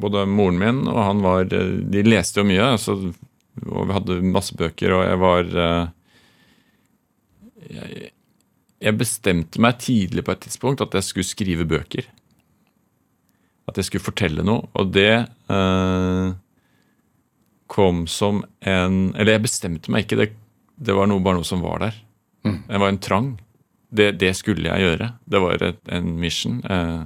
Både 0.01 0.25
moren 0.29 0.59
min 0.61 0.83
og 0.87 0.99
han 1.03 1.23
var 1.25 1.49
eh, 1.49 1.73
De 1.89 2.03
leste 2.05 2.41
jo 2.41 2.45
mye. 2.47 2.69
Altså, 2.77 2.95
og 3.65 3.89
vi 3.89 3.97
hadde 3.97 4.21
masse 4.29 4.55
bøker, 4.57 4.93
og 4.95 5.03
jeg 5.03 5.19
var 5.19 5.49
jeg, 7.71 8.11
jeg 8.81 8.97
bestemte 8.97 9.61
meg 9.61 9.77
tidlig 9.81 10.23
på 10.25 10.33
et 10.33 10.41
tidspunkt 10.47 10.81
at 10.83 10.95
jeg 10.97 11.05
skulle 11.05 11.27
skrive 11.29 11.67
bøker. 11.69 12.07
At 13.69 13.77
jeg 13.77 13.87
skulle 13.87 14.03
fortelle 14.03 14.43
noe. 14.45 14.65
Og 14.75 14.89
det 14.95 15.11
eh, 15.53 16.31
kom 17.71 18.03
som 18.09 18.41
en 18.67 18.97
Eller 19.15 19.37
jeg 19.37 19.45
bestemte 19.45 19.93
meg 19.93 20.05
ikke. 20.07 20.17
Det, 20.23 20.29
det 20.81 20.97
var 20.97 21.07
noe, 21.11 21.21
bare 21.23 21.39
noe 21.39 21.47
som 21.47 21.61
var 21.63 21.83
der. 21.85 21.99
Det 22.43 22.81
var 22.81 22.89
en 22.89 23.01
trang. 23.01 23.31
Det, 23.91 24.13
det 24.19 24.33
skulle 24.39 24.65
jeg 24.71 24.81
gjøre. 24.87 25.11
Det 25.29 25.41
var 25.43 25.61
et, 25.67 25.81
en 25.93 26.13
mission. 26.19 26.59
Eh, 26.65 27.03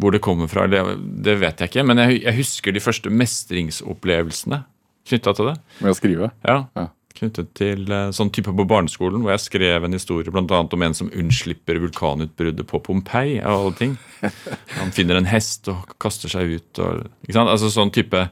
hvor 0.00 0.12
det 0.14 0.22
kommer 0.24 0.48
fra, 0.48 0.66
det, 0.68 0.80
det 1.24 1.34
vet 1.40 1.60
jeg 1.60 1.72
ikke. 1.72 1.84
Men 1.88 2.00
jeg, 2.04 2.22
jeg 2.24 2.36
husker 2.38 2.72
de 2.72 2.80
første 2.84 3.10
mestringsopplevelsene 3.12 4.62
knytta 5.08 5.34
til 5.36 5.50
det. 5.50 5.58
Med 5.80 5.92
å 5.92 5.98
skrive? 5.98 6.30
Ja, 6.46 6.62
Ja. 6.76 6.88
Knyttet 7.20 7.50
til 7.58 7.82
eh, 7.92 8.10
sånn 8.16 8.30
type 8.32 8.52
på 8.56 8.64
barneskolen, 8.64 9.20
hvor 9.20 9.34
jeg 9.34 9.44
skrev 9.44 9.84
en 9.84 9.96
historie 9.96 10.32
annet 10.32 10.76
om 10.76 10.84
en 10.86 10.96
som 10.96 11.10
unnslipper 11.12 11.80
vulkanutbruddet 11.82 12.64
på 12.70 12.80
Pompeii, 12.86 13.42
av 13.44 13.66
alle 13.66 13.74
ting. 13.76 13.98
Han 14.78 14.94
finner 14.96 15.20
en 15.20 15.28
hest 15.28 15.68
og 15.68 15.92
kaster 16.00 16.32
seg 16.32 16.54
ut 16.56 16.80
og 16.80 17.04
ikke 17.26 17.36
sant? 17.36 17.52
Altså 17.52 17.68
sånn 17.72 17.92
type 17.92 18.22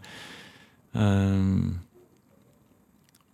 um, 0.97 1.76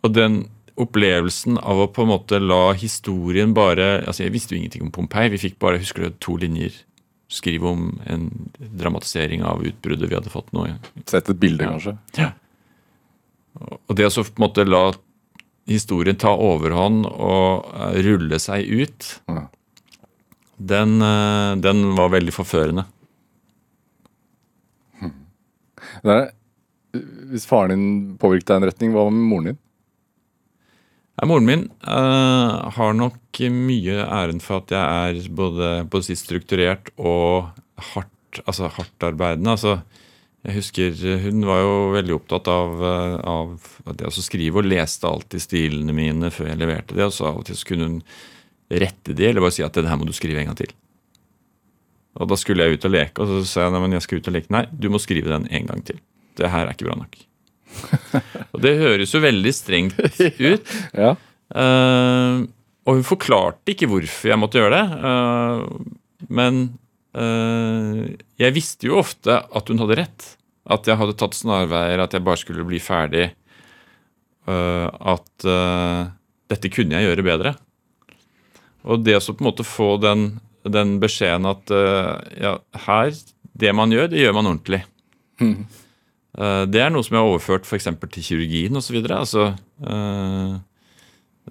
Og 0.03 0.13
den 0.15 0.43
opplevelsen 0.81 1.61
av 1.63 1.85
å 1.85 1.91
på 1.95 2.03
en 2.03 2.11
måte 2.11 2.41
la 2.43 2.73
historien 2.75 3.53
bare 3.55 4.01
altså 4.03 4.25
Jeg 4.25 4.35
visste 4.35 4.55
jo 4.55 4.59
ingenting 4.59 4.83
om 4.89 4.91
Pompeii. 4.95 5.31
Vi 5.37 5.43
fikk 5.47 5.61
bare 5.63 5.79
husker 5.79 6.09
du, 6.09 6.17
to 6.19 6.35
linjer. 6.41 6.75
Skrive 7.31 7.71
om 7.71 7.93
en 8.11 8.27
dramatisering 8.59 9.47
av 9.47 9.63
utbruddet 9.67 10.11
vi 10.11 10.19
hadde 10.19 10.35
fått 10.35 10.51
nå. 10.55 10.67
Sett 11.07 11.31
et 11.31 11.41
bilde, 11.41 11.63
Ja. 11.63 11.77
kanskje? 11.77 12.33
Og 13.55 13.95
det 13.95 14.09
å 14.09 14.11
så 14.11 14.25
på 14.27 14.35
en 14.35 14.49
måte 14.49 14.67
la 14.67 14.89
historien 15.71 16.19
ta 16.21 16.35
overhånd 16.37 17.07
og 17.09 17.69
eh, 17.75 18.01
rulle 18.07 18.41
seg 18.43 18.69
ut, 18.69 19.11
Ja. 19.31 19.47
den, 20.59 21.01
eh, 21.03 21.55
den 21.65 21.85
var 21.97 22.13
veldig 22.15 22.35
forførende. 22.37 22.87
Det 26.05 26.11
er, 26.13 26.25
hvis 27.31 27.47
faren 27.49 27.71
din 27.75 28.17
påvirket 28.21 28.51
deg 28.51 28.57
i 28.57 28.61
en 28.63 28.69
retning, 28.69 28.95
hva 28.95 29.07
med 29.11 29.29
moren 29.31 29.51
din? 29.53 29.59
Nei, 31.15 31.27
moren 31.31 31.47
min 31.47 31.65
eh, 31.87 32.71
har 32.77 32.97
nok 32.99 33.41
mye 33.55 34.03
æren 34.03 34.41
for 34.43 34.63
at 34.63 34.75
jeg 34.75 35.21
er 35.23 35.29
både 35.35 36.03
si 36.07 36.17
strukturert 36.19 36.91
og 36.99 37.53
hardt, 37.95 38.41
altså 38.45 38.69
hardtarbeidende. 38.75 39.55
Altså, 39.55 39.77
jeg 40.45 40.59
husker 40.59 40.97
Hun 41.25 41.45
var 41.49 41.63
jo 41.63 41.75
veldig 41.95 42.15
opptatt 42.19 42.49
av, 42.53 42.73
eh, 42.85 43.17
av 43.25 43.97
det 43.97 44.09
å 44.11 44.13
skrive, 44.13 44.61
og 44.61 44.69
leste 44.69 45.09
alltid 45.09 45.41
stilene 45.41 45.97
mine 45.97 46.31
før 46.35 46.51
jeg 46.51 46.61
leverte 46.61 46.97
det. 46.97 47.07
Og 47.09 47.15
så 47.17 47.31
av 47.31 47.41
og 47.41 47.47
til 47.49 47.57
så 47.57 47.69
kunne 47.71 47.89
hun 47.89 48.01
rette 48.69 49.17
de, 49.17 49.29
eller 49.29 49.45
bare 49.45 49.55
si 49.57 49.65
at 49.65 49.77
det 49.77 49.89
her 49.89 50.01
må 50.01 50.09
du 50.09 50.13
skrive 50.17 50.43
en 50.43 50.51
gang 50.51 50.59
til. 50.59 50.73
Og 52.21 52.29
da 52.31 52.39
skulle 52.39 52.67
jeg 52.67 52.77
ut 52.77 52.87
og 52.87 52.93
leke, 52.95 53.25
og 53.25 53.31
så 53.31 53.39
sa 53.49 53.65
jeg 53.65 53.75
nei, 53.75 53.81
men 53.83 53.97
jeg 53.97 54.05
skal 54.05 54.21
ut 54.21 54.29
og 54.31 54.37
leke. 54.37 54.53
Nei, 54.55 54.65
du 54.71 54.91
må 54.93 55.01
skrive 55.03 55.33
den 55.33 55.49
en 55.51 55.71
gang 55.71 55.81
til. 55.87 55.99
Det 56.39 56.51
her 56.51 56.69
er 56.69 56.77
ikke 56.77 56.91
bra 56.91 56.99
nok. 57.01 57.19
og 58.55 58.61
det 58.63 58.77
høres 58.79 59.15
jo 59.17 59.25
veldig 59.25 59.55
strengt 59.57 59.99
ut. 60.51 60.77
Ja. 60.95 61.15
Uh, 61.55 62.45
og 62.85 63.01
hun 63.01 63.07
forklarte 63.07 63.73
ikke 63.73 63.89
hvorfor 63.91 64.31
jeg 64.31 64.41
måtte 64.41 64.61
gjøre 64.61 64.79
det. 64.79 64.87
Uh, 65.03 66.29
men 66.29 66.61
eh, 66.63 66.84
jeg 67.15 68.55
visste 68.57 68.89
jo 68.89 68.99
ofte 68.99 69.37
at 69.39 69.69
hun 69.71 69.79
hadde 69.85 69.99
rett. 70.01 70.27
At 70.65 70.89
jeg 70.89 70.97
hadde 70.97 71.17
tatt 71.21 71.37
snarveier, 71.37 72.01
at 72.01 72.15
jeg 72.17 72.25
bare 72.25 72.41
skulle 72.41 72.65
bli 72.67 72.81
ferdig. 72.83 73.29
eh, 74.49 74.89
at 75.15 75.47
eh, 75.49 76.01
dette 76.53 76.71
kunne 76.73 76.99
jeg 76.99 77.09
gjøre 77.09 77.27
bedre. 77.27 77.55
Og 78.85 79.05
det 79.05 79.17
å 79.17 79.23
på 79.33 79.41
en 79.41 79.49
måte 79.49 79.65
få 79.65 79.95
den, 80.03 80.27
den 80.69 80.99
beskjeden 81.03 81.49
at 81.49 81.73
eh, 81.73 82.13
ja, 82.45 82.59
her, 82.87 83.15
det 83.57 83.73
man 83.77 83.93
gjør, 83.95 84.11
det 84.13 84.21
gjør 84.21 84.37
man 84.37 84.53
ordentlig. 84.53 84.83
Eh, 85.41 86.65
Det 86.67 86.81
er 86.83 86.91
noe 86.93 87.05
som 87.07 87.17
jeg 87.17 87.23
har 87.23 87.33
overført 87.33 87.69
f.eks. 87.69 87.89
til 88.11 88.27
kirurgien 88.27 88.81
osv. 88.81 88.97
Altså, 89.07 89.53
uh, 89.87 90.57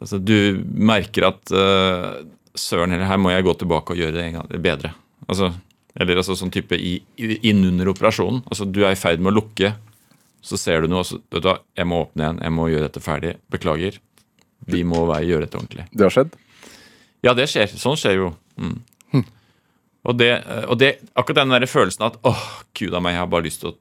altså, 0.01 0.19
du 0.19 0.59
merker 0.75 1.29
at 1.29 1.53
uh, 1.55 2.19
søren 2.51 2.91
heller, 2.91 3.07
her 3.07 3.21
må 3.21 3.31
jeg 3.31 3.45
gå 3.47 3.53
tilbake 3.61 3.95
og 3.95 4.01
gjøre 4.01 4.17
det 4.17 4.25
en 4.27 4.41
gang 4.41 4.51
bedre. 4.65 4.91
Altså, 5.33 5.49
eller 5.93 6.21
altså 6.21 6.37
sånn 6.37 6.53
type 6.53 6.77
i, 6.77 6.95
innunder 7.17 7.91
operasjonen. 7.91 8.43
Altså, 8.47 8.65
du 8.69 8.81
er 8.83 8.95
i 8.95 8.99
ferd 8.99 9.21
med 9.21 9.33
å 9.33 9.37
lukke, 9.41 9.73
så 10.43 10.59
ser 10.59 10.83
du 10.83 10.91
noe, 10.91 11.03
og 11.03 11.09
så 11.09 11.19
vet 11.31 11.45
du 11.45 11.51
jeg 11.51 11.89
må 11.89 12.01
åpne 12.05 12.25
igjen, 12.25 12.41
jeg 12.45 12.55
må 12.55 12.69
gjøre 12.71 12.87
dette 12.87 13.03
ferdig. 13.03 13.35
Beklager. 13.53 13.99
Vi 14.71 14.81
må 14.87 15.03
være, 15.09 15.27
gjøre 15.29 15.47
dette 15.47 15.59
ordentlig. 15.59 15.85
Det 15.91 16.07
har 16.07 16.15
skjedd? 16.15 16.35
Ja, 17.23 17.35
det 17.37 17.47
skjer. 17.51 17.71
Sånn 17.79 17.99
skjer 17.99 18.19
jo. 18.19 18.33
Mm. 18.59 18.81
Og, 20.03 20.17
det, 20.19 20.29
og 20.67 20.75
det, 20.81 20.97
akkurat 21.15 21.43
den 21.43 21.53
der 21.55 21.63
følelsen 21.69 22.09
at 22.09 22.17
åh, 22.27 22.41
gud 22.75 22.95
a 22.95 22.99
meg, 22.99 23.15
jeg 23.15 23.23
har 23.23 23.29
bare 23.31 23.45
lyst 23.45 23.61
til 23.63 23.71
å 23.71 23.77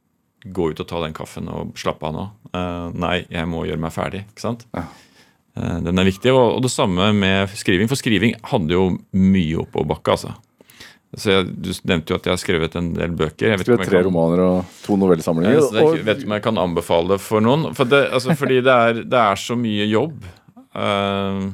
gå 0.54 0.68
ut 0.70 0.82
og 0.82 0.88
ta 0.90 1.00
den 1.02 1.14
kaffen 1.16 1.48
og 1.50 1.72
slappe 1.78 2.06
av 2.06 2.14
nå. 2.14 2.26
Uh, 2.54 2.94
nei, 2.94 3.16
jeg 3.30 3.48
må 3.50 3.64
gjøre 3.66 3.82
meg 3.82 3.94
ferdig. 3.94 4.22
ikke 4.30 4.44
sant? 4.44 4.62
Ja. 4.74 4.86
Eh, 5.58 5.78
den 5.84 5.98
er 6.00 6.08
viktig. 6.08 6.32
Og 6.32 6.62
det 6.64 6.72
samme 6.72 7.10
med 7.16 7.52
skriving, 7.58 7.90
for 7.90 8.00
skriving 8.00 8.36
handler 8.52 8.78
jo 8.78 8.84
mye 9.18 9.60
oppoverbakke. 9.64 10.14
altså. 10.14 10.34
Så 11.14 11.28
jeg, 11.28 11.48
Du 11.60 11.68
nevnte 11.84 12.08
jo 12.14 12.16
at 12.16 12.24
jeg 12.24 12.32
har 12.32 12.40
skrevet 12.40 12.76
en 12.80 12.92
del 12.96 13.10
bøker. 13.12 13.50
Jeg 13.50 13.58
vet 13.60 13.66
Skrevet 13.66 13.84
tre 13.88 13.98
kan- 14.00 14.06
romaner 14.08 14.40
og 14.40 14.64
to 14.82 14.96
novellesamlinger. 14.96 15.58
Ja, 15.58 15.66
jeg 15.76 15.84
og- 15.84 16.04
vet 16.06 16.18
ikke 16.22 16.30
om 16.30 16.36
jeg 16.38 16.42
kan 16.42 16.58
anbefale 16.62 17.08
det 17.08 17.20
for 17.20 17.40
noen. 17.44 17.74
For 17.74 17.84
det, 17.84 18.10
altså, 18.12 18.34
fordi 18.36 18.62
det 18.64 18.72
er, 18.72 18.92
det 19.04 19.20
er 19.20 19.34
så 19.36 19.56
mye 19.58 19.88
jobb. 19.90 20.24
Uh, 20.74 21.52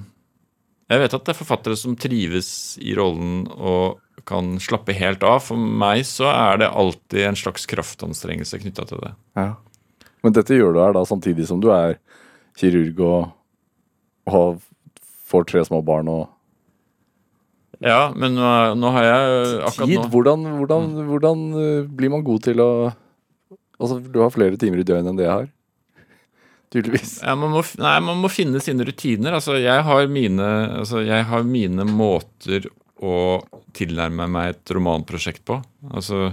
jeg 0.88 1.00
vet 1.02 1.14
at 1.14 1.24
det 1.24 1.34
er 1.34 1.40
forfattere 1.44 1.76
som 1.76 1.96
trives 1.96 2.78
i 2.80 2.94
rollen 2.94 3.48
og 3.58 3.98
kan 4.24 4.54
slappe 4.62 4.94
helt 4.94 5.22
av. 5.26 5.42
For 5.42 5.56
meg 5.56 6.04
så 6.06 6.30
er 6.30 6.58
det 6.62 6.70
alltid 6.70 7.26
en 7.26 7.34
slags 7.34 7.66
kraftanstrengelse 7.66 8.60
knytta 8.62 8.86
til 8.86 8.98
det. 9.02 9.12
Ja. 9.36 9.54
Men 10.22 10.32
dette 10.34 10.54
gjør 10.54 10.72
du 10.74 10.80
her 10.84 10.92
da 10.92 11.02
samtidig 11.04 11.46
som 11.46 11.60
du 11.60 11.68
er 11.74 11.98
kirurg 12.58 12.98
og, 13.00 13.32
og 14.26 14.62
får 15.28 15.46
tre 15.50 15.64
små 15.66 15.82
barn 15.84 16.08
og 16.08 16.28
Ja, 17.84 18.08
men 18.16 18.34
nå, 18.34 18.46
nå 18.78 18.90
har 18.96 19.06
jeg 19.06 19.42
akkurat 19.68 19.86
tid. 19.86 20.00
nå 20.00 20.08
Hvordan, 20.12 20.48
hvordan, 20.58 20.88
hvordan 21.06 21.44
eh, 21.60 21.84
blir 22.00 22.10
man 22.14 22.26
god 22.26 22.48
til 22.48 22.64
å 22.64 22.70
Altså, 23.78 24.00
du 24.02 24.16
har 24.18 24.32
flere 24.34 24.58
timer 24.58 24.80
i 24.82 24.84
døgnet 24.86 25.12
enn 25.12 25.18
det 25.20 25.22
jeg 25.22 25.30
har. 25.30 25.44
Tydeligvis. 26.74 27.20
ja, 27.22 27.36
man, 27.38 27.52
må, 27.54 27.60
nei, 27.78 27.92
man 28.02 28.18
må 28.18 28.26
finne 28.26 28.58
sine 28.58 28.82
rutiner. 28.82 29.36
Altså, 29.38 29.54
jeg 29.62 29.84
har 29.86 30.08
mine, 30.10 30.48
altså, 30.80 31.04
jeg 31.06 31.28
har 31.30 31.46
mine 31.46 31.86
måter 31.86 32.66
å 32.98 33.38
tilnærme 33.78 34.26
meg 34.34 34.56
et 34.56 34.74
romanprosjekt 34.74 35.44
på. 35.46 35.60
Altså, 35.92 36.32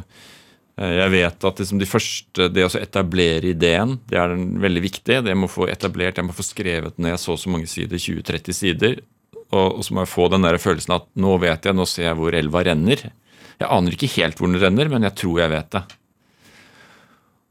eh, 0.80 0.96
jeg 1.04 1.14
vet 1.14 1.48
at 1.52 1.62
liksom 1.62 1.84
de 1.84 1.90
første, 1.92 2.50
det 2.50 2.66
å 2.66 2.74
etablere 2.82 3.54
ideen, 3.54 4.00
det 4.10 4.18
er 4.18 4.34
den 4.34 4.56
veldig 4.66 4.86
viktig. 4.88 5.22
Det 5.22 5.36
jeg 5.36 5.44
må 5.46 5.52
få 5.52 5.70
etablert, 5.70 6.18
jeg 6.18 6.26
må 6.26 6.34
få 6.34 6.50
skrevet 6.50 6.98
ned 6.98 7.22
så 7.22 7.36
og 7.38 7.44
så 7.44 7.54
mange 7.54 7.70
sider, 7.70 8.02
20-30 8.02 8.58
sider. 8.64 9.04
Og, 9.54 9.78
og 9.78 9.86
så 9.86 9.94
må 9.94 10.04
jeg 10.04 10.14
få 10.14 10.30
den 10.34 10.46
der 10.46 10.58
følelsen 10.62 10.96
at 10.98 11.06
nå 11.22 11.36
vet 11.44 11.68
jeg, 11.68 11.78
nå 11.78 11.86
ser 11.90 12.10
jeg 12.10 12.18
hvor 12.20 12.36
elva 12.38 12.64
renner. 12.66 13.06
Jeg 13.60 13.70
aner 13.72 13.96
ikke 13.96 14.12
helt 14.18 14.40
hvor 14.40 14.52
den 14.52 14.62
renner, 14.62 14.90
men 14.92 15.06
jeg 15.08 15.18
tror 15.22 15.44
jeg 15.44 15.54
vet 15.54 15.70
det. 15.78 15.84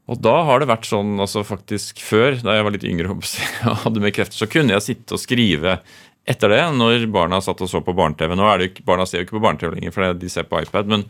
Og 0.05 0.19
da 0.21 0.35
har 0.45 0.61
det 0.61 0.69
vært 0.69 0.85
sånn, 0.85 1.15
altså 1.21 1.41
faktisk 1.45 2.01
før, 2.05 2.35
da 2.45 2.57
jeg 2.57 2.65
var 2.67 2.75
litt 2.75 2.85
yngre 2.85 3.13
og 3.15 3.79
hadde 3.85 4.03
mer 4.03 4.13
krefter, 4.13 4.37
så 4.37 4.49
kunne 4.49 4.75
jeg 4.75 4.85
sitte 4.85 5.17
og 5.17 5.21
skrive 5.21 5.79
etter 6.29 6.51
det, 6.51 6.61
når 6.73 7.07
barna 7.13 7.39
satt 7.43 7.61
og 7.61 7.69
så 7.69 7.81
på 7.85 7.93
barne-TV. 7.97 8.33
Nå 8.37 8.45
er 8.49 8.61
det 8.61 8.69
ikke, 8.71 8.85
Barna 8.85 9.05
ser 9.05 9.21
jo 9.21 9.27
ikke 9.27 9.37
på 9.37 9.43
barne-TV 9.45 9.75
lenger, 9.77 9.93
for 9.93 10.17
de 10.17 10.29
ser 10.33 10.47
på 10.49 10.61
iPad. 10.61 10.89
Men, 10.89 11.03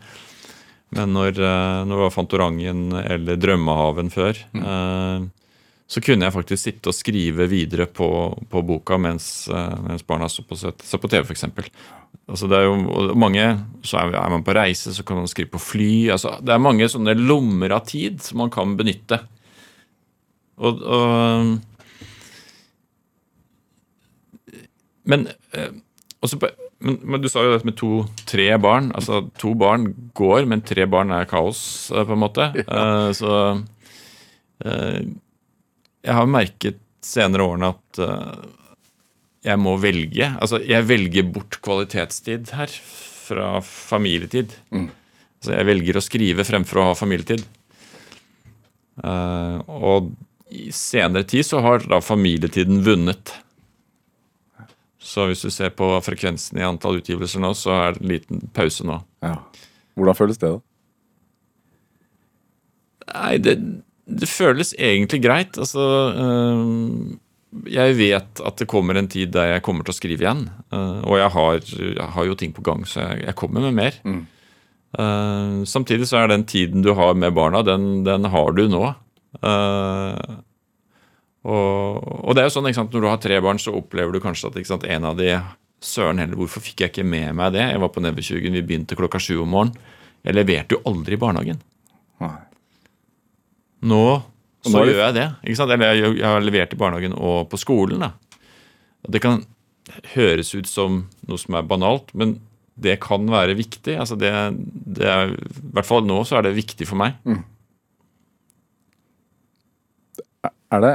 men 0.96 1.14
når, 1.16 1.40
eh, 1.40 1.78
når 1.88 1.94
det 1.94 2.02
var 2.02 2.12
Fantorangen 2.12 2.82
eller 3.00 3.40
Drømmehaven 3.40 4.12
før, 4.12 4.42
eh, 4.60 5.24
så 5.86 6.02
kunne 6.02 6.26
jeg 6.26 6.34
faktisk 6.34 6.62
sitte 6.62 6.90
og 6.90 6.96
skrive 6.96 7.46
videre 7.50 7.86
på, 7.86 8.08
på 8.50 8.62
boka 8.66 8.98
mens, 8.98 9.46
eh, 9.52 9.76
mens 9.86 10.02
barna 10.06 10.26
så 10.30 10.42
på, 10.42 10.58
så 10.58 10.98
på 10.98 11.10
TV, 11.12 11.22
f.eks. 11.22 11.46
Altså 12.26 12.48
det 12.50 12.58
er 12.58 12.66
jo 12.66 13.14
mange, 13.14 13.44
så 13.86 14.00
er, 14.00 14.16
man 14.32 14.42
på 14.46 14.56
reise, 14.56 14.94
så 14.94 15.04
kan 15.06 15.20
man 15.20 15.30
skrive 15.30 15.52
på 15.52 15.62
fly. 15.62 15.92
altså 16.16 16.38
Det 16.42 16.54
er 16.54 16.62
mange 16.62 16.88
sånne 16.90 17.14
lommer 17.14 17.76
av 17.76 17.86
tid 17.86 18.18
som 18.24 18.42
man 18.42 18.50
kan 18.50 18.74
benytte. 18.78 19.20
Og, 20.56 20.82
og 20.82 21.56
Men, 25.06 25.28
eh, 25.54 25.70
også 26.18 26.40
men, 26.82 26.98
men 27.06 27.22
du 27.22 27.28
sa 27.30 27.44
jo 27.44 27.52
dette 27.54 27.68
med 27.68 27.76
to-tre 27.78 28.48
barn. 28.60 28.90
Altså 28.98 29.22
To 29.40 29.54
barn 29.54 29.86
går, 30.18 30.48
men 30.50 30.64
tre 30.66 30.84
barn 30.90 31.14
er 31.14 31.28
kaos, 31.30 31.92
eh, 31.94 32.02
på 32.02 32.16
en 32.16 32.22
måte. 32.24 32.50
Eh, 32.58 33.10
så 33.16 33.32
jeg 36.06 36.14
har 36.14 36.30
merket 36.30 36.78
senere 37.04 37.46
årene 37.46 37.72
at 37.74 38.00
uh, 38.02 38.46
jeg 39.46 39.60
må 39.62 39.76
velge. 39.82 40.30
Altså, 40.42 40.60
jeg 40.62 40.86
velger 40.88 41.26
bort 41.34 41.58
kvalitetstid 41.62 42.50
her 42.56 42.72
fra 43.26 43.56
familietid. 43.64 44.54
Så 45.42 45.54
jeg 45.54 45.68
velger 45.68 45.98
å 45.98 46.04
skrive 46.04 46.46
fremfor 46.46 46.82
å 46.82 46.88
ha 46.90 46.94
familietid. 46.98 47.44
Uh, 49.02 49.60
og 49.66 50.14
i 50.50 50.70
senere 50.74 51.26
tid 51.28 51.46
så 51.46 51.60
har 51.62 51.84
da 51.90 52.00
familietiden 52.02 52.80
vunnet. 52.86 53.34
Så 55.06 55.28
hvis 55.30 55.44
du 55.46 55.52
ser 55.54 55.70
på 55.76 55.88
frekvensen 56.02 56.58
i 56.58 56.66
antall 56.66 56.98
utgivelser 57.00 57.42
nå, 57.42 57.52
så 57.54 57.74
er 57.76 57.94
det 57.94 58.02
en 58.02 58.10
liten 58.10 58.46
pause 58.56 58.86
nå. 58.86 58.98
Ja. 59.22 59.36
Hvordan 59.96 60.18
føles 60.18 60.40
det, 60.42 60.50
da? 60.56 60.62
Nei, 63.14 63.36
det, 63.38 63.54
det 64.06 64.28
føles 64.30 64.72
egentlig 64.78 65.20
greit. 65.24 65.58
Altså 65.58 65.82
øhm, 66.14 67.18
Jeg 67.72 67.96
vet 67.98 68.40
at 68.46 68.56
det 68.60 68.68
kommer 68.70 68.98
en 68.98 69.08
tid 69.10 69.32
der 69.34 69.56
jeg 69.56 69.64
kommer 69.66 69.86
til 69.86 69.94
å 69.94 69.98
skrive 69.98 70.22
igjen. 70.24 70.46
øh, 70.72 71.02
og 71.02 71.18
jeg 71.18 71.30
har, 71.36 71.60
jeg 71.98 72.08
har 72.14 72.24
jo 72.24 72.38
ting 72.38 72.54
på 72.54 72.62
gang, 72.62 72.86
så 72.86 73.02
jeg, 73.02 73.24
jeg 73.26 73.34
kommer 73.34 73.66
med 73.66 73.74
mer. 73.74 74.00
Øh, 74.06 75.66
samtidig 75.66 76.08
så 76.08 76.22
er 76.22 76.28
den 76.28 76.44
tiden 76.46 76.82
du 76.82 76.94
har 76.94 77.14
med 77.14 77.34
barna, 77.34 77.62
den, 77.62 78.04
den 78.04 78.24
har 78.30 78.52
du 78.52 78.66
nå. 78.70 78.94
Og, 81.46 82.26
og 82.26 82.34
det 82.34 82.42
er 82.42 82.48
jo 82.48 82.54
sånn, 82.56 82.66
ikke 82.66 82.80
sant, 82.80 82.94
Når 82.94 83.04
du 83.04 83.08
har 83.10 83.20
tre 83.22 83.36
barn, 83.44 83.60
så 83.62 83.74
opplever 83.78 84.14
du 84.14 84.22
kanskje 84.22 84.50
at 84.50 84.66
sant, 84.66 84.86
en 84.88 85.04
av 85.12 85.18
de 85.18 85.30
Søren 85.86 86.18
heller, 86.18 86.38
hvorfor 86.40 86.64
fikk 86.64 86.80
jeg 86.82 86.90
ikke 86.90 87.04
med 87.06 87.34
meg 87.36 87.52
det? 87.54 87.60
Jeg 87.60 87.80
var 87.82 87.90
på 87.92 88.00
Nebbetjugen, 88.02 88.54
vi 88.56 88.64
begynte 88.64 88.96
klokka 88.98 89.20
sju 89.20 89.42
om 89.42 89.52
morgenen. 89.52 89.76
Jeg 90.24 90.34
leverte 90.34 90.74
jo 90.74 90.80
aldri 90.88 91.14
i 91.14 91.20
barnehagen. 91.20 91.60
Nei. 92.24 92.38
Nå 93.86 94.02
så 94.66 94.80
gjør 94.82 94.98
jeg 95.04 95.14
det. 95.14 95.26
ikke 95.46 95.58
sant? 95.60 95.70
Eller 95.76 95.92
jeg, 95.94 96.16
jeg 96.18 96.26
har 96.26 96.42
levert 96.42 96.72
i 96.74 96.78
barnehagen 96.80 97.12
og 97.14 97.44
på 97.52 97.58
skolen. 97.60 98.00
da. 98.02 98.12
Det 99.06 99.20
kan 99.22 99.44
høres 100.16 100.48
ut 100.56 100.66
som 100.66 101.04
noe 101.28 101.38
som 101.38 101.54
er 101.54 101.68
banalt, 101.70 102.10
men 102.18 102.40
det 102.76 102.96
kan 103.04 103.22
være 103.30 103.54
viktig. 103.56 103.94
altså 104.02 104.16
det, 104.18 104.32
det 104.98 105.06
er, 105.08 105.30
I 105.36 105.70
hvert 105.76 105.86
fall 105.86 106.02
nå 106.04 106.18
så 106.26 106.40
er 106.40 106.48
det 106.48 106.56
viktig 106.58 106.88
for 106.90 106.98
meg. 107.00 107.14
Er 110.74 110.82
det 110.82 110.94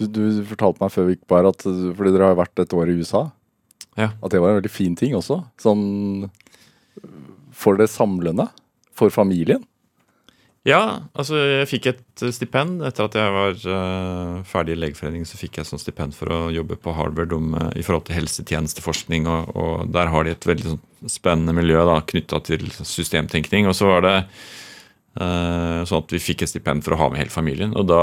du, 0.00 0.06
du 0.10 0.22
fortalte 0.48 0.82
meg 0.82 0.90
før 0.90 1.04
vi 1.06 1.14
gikk 1.14 1.28
her 1.30 1.46
at 1.52 1.62
fordi 1.68 2.10
dere 2.16 2.30
har 2.32 2.38
vært 2.40 2.58
et 2.64 2.72
år 2.74 2.90
i 2.90 2.96
USA, 2.98 3.26
Ja. 4.00 4.08
at 4.24 4.32
det 4.32 4.40
var 4.42 4.50
en 4.50 4.58
veldig 4.58 4.72
fin 4.72 4.96
ting 4.98 5.12
også. 5.14 5.36
Sånn 5.62 5.84
for 7.54 7.78
det 7.78 7.86
samlende. 7.92 8.48
For 8.94 9.10
familien. 9.14 9.62
Ja, 10.64 10.80
altså 11.12 11.36
jeg 11.36 11.68
fikk 11.68 11.86
et 11.90 12.22
stipend 12.32 12.80
etter 12.88 13.04
at 13.04 13.16
jeg 13.18 13.32
var 13.34 13.58
uh, 13.68 14.38
ferdig 14.48 14.78
i 14.78 14.80
Legeforeningen. 14.80 15.28
Så 15.28 15.36
fikk 15.36 15.58
jeg 15.60 15.68
sånn 15.68 15.82
stipend 15.82 16.16
for 16.16 16.32
å 16.32 16.38
jobbe 16.54 16.78
på 16.80 16.94
Harvard 16.96 17.34
om, 17.36 17.52
uh, 17.52 17.68
i 17.76 17.84
forhold 17.84 18.06
til 18.08 18.16
helsetjenesteforskning. 18.16 19.28
Og, 19.28 19.52
og 19.60 19.92
der 19.92 20.08
har 20.08 20.24
de 20.24 20.32
et 20.32 20.48
veldig 20.48 20.70
sånn, 20.72 20.82
spennende 21.12 21.52
miljø 21.52 21.82
knytta 22.08 22.40
til 22.48 22.64
systemtenkning. 22.80 23.68
Og 23.68 23.76
så 23.76 23.90
var 23.92 24.06
det 24.06 24.14
uh, 25.20 25.84
sånn 25.84 26.00
at 26.00 26.16
vi 26.16 26.22
fikk 26.32 26.46
et 26.46 26.54
stipend 26.54 26.86
for 26.86 26.96
å 26.96 27.02
ha 27.02 27.10
med 27.12 27.20
hele 27.20 27.34
familien. 27.34 27.76
Og 27.76 27.84
da 27.92 28.02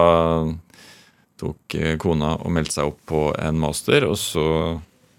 tok 1.42 1.78
eh, 1.78 1.96
kona 2.02 2.36
og 2.38 2.54
meldte 2.54 2.78
seg 2.78 2.92
opp 2.92 3.00
på 3.10 3.22
en 3.42 3.58
master, 3.62 4.06
og 4.06 4.18
så 4.20 4.46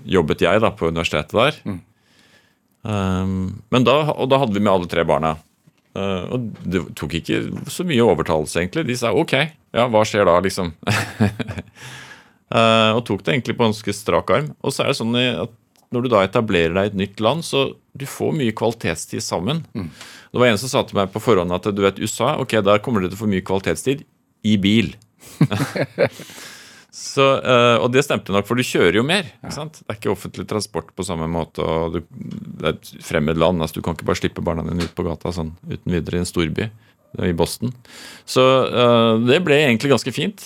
jobbet 0.07 0.45
jeg 0.45 0.63
da 0.63 0.71
på 0.75 0.91
universitetet 0.93 1.35
der. 1.35 1.81
Um, 2.83 3.63
men 3.71 3.87
da, 3.87 3.97
og 4.15 4.31
da 4.31 4.41
hadde 4.43 4.57
vi 4.57 4.63
med 4.63 4.73
alle 4.73 4.91
tre 4.91 5.05
barna. 5.07 5.37
Uh, 5.93 6.25
og 6.33 6.53
det 6.65 6.85
tok 6.97 7.19
ikke 7.19 7.43
så 7.71 7.85
mye 7.89 8.05
overtalelse, 8.05 8.61
egentlig. 8.63 8.87
De 8.89 8.97
sa 8.99 9.13
OK, 9.17 9.35
ja, 9.77 9.89
hva 9.93 10.05
skjer 10.09 10.29
da, 10.29 10.39
liksom? 10.45 10.73
Uh, 12.53 12.91
og 12.97 13.03
tok 13.09 13.25
det 13.27 13.37
egentlig 13.37 13.59
på 13.59 13.67
ganske 13.67 13.97
strak 13.97 14.33
arm. 14.33 14.53
Og 14.65 14.75
så 14.75 14.85
er 14.85 14.93
det 14.93 15.01
sånn 15.01 15.19
at 15.19 15.59
når 15.93 16.07
du 16.07 16.13
da 16.15 16.23
etablerer 16.25 16.73
deg 16.73 16.87
i 16.87 16.91
et 16.93 17.01
nytt 17.03 17.21
land, 17.21 17.45
så 17.45 17.75
du 17.93 18.07
får 18.09 18.33
mye 18.39 18.55
kvalitetstid 18.57 19.21
sammen. 19.21 19.61
Det 20.33 20.41
var 20.41 20.49
en 20.49 20.61
som 20.61 20.71
sa 20.73 20.81
til 20.89 20.97
meg 20.97 21.13
på 21.13 21.21
forhånd 21.21 21.53
at 21.53 21.69
du 21.69 21.83
vet, 21.85 22.01
USA, 22.01 22.39
ok, 22.41 22.57
der 22.65 22.81
kommer 22.85 23.05
du 23.05 23.11
til 23.11 23.19
å 23.19 23.23
få 23.27 23.29
mye 23.29 23.45
kvalitetstid 23.45 24.07
i 24.49 24.57
bil. 24.61 24.95
Så, 26.93 27.25
eh, 27.41 27.79
og 27.81 27.89
det 27.95 28.03
stemte 28.05 28.35
nok, 28.35 28.45
for 28.45 28.59
du 28.59 28.67
kjører 28.69 28.99
jo 28.99 29.05
mer. 29.07 29.25
ikke 29.41 29.55
sant? 29.55 29.79
Det 29.81 29.89
er 29.89 29.97
ikke 29.97 30.13
offentlig 30.13 30.45
transport 30.51 30.91
på 30.93 31.07
samme 31.09 31.25
måte. 31.33 31.65
og 31.65 31.95
du, 31.97 32.01
Det 32.13 32.67
er 32.69 32.75
et 32.75 32.91
fremmed 33.01 33.41
land. 33.41 33.63
altså 33.65 33.81
Du 33.81 33.83
kan 33.83 33.97
ikke 33.97 34.09
bare 34.11 34.21
slippe 34.21 34.45
barna 34.45 34.65
dine 34.67 34.85
ut 34.85 34.95
på 34.95 35.07
gata 35.07 35.33
sånn 35.33 35.55
uten 35.65 35.89
videre 35.89 36.21
i 36.21 36.23
en 36.23 36.29
storby. 36.29 36.69
Er 37.17 37.31
I 37.31 37.37
Boston. 37.37 37.73
Så 38.29 38.45
eh, 38.69 39.15
det 39.25 39.41
ble 39.45 39.57
egentlig 39.63 39.95
ganske 39.95 40.13
fint. 40.13 40.45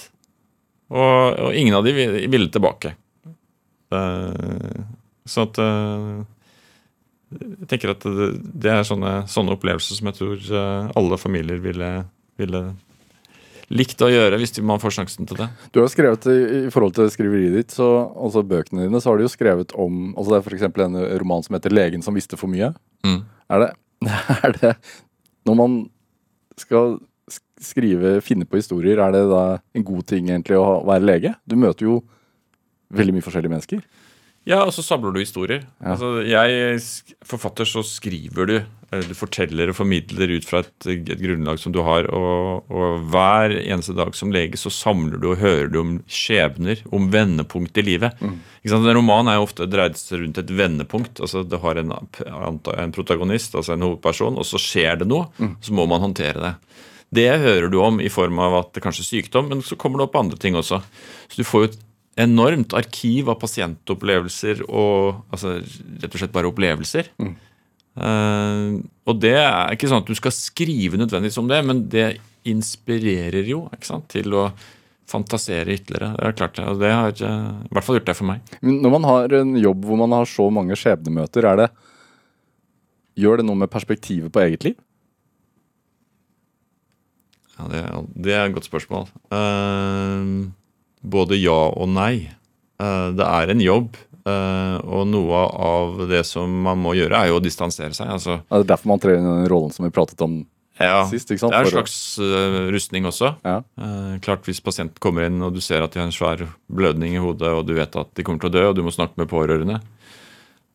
Og, 0.95 1.35
og 1.49 1.51
ingen 1.59 1.75
av 1.75 1.83
de 1.83 1.93
ville 2.31 2.51
tilbake. 2.55 2.95
Eh, 3.91 4.81
så 5.27 5.47
at 5.47 5.59
eh, 5.59 6.25
Jeg 7.35 7.69
tenker 7.71 7.91
at 7.91 8.07
det, 8.07 8.71
er 8.71 8.87
sånne, 8.87 9.25
sånne 9.31 9.55
opplevelser 9.59 9.99
som 9.99 10.11
jeg 10.11 10.19
tror 10.21 10.39
eh, 10.39 10.91
alle 10.95 11.19
familier 11.19 11.59
ville, 11.63 11.91
ville 12.39 12.63
likt 13.73 14.03
å 14.05 14.11
gjøre 14.11 14.39
hvis 14.41 14.55
man 14.65 14.81
får 14.83 14.95
sjansen 14.99 15.29
til 15.29 15.41
det. 15.41 15.49
Du 15.75 15.81
har 15.83 15.91
skrevet 15.91 16.29
i, 16.31 16.61
forhold 16.75 16.95
til 16.99 17.11
skriveriet 17.13 17.57
ditt, 17.57 17.75
så, 17.75 17.89
altså 18.15 18.45
bøkene 18.47 18.87
dine, 18.87 19.01
så 19.03 19.11
har 19.11 19.19
du 19.19 19.27
jo 19.27 19.33
skrevet 19.33 19.75
om 19.75 20.15
altså 20.15 20.33
Det 20.33 20.39
er 20.39 20.47
f.eks. 20.47 20.69
en 20.87 21.03
roman 21.23 21.43
som 21.47 21.59
heter 21.59 21.75
'Legen 21.75 22.05
som 22.05 22.15
visste 22.15 22.39
for 22.39 22.53
mye'. 22.53 22.75
Mm. 23.07 23.21
Er 23.51 23.65
det, 23.65 23.71
er 24.47 24.57
det 24.61 24.75
Når 25.47 25.55
man 25.59 25.79
skal 26.57 26.99
skrive, 27.61 28.21
finne 28.21 28.47
på 28.47 28.61
historier, 28.61 29.01
er 29.01 29.13
det 29.13 29.25
da 29.31 29.59
en 29.75 29.85
god 29.85 30.07
ting 30.07 30.29
egentlig 30.31 30.59
å 30.59 30.83
være 30.87 31.07
lege? 31.07 31.35
Du 31.49 31.57
møter 31.57 31.89
jo 31.89 32.03
veldig 32.95 33.17
mye 33.17 33.25
forskjellige 33.25 33.55
mennesker. 33.55 33.81
Ja, 34.47 34.61
og 34.63 34.71
så 34.77 34.85
samler 34.87 35.11
du 35.11 35.19
historier. 35.19 35.65
Altså, 35.83 36.21
jeg, 36.23 36.79
Forfatter, 37.27 37.67
så 37.67 37.83
skriver 37.83 38.47
du. 38.47 38.57
Eller 38.97 39.13
Du 39.13 39.19
forteller 39.19 39.71
og 39.71 39.77
formidler 39.79 40.33
ut 40.37 40.47
fra 40.49 40.63
et, 40.65 40.89
et 40.91 41.21
grunnlag 41.21 41.61
som 41.63 41.75
du 41.75 41.81
har. 41.87 42.09
Og, 42.15 42.67
og 42.73 43.07
hver 43.13 43.55
eneste 43.61 43.95
dag 43.97 44.17
som 44.19 44.33
lege 44.35 44.59
så 44.61 44.73
samler 44.73 45.21
du 45.23 45.31
og 45.33 45.41
hører 45.43 45.71
du 45.73 45.81
om 45.83 45.95
skjebner, 46.11 46.83
om 46.95 47.11
vendepunkt 47.13 47.79
i 47.79 47.87
livet. 47.87 48.19
Ikke 48.63 48.73
sant? 48.75 48.89
En 48.89 48.99
roman 48.99 49.31
er 49.31 49.39
jo 49.39 49.47
ofte 49.47 49.69
dreid 49.71 49.99
rundt 50.17 50.43
et 50.43 50.53
vendepunkt. 50.59 51.23
altså 51.23 51.45
Det 51.47 51.63
har 51.63 51.81
en, 51.81 51.95
en 51.95 52.93
protagonist, 52.97 53.55
altså 53.55 53.77
en 53.77 53.87
hovedperson, 53.87 54.37
og 54.41 54.49
så 54.49 54.61
skjer 54.61 55.03
det 55.03 55.11
noe. 55.11 55.29
Så 55.63 55.77
må 55.77 55.87
man 55.91 56.03
håndtere 56.05 56.43
det. 56.43 56.55
Det 57.17 57.29
hører 57.39 57.71
du 57.71 57.79
om 57.81 58.01
i 58.03 58.11
form 58.11 58.41
av 58.43 58.57
at 58.65 58.73
det 58.75 58.83
kanskje 58.83 59.05
er 59.05 59.11
sykdom, 59.13 59.51
men 59.53 59.61
så 59.63 59.77
kommer 59.79 60.01
det 60.03 60.09
opp 60.09 60.17
andre 60.19 60.39
ting 60.43 60.57
også. 60.59 60.81
Så 61.31 61.39
du 61.39 61.47
får 61.47 61.63
jo 61.63 61.69
et 61.71 61.83
enormt 62.27 62.73
arkiv 62.75 63.29
av 63.29 63.37
pasientopplevelser 63.43 64.65
og 64.67 65.21
altså, 65.31 65.59
rett 66.03 66.15
og 66.15 66.23
slett 66.23 66.33
bare 66.35 66.49
opplevelser. 66.51 67.11
Eh, 67.97 68.77
og 69.07 69.21
det 69.23 69.37
er 69.41 69.75
ikke 69.75 69.91
sånn 69.91 70.05
at 70.05 70.11
du 70.11 70.17
skal 70.19 70.35
skrive 70.35 71.01
nødvendigvis 71.01 71.41
om 71.41 71.51
det, 71.51 71.61
men 71.67 71.85
det 71.93 72.09
inspirerer 72.47 73.47
jo 73.49 73.65
sant, 73.83 74.09
til 74.13 74.35
å 74.37 74.49
fantasere 75.07 75.75
ytterligere. 75.77 76.15
Det 76.17 76.29
er 76.29 76.39
klart 76.39 76.57
det, 76.59 76.67
og 76.67 76.81
det 76.83 76.93
har 76.93 77.13
i 77.15 77.75
hvert 77.75 77.87
fall 77.87 77.99
gjort 77.99 78.09
det 78.11 78.19
for 78.19 78.31
meg. 78.31 78.55
Men 78.61 78.81
Når 78.83 78.95
man 78.97 79.07
har 79.07 79.37
en 79.41 79.55
jobb 79.59 79.87
hvor 79.87 80.01
man 80.03 80.15
har 80.19 80.31
så 80.31 80.49
mange 80.51 80.79
skjebnemøter, 80.79 81.47
er 81.47 81.63
det 81.65 81.69
Gjør 83.17 83.41
det 83.41 83.47
noe 83.49 83.57
med 83.57 83.73
perspektivet 83.73 84.29
på 84.29 84.43
eget 84.43 84.67
liv? 84.67 84.75
Ja, 87.57 87.69
det, 87.73 87.79
det 88.13 88.35
er 88.37 88.43
et 88.45 88.53
godt 88.53 88.69
spørsmål. 88.69 89.07
Uh, 89.33 90.53
både 91.01 91.39
ja 91.41 91.57
og 91.73 91.89
nei. 91.89 92.29
Eh, 92.77 93.09
det 93.17 93.25
er 93.27 93.53
en 93.53 93.63
jobb, 93.63 93.97
eh, 94.29 94.77
og 94.85 95.07
noe 95.09 95.45
av 95.69 96.03
det 96.11 96.23
som 96.29 96.53
man 96.67 96.83
må 96.83 96.93
gjøre, 96.99 97.17
er 97.17 97.33
jo 97.33 97.39
å 97.41 97.45
distansere 97.45 97.97
seg. 97.97 98.11
Altså, 98.19 98.41
Er 98.51 98.63
det 98.63 98.71
derfor 98.73 98.93
man 98.93 99.03
trer 99.03 99.17
inn 99.17 99.29
i 99.29 99.35
den 99.41 99.51
rollen 99.53 99.73
som 99.73 99.87
vi 99.87 99.95
pratet 99.95 100.21
om 100.25 100.43
ja, 100.77 101.07
sist? 101.09 101.31
det 101.31 101.41
er 101.41 101.57
en 101.57 101.73
slags 101.73 101.97
eh, 102.21 102.59
rustning 102.75 103.09
også. 103.09 103.33
Ja. 103.47 103.63
Klart 104.21 104.45
Hvis 104.45 104.61
pasienten 104.61 105.01
kommer 105.01 105.25
inn 105.25 105.41
og 105.41 105.55
du 105.57 105.63
ser 105.65 105.81
at 105.81 105.95
de 105.95 106.03
har 106.03 106.11
en 106.11 106.13
svær 106.13 106.43
blødning 106.69 107.17
i 107.17 107.23
hodet, 107.23 107.49
og 107.49 107.65
du 107.65 107.73
vet 107.79 107.97
at 107.97 108.13
de 108.13 108.27
kommer 108.27 108.45
til 108.45 108.53
å 108.53 108.57
dø, 108.59 108.65
og 108.69 108.77
du 108.77 108.83
må 108.85 108.93
snakke 108.93 109.17
med 109.17 109.31
pårørende 109.31 109.81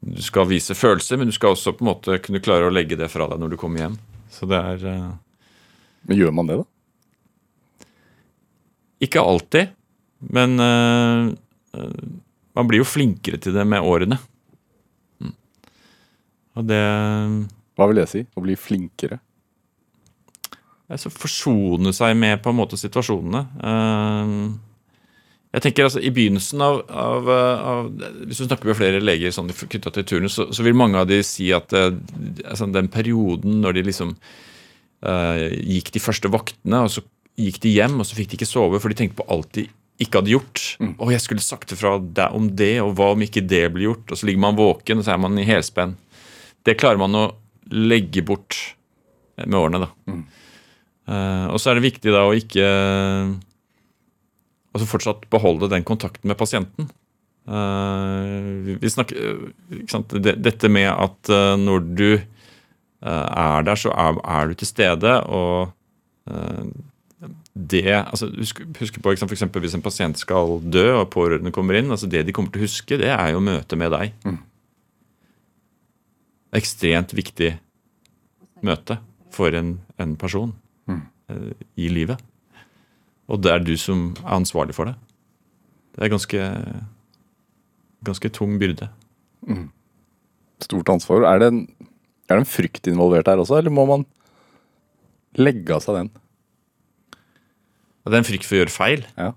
Du 0.02 0.24
skal 0.26 0.50
vise 0.50 0.74
følelser, 0.74 1.22
men 1.22 1.30
du 1.30 1.36
skal 1.38 1.54
også 1.54 1.76
på 1.78 1.86
en 1.86 1.92
måte 1.92 2.18
kunne 2.26 2.42
klare 2.42 2.66
å 2.66 2.74
legge 2.74 2.98
det 2.98 3.12
fra 3.14 3.30
deg 3.30 3.38
når 3.44 3.54
du 3.54 3.60
kommer 3.62 3.86
hjem. 3.86 4.00
Så 4.34 4.50
det 4.50 4.58
er 4.58 4.88
uh... 4.90 5.12
Men 6.10 6.18
gjør 6.18 6.34
man 6.34 6.50
det, 6.50 6.58
da? 6.58 7.86
Ikke 9.06 9.22
alltid, 9.22 9.70
men 10.34 10.58
eh, 10.62 11.30
man 11.72 12.68
blir 12.68 12.82
jo 12.82 12.88
flinkere 12.88 13.40
til 13.42 13.56
det 13.56 13.64
med 13.68 13.86
årene. 13.88 14.18
Mm. 15.24 15.36
Og 16.60 16.68
det 16.68 16.82
Hva 17.80 17.88
vil 17.90 18.02
det 18.02 18.10
si? 18.12 18.26
Å 18.28 18.44
bli 18.44 18.58
flinkere? 18.60 19.22
altså 20.92 21.12
Forsone 21.14 21.94
seg 21.96 22.18
med 22.20 22.42
på 22.44 22.52
en 22.52 22.60
måte 22.60 22.80
situasjonene. 22.80 23.42
Eh, 23.70 24.36
jeg 25.52 25.66
tenker 25.66 25.88
altså 25.88 26.00
I 26.00 26.14
begynnelsen 26.16 26.62
av, 26.64 26.78
av, 26.88 27.28
av 27.28 27.90
Hvis 28.24 28.40
du 28.40 28.46
snakker 28.46 28.70
med 28.70 28.78
flere 28.80 29.02
leger 29.04 29.34
sånn 29.36 29.52
knytta 29.52 29.92
til 29.98 30.08
turnus, 30.08 30.38
så, 30.38 30.48
så 30.56 30.64
vil 30.64 30.78
mange 30.78 31.00
av 31.02 31.10
de 31.10 31.20
si 31.28 31.50
at 31.56 31.74
eh, 31.76 31.92
altså 32.46 32.70
den 32.72 32.92
perioden 32.92 33.60
når 33.64 33.80
de 33.80 33.88
liksom 33.90 34.16
uh, 34.16 35.48
gikk 35.60 35.92
de 35.96 36.04
første 36.04 36.32
vaktene, 36.32 36.86
og 36.86 36.94
så 36.94 37.04
gikk 37.40 37.62
de 37.64 37.76
hjem, 37.76 38.00
og 38.00 38.08
så 38.08 38.18
fikk 38.18 38.32
de 38.32 38.40
ikke 38.40 38.50
sove, 38.50 38.80
for 38.80 38.92
de 38.92 39.00
tenkte 39.00 39.20
på 39.22 39.28
alt 39.34 39.52
de 39.58 39.68
ikke 40.02 40.20
hadde 40.22 40.34
gjort. 40.34 40.62
og 40.98 41.12
jeg 41.14 41.22
skulle 41.24 41.44
sagt 41.46 41.72
ifra 41.76 41.96
deg 42.02 42.34
om 42.38 42.50
det, 42.58 42.74
og 42.84 42.96
hva 42.98 43.12
om 43.14 43.22
ikke 43.26 43.44
det 43.48 43.64
blir 43.76 43.90
gjort? 43.92 44.12
Og 44.12 44.18
så 44.20 44.28
ligger 44.30 44.44
man 44.48 44.58
våken, 44.60 45.00
og 45.02 45.06
så 45.08 45.14
er 45.16 45.22
man 45.22 45.38
i 45.40 45.46
helspenn. 45.48 45.96
Det 46.66 46.78
klarer 46.82 47.00
man 47.02 47.16
å 47.18 47.26
legge 47.72 48.24
bort 48.26 48.58
med 49.42 49.58
årene, 49.58 49.86
da. 49.86 50.18
Eh, 51.12 51.46
og 51.52 51.58
så 51.62 51.72
er 51.72 51.80
det 51.80 51.88
viktig 51.88 52.12
da 52.14 52.26
å 52.30 52.36
ikke 52.38 52.66
Altså 54.72 54.88
fortsatt 54.88 55.26
beholde 55.34 55.68
den 55.68 55.84
kontakten 55.84 56.30
med 56.32 56.38
pasienten. 56.40 56.86
Uh, 57.44 58.78
vi- 58.80 58.88
snakker 58.94 59.18
ikke 59.74 59.92
sant? 59.92 60.14
Dette 60.24 60.70
med 60.72 60.88
at 60.94 61.28
eh, 61.34 61.56
når 61.60 61.88
du 61.98 62.06
eh, 62.14 62.22
er 63.04 63.66
der, 63.68 63.76
så 63.76 63.92
er, 63.92 64.16
er 64.24 64.48
du 64.48 64.54
til 64.62 64.70
stede, 64.70 65.16
og 65.28 65.74
eh, 66.32 66.70
det 67.54 67.84
altså 67.92 68.30
Husk, 68.32 68.62
husk 68.80 69.00
på 69.04 69.12
eksempel 69.12 69.62
Hvis 69.62 69.76
en 69.76 69.84
pasient 69.84 70.20
skal 70.20 70.62
dø, 70.64 70.86
og 71.02 71.10
pårørende 71.12 71.52
kommer 71.52 71.76
inn, 71.76 71.92
altså 71.92 72.08
det 72.08 72.24
de 72.28 72.36
kommer 72.36 72.54
til 72.54 72.64
å 72.64 72.68
huske, 72.70 73.00
det 73.02 73.10
er 73.12 73.34
jo 73.34 73.44
møtet 73.44 73.78
med 73.80 73.92
deg. 73.92 74.16
Ekstremt 76.56 77.12
viktig 77.16 77.54
møte 78.64 79.00
for 79.32 79.56
en, 79.56 79.76
en 80.00 80.16
person 80.20 80.52
eh, 80.88 81.52
i 81.80 81.92
livet. 81.92 82.20
Og 83.32 83.40
det 83.44 83.52
er 83.52 83.64
du 83.64 83.76
som 83.80 84.12
er 84.24 84.36
ansvarlig 84.40 84.76
for 84.76 84.92
det. 84.92 84.96
Det 85.96 86.06
er 86.06 86.12
ganske 86.12 86.48
ganske 88.06 88.32
tung 88.34 88.58
byrde. 88.62 88.90
Stort 90.62 90.90
ansvar. 90.94 91.26
Er 91.30 91.42
det, 91.42 91.52
en, 91.54 91.62
er 92.30 92.36
det 92.36 92.44
en 92.44 92.50
frykt 92.50 92.90
involvert 92.90 93.30
her 93.30 93.42
også, 93.42 93.60
eller 93.60 93.74
må 93.74 93.86
man 93.90 94.06
legge 95.40 95.76
av 95.76 95.84
seg 95.86 96.00
den? 96.00 96.12
Det 98.06 98.16
er 98.16 98.22
en 98.24 98.28
frykt 98.28 98.48
for 98.48 98.58
å 98.58 98.62
gjøre 98.64 98.74
feil. 98.74 99.06
Ja. 99.18 99.32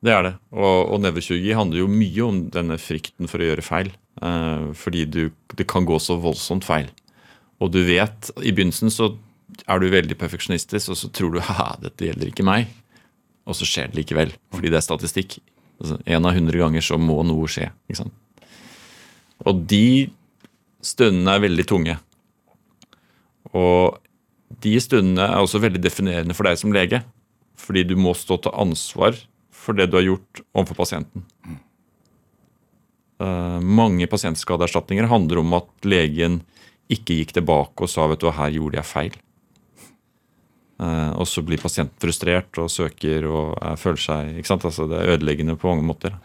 Det 0.00 0.12
er 0.14 0.22
det. 0.24 0.34
Og, 0.56 0.94
og 0.94 1.02
nevrokirurgi 1.04 1.56
handler 1.56 1.82
jo 1.82 1.90
mye 1.92 2.22
om 2.24 2.38
denne 2.54 2.78
frykten 2.80 3.28
for 3.28 3.42
å 3.42 3.50
gjøre 3.50 3.64
feil. 3.64 3.90
Eh, 4.24 4.70
fordi 4.76 5.04
du, 5.04 5.22
det 5.58 5.68
kan 5.68 5.88
gå 5.88 5.98
så 6.00 6.16
voldsomt 6.20 6.64
feil. 6.64 6.88
Og 7.60 7.72
du 7.74 7.82
vet, 7.84 8.30
i 8.40 8.54
begynnelsen 8.56 8.92
så 8.92 9.12
er 9.68 9.82
du 9.82 9.90
veldig 9.92 10.16
perfeksjonistisk, 10.16 10.92
og 10.92 10.96
så 10.96 11.10
tror 11.12 11.34
du 11.34 11.42
ha, 11.44 11.74
dette 11.82 12.06
gjelder 12.06 12.30
ikke 12.30 12.46
meg. 12.48 12.70
Og 13.44 13.56
så 13.58 13.68
skjer 13.68 13.90
det 13.90 14.00
likevel, 14.00 14.32
fordi 14.54 14.72
det 14.72 14.80
er 14.80 14.86
statistikk. 14.86 15.36
Altså, 15.80 15.98
en 16.08 16.28
av 16.28 16.36
hundre 16.36 16.60
ganger 16.60 16.84
så 16.84 16.96
må 17.00 17.20
noe 17.26 17.48
skje. 17.50 17.68
ikke 17.88 18.00
sant? 18.02 18.16
Og 19.48 19.64
de 19.68 20.08
stundene 20.84 21.36
er 21.36 21.44
veldig 21.44 21.66
tunge. 21.68 21.96
Og 23.56 24.00
de 24.64 24.74
stundene 24.80 25.28
er 25.28 25.40
også 25.40 25.60
veldig 25.62 25.80
definerende 25.82 26.36
for 26.36 26.48
deg 26.48 26.60
som 26.60 26.72
lege. 26.74 27.02
Fordi 27.60 27.84
du 27.86 27.96
må 28.00 28.14
stå 28.16 28.40
til 28.44 28.56
ansvar 28.56 29.18
for 29.60 29.76
det 29.76 29.90
du 29.90 29.98
har 29.98 30.06
gjort 30.06 30.42
overfor 30.54 30.78
pasienten. 30.82 31.26
Uh, 33.20 33.60
mange 33.60 34.08
pasientskadeerstatninger 34.08 35.10
handler 35.10 35.42
om 35.42 35.58
at 35.58 35.68
legen 35.84 36.40
ikke 36.90 37.18
gikk 37.18 37.34
tilbake 37.36 37.84
og 37.84 37.90
sa 37.92 38.06
vet 38.08 38.22
du 38.22 38.30
her 38.32 38.54
gjorde 38.54 38.80
jeg 38.80 38.88
feil. 38.88 39.18
Uh, 40.80 41.12
og 41.20 41.28
så 41.28 41.44
blir 41.44 41.60
pasienten 41.60 42.00
frustrert 42.00 42.56
og 42.62 42.72
søker 42.72 43.26
og 43.28 43.52
er, 43.60 43.76
føler 43.76 44.00
seg 44.00 44.40
ikke 44.40 44.48
sant? 44.48 44.64
Altså, 44.64 44.88
Det 44.88 44.96
er 44.96 45.14
ødeleggende 45.18 45.58
på 45.60 45.68
mange 45.68 45.84
måter. 45.84 46.16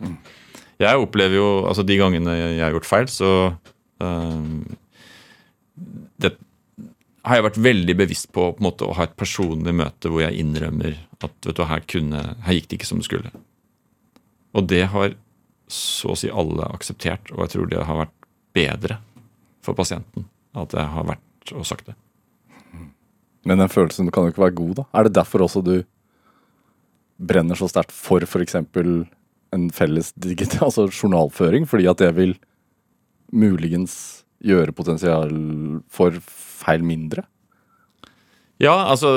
Jeg 0.79 0.99
opplever 0.99 1.35
jo, 1.35 1.49
altså 1.67 1.83
De 1.83 1.99
gangene 1.99 2.33
jeg 2.35 2.63
har 2.63 2.71
gjort 2.71 2.87
feil, 2.87 3.11
så 3.11 3.31
uh, 3.51 4.47
det, 6.23 6.31
har 7.25 7.39
jeg 7.39 7.45
vært 7.49 7.61
veldig 7.67 7.95
bevisst 7.97 8.31
på, 8.31 8.47
på 8.55 8.63
måte, 8.63 8.87
å 8.87 8.95
ha 8.95 9.07
et 9.07 9.17
personlig 9.17 9.73
møte 9.75 10.11
hvor 10.11 10.23
jeg 10.23 10.39
innrømmer 10.39 10.95
at 11.23 11.47
vet 11.47 11.57
du, 11.57 11.63
her, 11.69 11.83
kunne, 11.87 12.21
her 12.45 12.57
gikk 12.57 12.69
det 12.69 12.79
ikke 12.79 12.89
som 12.89 13.01
det 13.01 13.07
skulle. 13.07 13.31
Og 14.55 14.67
det 14.71 14.85
har 14.91 15.15
så 15.71 16.13
å 16.13 16.19
si 16.19 16.29
alle 16.29 16.67
akseptert, 16.75 17.31
og 17.33 17.45
jeg 17.45 17.55
tror 17.55 17.69
det 17.71 17.85
har 17.87 18.01
vært 18.03 18.15
bedre 18.55 18.99
for 19.65 19.77
pasienten 19.77 20.27
at 20.55 20.75
jeg 20.75 20.87
har 20.93 21.07
vært 21.09 21.53
og 21.55 21.65
sagt 21.67 21.89
det. 21.89 21.95
Men 23.45 23.61
den 23.61 23.69
følelsen 23.69 24.09
kan 24.13 24.25
jo 24.25 24.33
ikke 24.33 24.45
være 24.47 24.57
god, 24.57 24.73
da. 24.79 24.85
Er 24.97 25.05
det 25.05 25.17
derfor 25.17 25.45
også 25.45 25.61
du 25.65 25.75
brenner 27.21 27.57
så 27.57 27.67
sterkt 27.69 27.93
for 27.93 28.23
f.eks. 28.25 28.57
en 28.57 29.67
felles 29.73 30.11
digital 30.17 30.65
altså 30.69 30.87
journalføring? 30.89 31.67
Fordi 31.69 31.85
at 31.91 32.01
det 32.01 32.11
vil 32.17 32.33
muligens 33.35 34.25
gjøre 34.45 34.73
potensial 34.75 35.31
for 35.91 36.17
feil 36.25 36.85
mindre? 36.85 37.25
Ja, 38.61 38.75
altså 38.87 39.09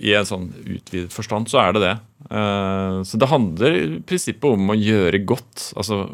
i 0.00 0.12
en 0.16 0.28
sånn 0.28 0.50
utvidet 0.64 1.12
forstand 1.14 1.48
så 1.52 1.60
er 1.62 1.76
det 1.76 1.84
det. 1.84 1.94
Eh, 2.30 2.98
så 3.08 3.20
det 3.20 3.30
handler 3.30 3.76
i 3.76 3.86
prinsippet 4.06 4.48
om 4.52 4.72
å 4.72 4.76
gjøre 4.76 5.22
godt, 5.28 5.70
altså 5.76 6.04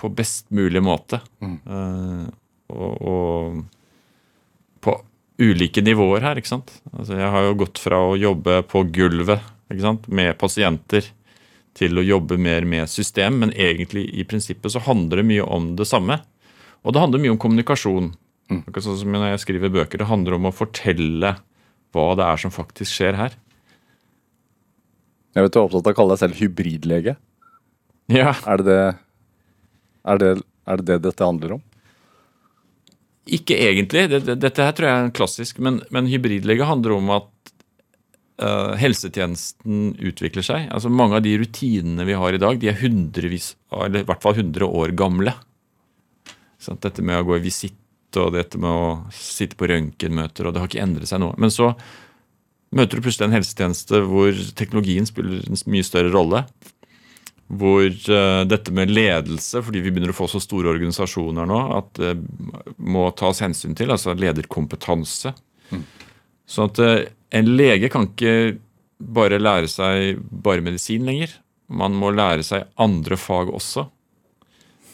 på 0.00 0.10
best 0.16 0.48
mulig 0.54 0.82
måte. 0.84 1.20
Eh, 1.44 2.26
og, 2.70 3.06
og 3.12 4.82
på 4.84 4.96
ulike 5.40 5.84
nivåer 5.84 6.24
her, 6.24 6.40
ikke 6.40 6.52
sant. 6.52 6.72
Altså, 6.92 7.16
jeg 7.20 7.32
har 7.32 7.46
jo 7.46 7.58
gått 7.64 7.80
fra 7.80 8.00
å 8.10 8.18
jobbe 8.18 8.60
på 8.68 8.84
gulvet 8.92 9.40
ikke 9.70 9.84
sant? 9.84 10.08
med 10.12 10.36
pasienter 10.40 11.06
til 11.78 12.00
å 12.00 12.04
jobbe 12.04 12.36
mer 12.40 12.66
med 12.68 12.90
system, 12.90 13.38
men 13.44 13.52
egentlig 13.54 14.08
i 14.18 14.24
prinsippet 14.28 14.74
så 14.74 14.82
handler 14.84 15.20
det 15.20 15.28
mye 15.30 15.44
om 15.46 15.74
det 15.78 15.86
samme. 15.88 16.18
Og 16.82 16.96
det 16.96 17.02
handler 17.02 17.22
mye 17.22 17.36
om 17.36 17.40
kommunikasjon. 17.40 18.10
Akkurat 18.50 18.84
sånn 18.84 18.98
som 18.98 19.14
når 19.14 19.28
jeg 19.36 19.42
skriver 19.44 19.70
bøker, 19.70 20.00
Det 20.00 20.10
handler 20.10 20.34
om 20.34 20.48
å 20.50 20.54
fortelle 20.54 21.36
hva 21.94 22.12
det 22.18 22.26
er 22.26 22.42
som 22.42 22.54
faktisk 22.54 22.92
skjer 22.94 23.18
her. 23.18 23.34
Jeg 25.34 25.46
vet 25.46 25.54
du 25.54 25.60
er 25.60 25.66
opptatt 25.66 25.86
av 25.86 25.92
å 25.92 25.98
kalle 25.98 26.16
deg 26.16 26.22
selv 26.24 26.40
hybridlege. 26.40 27.16
Ja, 28.10 28.34
Er 28.50 28.58
det 28.58 28.66
det, 28.66 28.80
er 30.02 30.18
det, 30.18 30.30
er 30.66 30.80
det, 30.80 30.86
det 30.88 31.02
dette 31.06 31.26
handler 31.26 31.58
om? 31.58 31.66
Ikke 33.30 33.54
egentlig. 33.54 34.08
Dette, 34.10 34.64
her 34.64 34.74
tror 34.74 34.88
jeg 34.88 34.96
er 34.96 35.04
en 35.06 35.14
klassisk, 35.14 35.60
men, 35.62 35.78
men 35.94 36.08
hybridlege 36.10 36.66
handler 36.66 36.96
om 36.96 37.12
at 37.14 37.52
uh, 38.42 38.74
helsetjenesten 38.80 39.92
utvikler 40.10 40.46
seg. 40.46 40.66
Altså 40.74 40.90
Mange 40.90 41.20
av 41.20 41.26
de 41.26 41.36
rutinene 41.38 42.06
vi 42.08 42.18
har 42.18 42.34
i 42.34 42.42
dag, 42.42 42.58
de 42.58 42.72
er 42.72 42.80
hundrevis, 42.80 43.52
eller 43.70 44.02
i 44.02 44.08
hvert 44.08 44.24
fall 44.24 44.40
100 44.40 44.66
år 44.66 44.96
gamle. 44.98 45.36
Sant? 46.60 46.82
Dette 46.82 47.04
med 47.06 47.20
å 47.20 47.28
gå 47.28 47.38
i 47.38 47.44
visitt 47.44 47.79
og 48.18 48.34
dette 48.34 48.58
med 48.60 48.70
å 48.70 48.90
sitte 49.14 49.58
på 49.58 49.68
røntgenmøter, 49.70 50.46
og 50.46 50.54
det 50.54 50.62
har 50.62 50.70
ikke 50.70 50.82
endret 50.82 51.10
seg 51.10 51.22
noe. 51.22 51.36
Men 51.40 51.52
så 51.54 51.72
møter 52.76 52.98
du 52.98 53.04
plutselig 53.04 53.28
en 53.28 53.36
helsetjeneste 53.38 54.02
hvor 54.08 54.42
teknologien 54.58 55.08
spiller 55.08 55.44
en 55.44 55.62
mye 55.70 55.86
større 55.86 56.12
rolle. 56.14 56.44
Hvor 57.50 57.86
uh, 57.90 58.42
dette 58.46 58.74
med 58.74 58.92
ledelse, 58.94 59.62
fordi 59.66 59.82
vi 59.82 59.90
begynner 59.90 60.12
å 60.14 60.18
få 60.20 60.28
så 60.30 60.38
store 60.42 60.70
organisasjoner 60.70 61.48
nå, 61.50 61.60
at 61.78 61.94
det 61.98 62.12
må 62.78 63.08
tas 63.18 63.42
hensyn 63.42 63.74
til, 63.78 63.90
altså 63.90 64.14
lederkompetanse. 64.14 65.34
Sånn 66.50 66.70
at 66.70 66.82
uh, 66.82 66.98
en 67.34 67.54
lege 67.58 67.90
kan 67.90 68.06
ikke 68.10 68.60
bare 69.00 69.40
lære 69.40 69.70
seg 69.70 70.20
bare 70.30 70.62
medisin 70.62 71.06
lenger. 71.08 71.32
Man 71.70 71.94
må 71.96 72.10
lære 72.14 72.44
seg 72.46 72.68
andre 72.82 73.18
fag 73.18 73.50
også. 73.54 73.86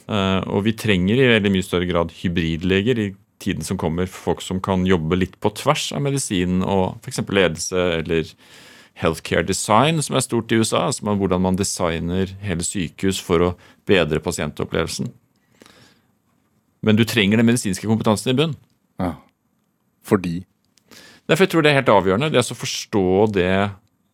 Eh, 0.06 0.42
og 0.46 0.66
vi 0.66 0.74
trenger 0.78 1.18
i 1.18 1.30
veldig 1.34 1.52
mye 1.54 1.66
større 1.66 1.88
grad 1.88 2.14
hybridleger 2.14 3.00
i 3.02 3.08
tiden 3.42 3.66
som 3.66 3.78
kommer. 3.80 4.08
Folk 4.10 4.44
som 4.44 4.60
kan 4.62 4.86
jobbe 4.88 5.18
litt 5.18 5.36
på 5.42 5.52
tvers 5.58 5.90
av 5.96 6.04
medisin 6.06 6.62
og 6.62 7.02
f.eks. 7.02 7.22
ledelse 7.26 7.84
eller 8.00 8.32
healthcare 8.96 9.44
design, 9.44 10.00
som 10.00 10.16
er 10.16 10.24
stort 10.24 10.52
i 10.52 10.60
USA. 10.62 10.86
Altså 10.88 11.04
er 11.04 11.20
hvordan 11.20 11.44
man 11.44 11.58
designer 11.58 12.32
hele 12.44 12.64
sykehus 12.64 13.20
for 13.22 13.44
å 13.44 13.54
bedre 13.88 14.22
pasientopplevelsen. 14.24 15.10
Men 16.86 16.96
du 16.96 17.04
trenger 17.08 17.40
den 17.40 17.48
medisinske 17.48 17.88
kompetansen 17.88 18.32
i 18.32 18.38
bunn. 18.38 18.54
Ja. 19.02 19.16
Fordi 20.06 20.44
Derfor 21.26 21.42
jeg 21.42 21.50
tror 21.50 21.64
det 21.64 21.70
er 21.72 21.80
helt 21.80 21.90
avgjørende. 21.90 22.30
Det 22.30 22.38
er 22.38 22.52
å 22.54 22.54
forstå 22.54 23.32
det, 23.34 23.54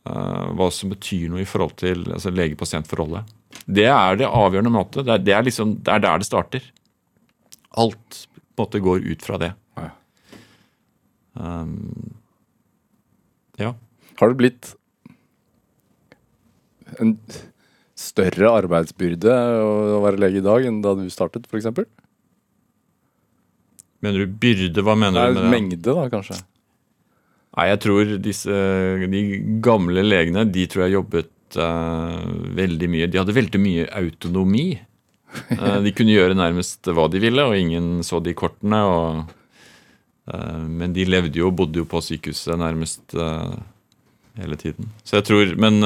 eh, 0.09 0.45
hva 0.57 0.69
som 0.73 0.89
betyr 0.89 1.29
noe 1.29 1.43
i 1.43 1.49
forhold 1.49 1.77
til 1.77 2.07
altså 2.09 2.33
lege-pasient-forholdet. 2.33 3.29
Det 3.67 3.87
er 3.89 4.19
det 4.21 4.29
avgjørende 4.29 4.73
måte. 4.75 5.05
Det 5.07 5.15
er, 5.15 5.25
det, 5.25 5.35
er 5.37 5.47
liksom, 5.47 5.77
det 5.85 5.95
er 5.95 6.05
der 6.05 6.23
det 6.23 6.29
starter. 6.29 6.67
Alt 7.81 8.25
på 8.53 8.65
en 8.65 8.67
måte 8.67 8.83
går 8.85 9.07
ut 9.07 9.25
fra 9.25 9.39
det. 9.41 9.53
Ja. 9.79 9.89
Um, 11.39 12.15
ja. 13.61 13.73
Har 14.21 14.33
det 14.33 14.41
blitt 14.41 14.75
en 17.01 17.17
større 17.99 18.51
arbeidsbyrde 18.59 19.33
å 19.63 20.01
være 20.05 20.21
lege 20.21 20.41
i 20.41 20.45
dag 20.45 20.67
enn 20.69 20.81
da 20.85 20.95
du 20.99 21.07
startet, 21.13 21.49
f.eks.? 21.49 21.71
Mener 24.03 24.25
du 24.25 24.39
byrde? 24.43 24.83
Hva 24.85 24.97
mener 24.99 25.31
du 25.31 25.39
med 25.39 25.45
det? 25.45 25.53
Mengde, 25.53 25.95
da, 25.95 26.09
kanskje? 26.13 26.41
Nei, 27.53 27.69
jeg 27.69 27.81
tror 27.85 28.13
disse, 28.25 28.59
de 29.13 29.23
gamle 29.65 30.05
legene 30.05 30.47
de 30.49 30.65
tror 30.73 30.87
jeg 30.87 30.97
jobbet 30.97 31.31
eh, 31.61 32.23
veldig 32.59 32.89
mye. 32.91 33.09
De 33.11 33.21
hadde 33.21 33.37
veldig 33.37 33.61
mye 33.63 33.87
autonomi. 33.99 34.67
Eh, 35.33 35.79
de 35.85 35.95
kunne 35.97 36.15
gjøre 36.15 36.37
nærmest 36.39 36.91
hva 36.93 37.09
de 37.13 37.23
ville, 37.23 37.45
og 37.49 37.57
ingen 37.57 38.03
så 38.07 38.21
de 38.25 38.35
kortene. 38.37 38.83
Og, 38.85 39.35
eh, 40.33 40.63
men 40.69 40.95
de 40.97 41.09
levde 41.09 41.41
jo 41.41 41.51
og 41.51 41.59
bodde 41.63 41.83
jo 41.83 41.89
på 41.89 42.03
sykehuset 42.05 42.61
nærmest 42.61 43.17
hele 44.39 44.57
tiden. 44.61 44.93
Så 45.05 45.21
jeg 45.21 45.29
tror, 45.29 45.57
Men, 45.57 45.81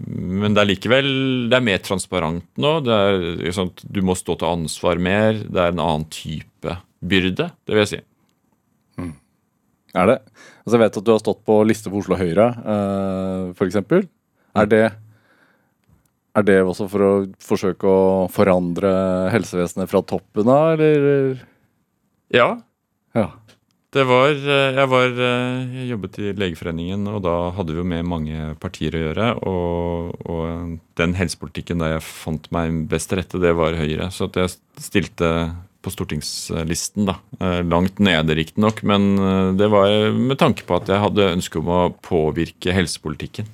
men 0.00 0.54
det 0.54 0.60
er 0.62 0.68
likevel 0.70 1.08
det 1.50 1.56
er 1.58 1.66
mer 1.66 1.80
transparent 1.82 2.46
nå. 2.56 2.76
Det 2.86 2.94
er, 2.94 3.18
liksom, 3.46 3.72
du 3.82 4.00
må 4.06 4.14
stå 4.14 4.38
til 4.38 4.52
ansvar 4.52 4.98
mer. 4.98 5.42
Det 5.42 5.58
er 5.58 5.74
en 5.74 5.82
annen 5.82 6.06
type 6.10 6.78
byrde, 7.00 7.50
det 7.66 7.74
vil 7.74 7.84
jeg 7.86 7.92
si. 7.94 8.00
Er 9.96 10.06
det? 10.06 10.18
Altså 10.62 10.76
Jeg 10.76 10.82
vet 10.84 10.98
at 11.00 11.06
du 11.06 11.12
har 11.12 11.22
stått 11.22 11.44
på 11.46 11.56
liste 11.66 11.90
for 11.90 12.02
Oslo 12.02 12.18
Høyre, 12.18 12.46
uh, 12.62 13.50
f.eks. 13.56 13.80
Er 14.56 14.66
det 14.66 14.84
Er 16.36 16.46
det 16.46 16.60
også 16.62 16.86
for 16.90 17.02
å 17.02 17.12
forsøke 17.42 17.90
å 17.90 18.26
forandre 18.30 18.90
helsevesenet 19.34 19.90
fra 19.90 20.02
toppen 20.02 20.48
av, 20.48 20.80
eller? 20.80 21.40
Ja, 22.32 22.56
Ja. 23.14 23.32
Det 23.90 24.04
var, 24.06 24.28
eh, 24.30 24.76
jeg, 24.76 24.86
var, 24.86 25.08
eh, 25.18 25.62
jeg 25.74 25.88
jobbet 25.90 26.18
i 26.22 26.28
Legeforeningen, 26.38 27.08
og 27.10 27.24
da 27.24 27.32
hadde 27.56 27.74
vi 27.74 27.80
jo 27.80 27.86
med 27.90 28.06
mange 28.06 28.52
partier 28.62 28.94
å 28.94 29.00
gjøre. 29.02 29.30
Og, 29.50 30.12
og 30.30 30.76
den 31.00 31.16
helsepolitikken 31.18 31.82
der 31.82 31.96
jeg 31.96 32.04
fant 32.06 32.46
meg 32.54 32.84
best 32.92 33.10
til 33.10 33.18
rette, 33.18 33.40
det 33.42 33.50
var 33.58 33.74
Høyre. 33.74 34.06
Så 34.14 34.28
at 34.30 34.38
jeg 34.38 34.54
stilte 34.78 35.32
på 35.82 35.90
stortingslisten, 35.90 37.08
da. 37.10 37.16
Eh, 37.42 37.64
Langt 37.66 37.98
nede, 37.98 38.38
riktignok, 38.38 38.84
men 38.86 39.10
det 39.58 39.66
var 39.74 40.12
med 40.14 40.38
tanke 40.38 40.62
på 40.68 40.78
at 40.78 40.86
jeg 40.86 41.02
hadde 41.02 41.32
ønske 41.34 41.58
om 41.58 41.74
å 41.74 41.82
påvirke 42.06 42.70
helsepolitikken. 42.76 43.50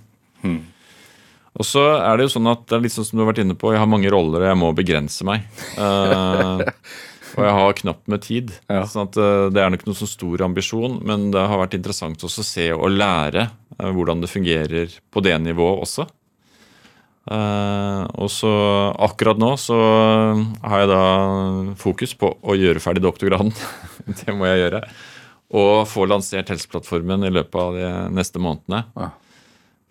Og 1.57 1.65
så 1.65 1.83
er 1.97 2.19
det 2.19 2.27
jo 2.27 2.35
sånn 2.37 2.51
at 2.51 2.67
det 2.69 2.77
er 2.77 2.85
litt 2.85 2.95
sånn 2.95 3.07
som 3.09 3.17
du 3.17 3.25
har 3.25 3.31
vært 3.31 3.41
inne 3.45 3.57
på, 3.57 3.73
jeg 3.73 3.81
har 3.81 3.89
mange 3.89 4.11
roller, 4.13 4.45
og 4.45 4.51
jeg 4.51 4.61
må 4.61 4.73
begrense 4.77 5.25
meg. 5.27 5.47
Uh, 5.79 6.61
og 7.37 7.41
jeg 7.47 7.55
har 7.59 7.79
knapt 7.81 8.13
med 8.13 8.25
tid. 8.27 8.53
Ja. 8.69 8.83
sånn 8.91 9.09
at 9.09 9.17
uh, 9.21 9.49
Det 9.53 9.63
er 9.63 9.73
nok 9.73 9.87
noe 9.89 9.97
så 9.97 10.09
stor 10.11 10.45
ambisjon, 10.45 11.01
men 11.07 11.31
det 11.35 11.47
har 11.49 11.63
vært 11.63 11.79
interessant 11.79 12.29
også 12.29 12.45
å 12.45 12.51
se 12.51 12.69
og 12.77 12.93
lære 12.93 13.49
uh, 13.49 13.89
hvordan 13.89 14.21
det 14.25 14.33
fungerer 14.33 15.01
på 15.13 15.25
det 15.25 15.37
nivået 15.45 15.85
også. 15.89 16.09
Og 17.27 18.29
så 18.31 18.51
akkurat 19.03 19.41
nå 19.43 19.49
så 19.59 19.75
har 20.63 20.83
jeg 20.85 20.91
da 20.93 21.01
fokus 21.75 22.13
på 22.15 22.29
å 22.39 22.55
gjøre 22.55 22.79
ferdig 22.79 23.03
doktorgraden. 23.03 23.51
det 24.21 24.35
må 24.39 24.47
jeg 24.47 24.61
gjøre. 24.61 24.85
Og 25.59 25.89
få 25.91 26.07
lansert 26.07 26.53
Helseplattformen 26.55 27.27
i 27.27 27.33
løpet 27.35 27.59
av 27.59 27.75
de 27.75 27.91
neste 28.15 28.39
månedene. 28.39 28.85
Ja. 28.95 29.11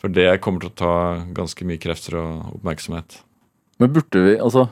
For 0.02 0.12
det 0.12 0.28
kommer 0.43 0.64
til 0.64 0.72
å 0.74 0.80
ta 0.80 0.96
ganske 1.36 1.68
mye 1.68 1.82
krefter 1.82 2.18
og 2.20 2.58
oppmerksomhet. 2.58 3.22
Men 3.82 3.93
burde 3.96 4.22
vi 4.24 4.36
Altså, 4.39 4.68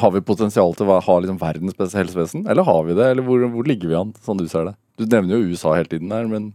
har 0.00 0.12
vi 0.14 0.22
potensial 0.24 0.74
til 0.76 0.88
å 0.88 1.00
ha 1.02 1.18
liksom 1.18 1.40
verdens 1.40 1.76
beste 1.76 1.98
helsevesen? 1.98 2.46
Eller 2.50 2.66
har 2.66 2.84
vi 2.86 2.96
det? 2.98 3.10
Eller 3.12 3.26
hvor, 3.26 3.42
hvor 3.52 3.66
ligger 3.66 3.90
vi 3.90 3.98
an, 3.98 4.14
sånn 4.24 4.40
du 4.40 4.46
ser 4.50 4.70
det? 4.70 4.74
Du 5.00 5.06
nevner 5.08 5.38
jo 5.38 5.54
USA 5.54 5.74
hele 5.74 5.90
tiden 5.90 6.12
der, 6.12 6.28
men 6.30 6.52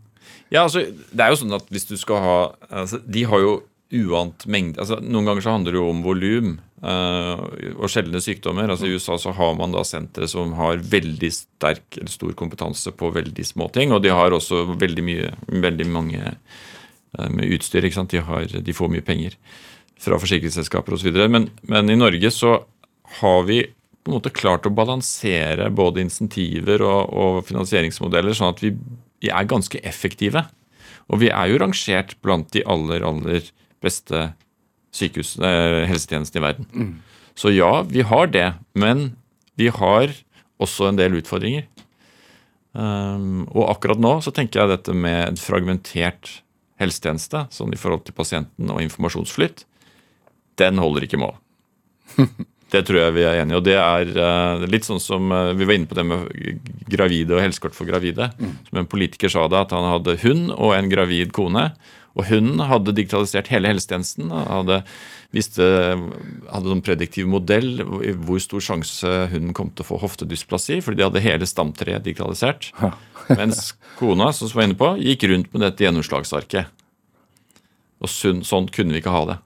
Ja, 0.53 0.63
altså, 0.63 0.85
det 0.85 1.23
er 1.23 1.33
jo 1.33 1.41
sånn 1.41 1.57
at 1.57 1.67
hvis 1.73 1.89
du 1.89 1.95
skal 2.01 2.21
ha 2.23 2.37
altså, 2.69 3.01
De 3.01 3.25
har 3.29 3.41
jo 3.43 3.55
uant 3.95 4.47
mengde 4.49 4.81
altså, 4.81 4.97
Noen 5.03 5.27
ganger 5.29 5.45
så 5.45 5.53
handler 5.53 5.75
det 5.75 5.77
jo 5.77 5.89
om 5.91 5.99
volum 6.05 6.55
uh, 6.85 7.43
og 7.75 7.89
sjeldne 7.91 8.21
sykdommer. 8.23 8.69
Altså, 8.71 8.87
I 8.87 8.95
USA 8.95 9.17
så 9.21 9.33
har 9.35 9.57
man 9.59 9.75
da 9.75 9.83
sentre 9.87 10.29
som 10.31 10.55
har 10.57 10.81
veldig 10.81 11.31
sterk 11.33 11.99
eller 11.99 12.13
stor 12.13 12.33
kompetanse 12.37 12.93
på 12.95 13.11
veldig 13.15 13.45
små 13.45 13.69
ting. 13.75 13.93
Og 13.95 14.03
de 14.05 14.13
har 14.13 14.35
også 14.35 14.63
veldig 14.73 15.05
mye, 15.05 15.31
veldig 15.49 15.87
mange 15.91 16.33
med 17.31 17.55
utstyr. 17.55 17.85
ikke 17.85 17.99
sant? 17.99 18.13
De, 18.13 18.21
har, 18.23 18.45
de 18.45 18.75
får 18.75 18.91
mye 18.91 19.05
penger 19.05 19.37
fra 20.01 20.19
forsikringsselskaper 20.19 20.97
osv. 20.97 21.15
Men, 21.31 21.49
men 21.69 21.91
i 21.91 21.97
Norge 21.99 22.31
så 22.33 22.57
har 23.21 23.43
vi 23.47 23.61
på 24.05 24.11
en 24.11 24.17
måte 24.19 24.33
klart 24.33 24.67
å 24.67 24.73
balansere 24.75 25.71
både 25.73 26.03
insentiver 26.03 26.83
og, 26.85 27.09
og 27.09 27.39
finansieringsmodeller, 27.47 28.35
sånn 28.37 28.53
at 28.53 28.61
vi, 28.61 28.75
vi 29.23 29.31
er 29.33 29.47
ganske 29.49 29.81
effektive. 29.81 30.45
Og 31.09 31.21
vi 31.23 31.31
er 31.33 31.49
jo 31.49 31.59
rangert 31.61 32.13
blant 32.25 32.51
de 32.53 32.61
aller, 32.69 33.05
aller 33.05 33.49
beste 33.83 34.21
eh, 34.29 35.81
helsetjenestene 35.89 36.41
i 36.41 36.45
verden. 36.45 36.69
Så 37.35 37.51
ja, 37.53 37.81
vi 37.89 38.05
har 38.05 38.29
det, 38.31 38.47
men 38.77 39.15
vi 39.59 39.71
har 39.73 40.13
også 40.61 40.89
en 40.89 40.99
del 40.99 41.17
utfordringer. 41.19 41.65
Um, 42.75 43.45
og 43.55 43.69
akkurat 43.71 44.01
nå 44.03 44.17
så 44.23 44.33
tenker 44.35 44.61
jeg 44.61 44.73
dette 44.73 44.95
med 44.95 45.21
et 45.29 45.39
fragmentert 45.39 46.41
helsetjeneste, 46.81 47.45
sånn 47.55 47.73
i 47.75 47.79
forhold 47.79 48.05
til 48.07 48.17
pasienten 48.17 48.71
og 48.73 48.83
informasjonsflytt, 48.83 49.65
den 50.59 50.81
holder 50.81 51.07
ikke 51.07 51.21
mål. 51.21 51.37
Det 52.73 52.81
tror 52.87 52.97
jeg 52.97 53.13
vi 53.15 53.23
er 53.23 53.39
enige 53.39 53.55
i. 53.55 53.59
Og 53.59 53.65
det 53.65 53.75
er 53.77 54.09
eh, 54.19 54.63
litt 54.73 54.87
sånn 54.87 54.99
som 54.99 55.29
eh, 55.31 55.51
vi 55.55 55.67
var 55.69 55.77
inne 55.77 55.89
på 55.89 55.95
det 55.95 56.05
med 56.09 56.63
gravide 56.91 57.37
og 57.37 57.43
helsekort 57.43 57.77
for 57.77 57.87
gravide. 57.87 58.31
Som 58.67 58.81
en 58.81 58.89
politiker 58.89 59.31
sa 59.31 59.45
det, 59.47 59.59
at 59.67 59.75
han 59.75 59.85
hadde 59.85 60.17
hund 60.25 60.49
og 60.55 60.73
en 60.75 60.89
gravid 60.91 61.31
kone. 61.37 61.67
Og 62.15 62.29
hunden 62.29 62.63
hadde 62.65 62.95
digitalisert 62.95 63.51
hele 63.51 63.69
helsetjenesten. 63.69 64.31
Hadde, 64.33 64.81
visste, 65.35 65.65
hadde 66.49 66.73
en 66.73 66.83
prediktiv 66.83 67.27
modell 67.31 67.83
hvor 67.83 68.41
stor 68.43 68.63
sjanse 68.63 69.13
hunden 69.33 69.55
kom 69.55 69.71
til 69.71 69.85
å 69.85 69.89
få 69.91 69.99
hoftedysplasi, 70.03 70.79
fordi 70.83 71.01
de 71.01 71.07
hadde 71.09 71.25
hele 71.25 71.49
stamtreet 71.49 72.07
digitalisert. 72.07 72.71
Mens 73.39 73.73
kona, 73.99 74.31
som 74.35 74.47
vi 74.49 74.57
var 74.59 74.67
inne 74.69 74.77
på, 74.79 74.89
gikk 75.01 75.23
rundt 75.31 75.53
med 75.53 75.63
dette 75.65 75.85
gjennomslagsarket. 75.85 76.71
Og 78.03 78.11
sånn 78.11 78.67
kunne 78.73 78.93
vi 78.93 79.01
ikke 79.01 79.13
ha 79.15 79.23
det. 79.31 79.37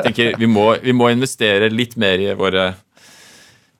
Tenker, 0.00 0.36
vi 0.40 0.48
må, 0.50 0.70
vi 0.82 0.94
må 0.96 1.10
investere 1.12 1.68
litt 1.70 1.96
mer 2.00 2.22
i 2.22 2.30
våre 2.38 2.70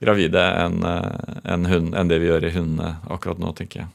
gravide 0.00 0.42
enn 0.64 0.78
en 0.84 1.40
enn 1.44 1.66
hund- 1.68 1.96
enn 1.96 2.08
det 2.10 2.18
vi 2.22 2.28
gjør 2.30 2.46
i 2.48 2.52
hundene 2.54 2.94
akkurat 3.12 3.40
nå, 3.40 3.50
tenker 3.56 3.82
jeg. 3.82 3.88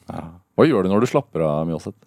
Hva 0.55 0.65
gjør 0.67 0.85
du 0.85 0.91
når 0.91 1.05
du 1.05 1.09
slapper 1.11 1.43
av, 1.45 1.63
Mjåseth? 1.69 1.97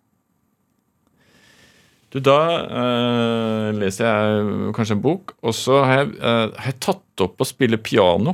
Du, 2.09 2.20
Da 2.24 2.36
øh, 2.64 3.70
leser 3.76 4.07
jeg 4.09 4.72
kanskje 4.76 4.96
en 4.96 5.03
bok, 5.05 5.34
og 5.44 5.53
så 5.57 5.82
har 5.84 5.99
jeg, 6.03 6.12
øh, 6.16 6.44
har 6.57 6.70
jeg 6.72 6.78
tatt 6.80 7.24
opp 7.26 7.42
å 7.44 7.49
spille 7.49 7.76
piano. 7.84 8.32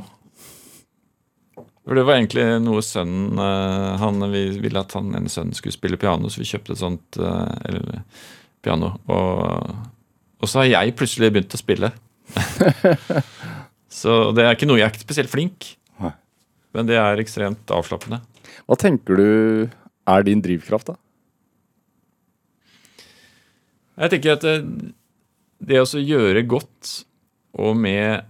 For 1.85 1.93
Det 1.93 2.05
var 2.07 2.17
egentlig 2.17 2.45
noe 2.65 2.81
sønnen 2.81 3.37
eh, 3.41 3.91
han, 4.01 4.23
Vi 4.33 4.45
ville 4.63 4.81
at 4.81 4.95
han 4.97 5.13
en 5.17 5.29
sønn 5.29 5.53
skulle 5.53 5.75
spille 5.75 5.99
piano, 6.01 6.31
så 6.33 6.41
vi 6.41 6.49
kjøpte 6.49 6.73
et 6.73 6.81
sånt 6.81 7.19
eh, 7.21 7.53
eller, 7.69 8.01
piano. 8.65 8.95
Og, 9.05 9.69
og 10.41 10.49
så 10.49 10.63
har 10.63 10.71
jeg 10.71 10.95
plutselig 10.97 11.29
begynt 11.35 11.53
å 11.53 11.61
spille. 11.61 11.91
så 14.01 14.17
det 14.33 14.47
er 14.47 14.57
ikke 14.57 14.69
noe 14.69 14.81
jeg 14.81 14.87
er 14.87 14.95
ikke 14.95 15.05
spesielt 15.05 15.33
flink, 15.33 15.75
men 16.75 16.89
det 16.89 16.97
er 16.99 17.21
ekstremt 17.21 17.69
avslappende. 17.71 18.17
Hva 18.65 18.75
tenker 18.81 19.19
du 19.21 19.29
er 20.09 20.25
din 20.25 20.41
drivkraft, 20.43 20.89
da? 20.89 20.97
Jeg 24.01 24.11
tenker 24.11 24.33
at 24.33 24.43
det, 24.43 24.55
det 25.63 25.79
å 25.79 26.01
gjøre 26.01 26.43
godt 26.49 26.97
og 27.55 27.77
med 27.79 28.25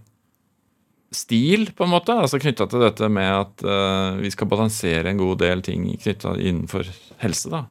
stil, 1.16 1.70
på 1.76 1.86
en 1.86 1.93
måte, 1.93 2.16
altså 2.20 2.39
knytta 2.41 2.68
til 2.70 2.84
dette 2.84 3.09
med 3.11 3.30
at 3.32 3.63
uh, 3.66 4.20
vi 4.20 4.32
skal 4.34 4.49
balansere 4.51 5.11
en 5.11 5.22
god 5.22 5.39
del 5.41 5.63
ting 5.66 5.88
knytta 6.01 6.36
innenfor 6.38 6.89
helse, 7.24 7.51
da. 7.53 7.66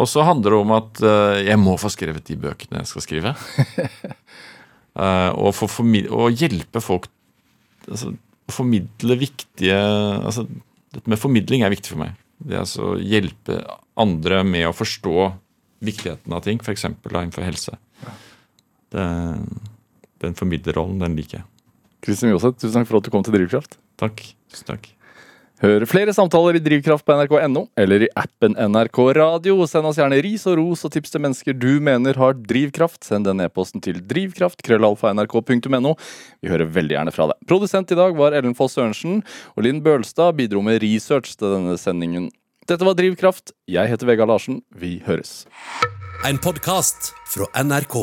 Og 0.00 0.08
så 0.10 0.24
handler 0.26 0.54
det 0.54 0.58
om 0.64 0.74
at 0.74 1.02
uh, 1.04 1.38
jeg 1.38 1.60
må 1.62 1.76
få 1.78 1.90
skrevet 1.92 2.26
de 2.26 2.38
bøkene 2.40 2.80
jeg 2.82 2.90
skal 2.90 3.04
skrive. 3.04 3.34
uh, 4.98 5.30
og, 5.44 5.52
for, 5.54 5.70
for, 5.70 5.86
og 6.10 6.34
hjelpe 6.34 6.82
folk 6.82 7.06
altså, 7.86 8.14
formidle 8.50 9.18
viktige 9.20 9.76
altså, 9.76 10.48
Dette 10.94 11.10
med 11.10 11.18
formidling 11.18 11.64
er 11.66 11.72
viktig 11.74 11.90
for 11.90 12.04
meg. 12.04 12.18
Det 12.38 12.54
er 12.54 12.60
altså 12.60 12.92
hjelpe 13.02 13.56
andre 13.98 14.44
med 14.46 14.68
å 14.68 14.76
forstå 14.76 15.30
viktigheten 15.84 16.34
av 16.36 16.44
ting, 16.44 16.60
f.eks. 16.62 16.84
innenfor 16.86 17.42
helse. 17.42 17.74
Det, 18.94 19.06
den 20.22 20.38
formidlerrollen, 20.38 21.00
den 21.02 21.16
liker 21.18 21.40
jeg. 21.40 21.48
Kristin 22.04 22.32
Mjåseth, 22.32 22.60
tusen 22.60 22.82
takk 22.82 22.90
for 22.90 23.00
at 23.00 23.06
du 23.06 23.14
kom 23.14 23.24
til 23.24 23.34
Drivkraft. 23.38 23.78
Takk. 24.00 24.20
Tusen 24.52 24.68
takk. 24.74 24.90
Hør 25.64 25.84
flere 25.88 26.12
samtaler 26.12 26.58
i 26.58 26.60
Drivkraft 26.60 27.06
på 27.06 27.14
nrk.no 27.14 27.62
eller 27.80 28.04
i 28.04 28.08
appen 28.20 28.56
NRK 28.58 28.98
Radio. 29.16 29.54
Send 29.70 29.88
oss 29.88 29.96
gjerne 30.00 30.18
ris 30.24 30.42
og 30.50 30.58
ros 30.58 30.82
og 30.84 30.92
tips 30.92 31.14
til 31.14 31.22
mennesker 31.24 31.56
du 31.56 31.78
mener 31.84 32.18
har 32.20 32.34
drivkraft. 32.36 33.00
Send 33.06 33.24
den 33.28 33.40
e-posten 33.40 33.80
til 33.84 34.02
drivkraft.krøllalfa.nrk.no. 34.04 35.94
Vi 36.42 36.52
hører 36.52 36.68
veldig 36.74 36.98
gjerne 36.98 37.14
fra 37.14 37.30
deg. 37.30 37.40
Produsent 37.48 37.94
i 37.94 38.00
dag 38.02 38.18
var 38.18 38.36
Ellen 38.36 38.58
Foss 38.58 38.76
Sørensen, 38.76 39.22
og 39.56 39.64
Linn 39.64 39.80
Bølstad 39.84 40.36
bidro 40.36 40.60
med 40.66 40.82
research 40.84 41.38
til 41.38 41.56
denne 41.56 41.78
sendingen. 41.80 42.28
Dette 42.68 42.84
var 42.84 42.98
Drivkraft. 42.98 43.54
Jeg 43.70 43.88
heter 43.88 44.10
Vegard 44.10 44.34
Larsen. 44.34 44.60
Vi 44.74 44.98
høres. 45.06 45.44
En 46.28 46.36
podkast 46.36 47.14
fra 47.32 47.48
NRK. 47.62 48.02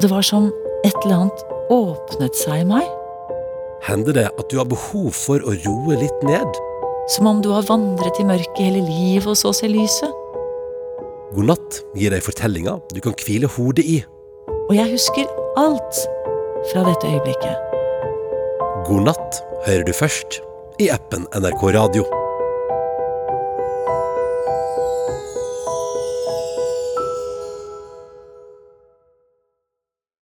Det 0.00 0.08
var 0.12 0.24
som 0.24 0.48
et 0.86 0.96
eller 1.04 1.24
annet 1.26 1.51
åpnet 1.70 2.36
seg 2.38 2.62
i 2.62 2.68
meg. 2.68 2.88
Hender 3.86 4.14
det 4.16 4.28
at 4.30 4.48
du 4.50 4.58
har 4.60 4.68
behov 4.70 5.10
for 5.16 5.42
å 5.42 5.54
roe 5.64 5.98
litt 5.98 6.24
ned? 6.26 6.60
Som 7.10 7.26
om 7.26 7.42
du 7.42 7.50
har 7.50 7.66
vandret 7.66 8.20
i 8.22 8.26
mørket 8.26 8.62
hele 8.62 8.84
livet 8.86 9.26
og 9.26 9.38
så 9.38 9.52
ser 9.56 9.72
lyset. 9.74 10.10
God 11.32 11.48
natt 11.48 11.80
gir 11.96 12.12
deg 12.12 12.22
fortellinger 12.24 12.80
du 12.92 13.00
kan 13.02 13.16
hvile 13.18 13.50
hodet 13.56 13.86
i. 13.88 13.98
Og 14.68 14.74
jeg 14.76 14.92
husker 14.92 15.28
alt 15.60 16.02
fra 16.70 16.84
dette 16.86 17.10
øyeblikket. 17.10 17.68
God 18.86 19.08
natt 19.10 19.42
hører 19.66 19.86
du 19.88 19.94
først 19.96 20.40
i 20.82 20.90
appen 20.92 21.26
NRK 21.34 21.70
Radio. 21.74 22.21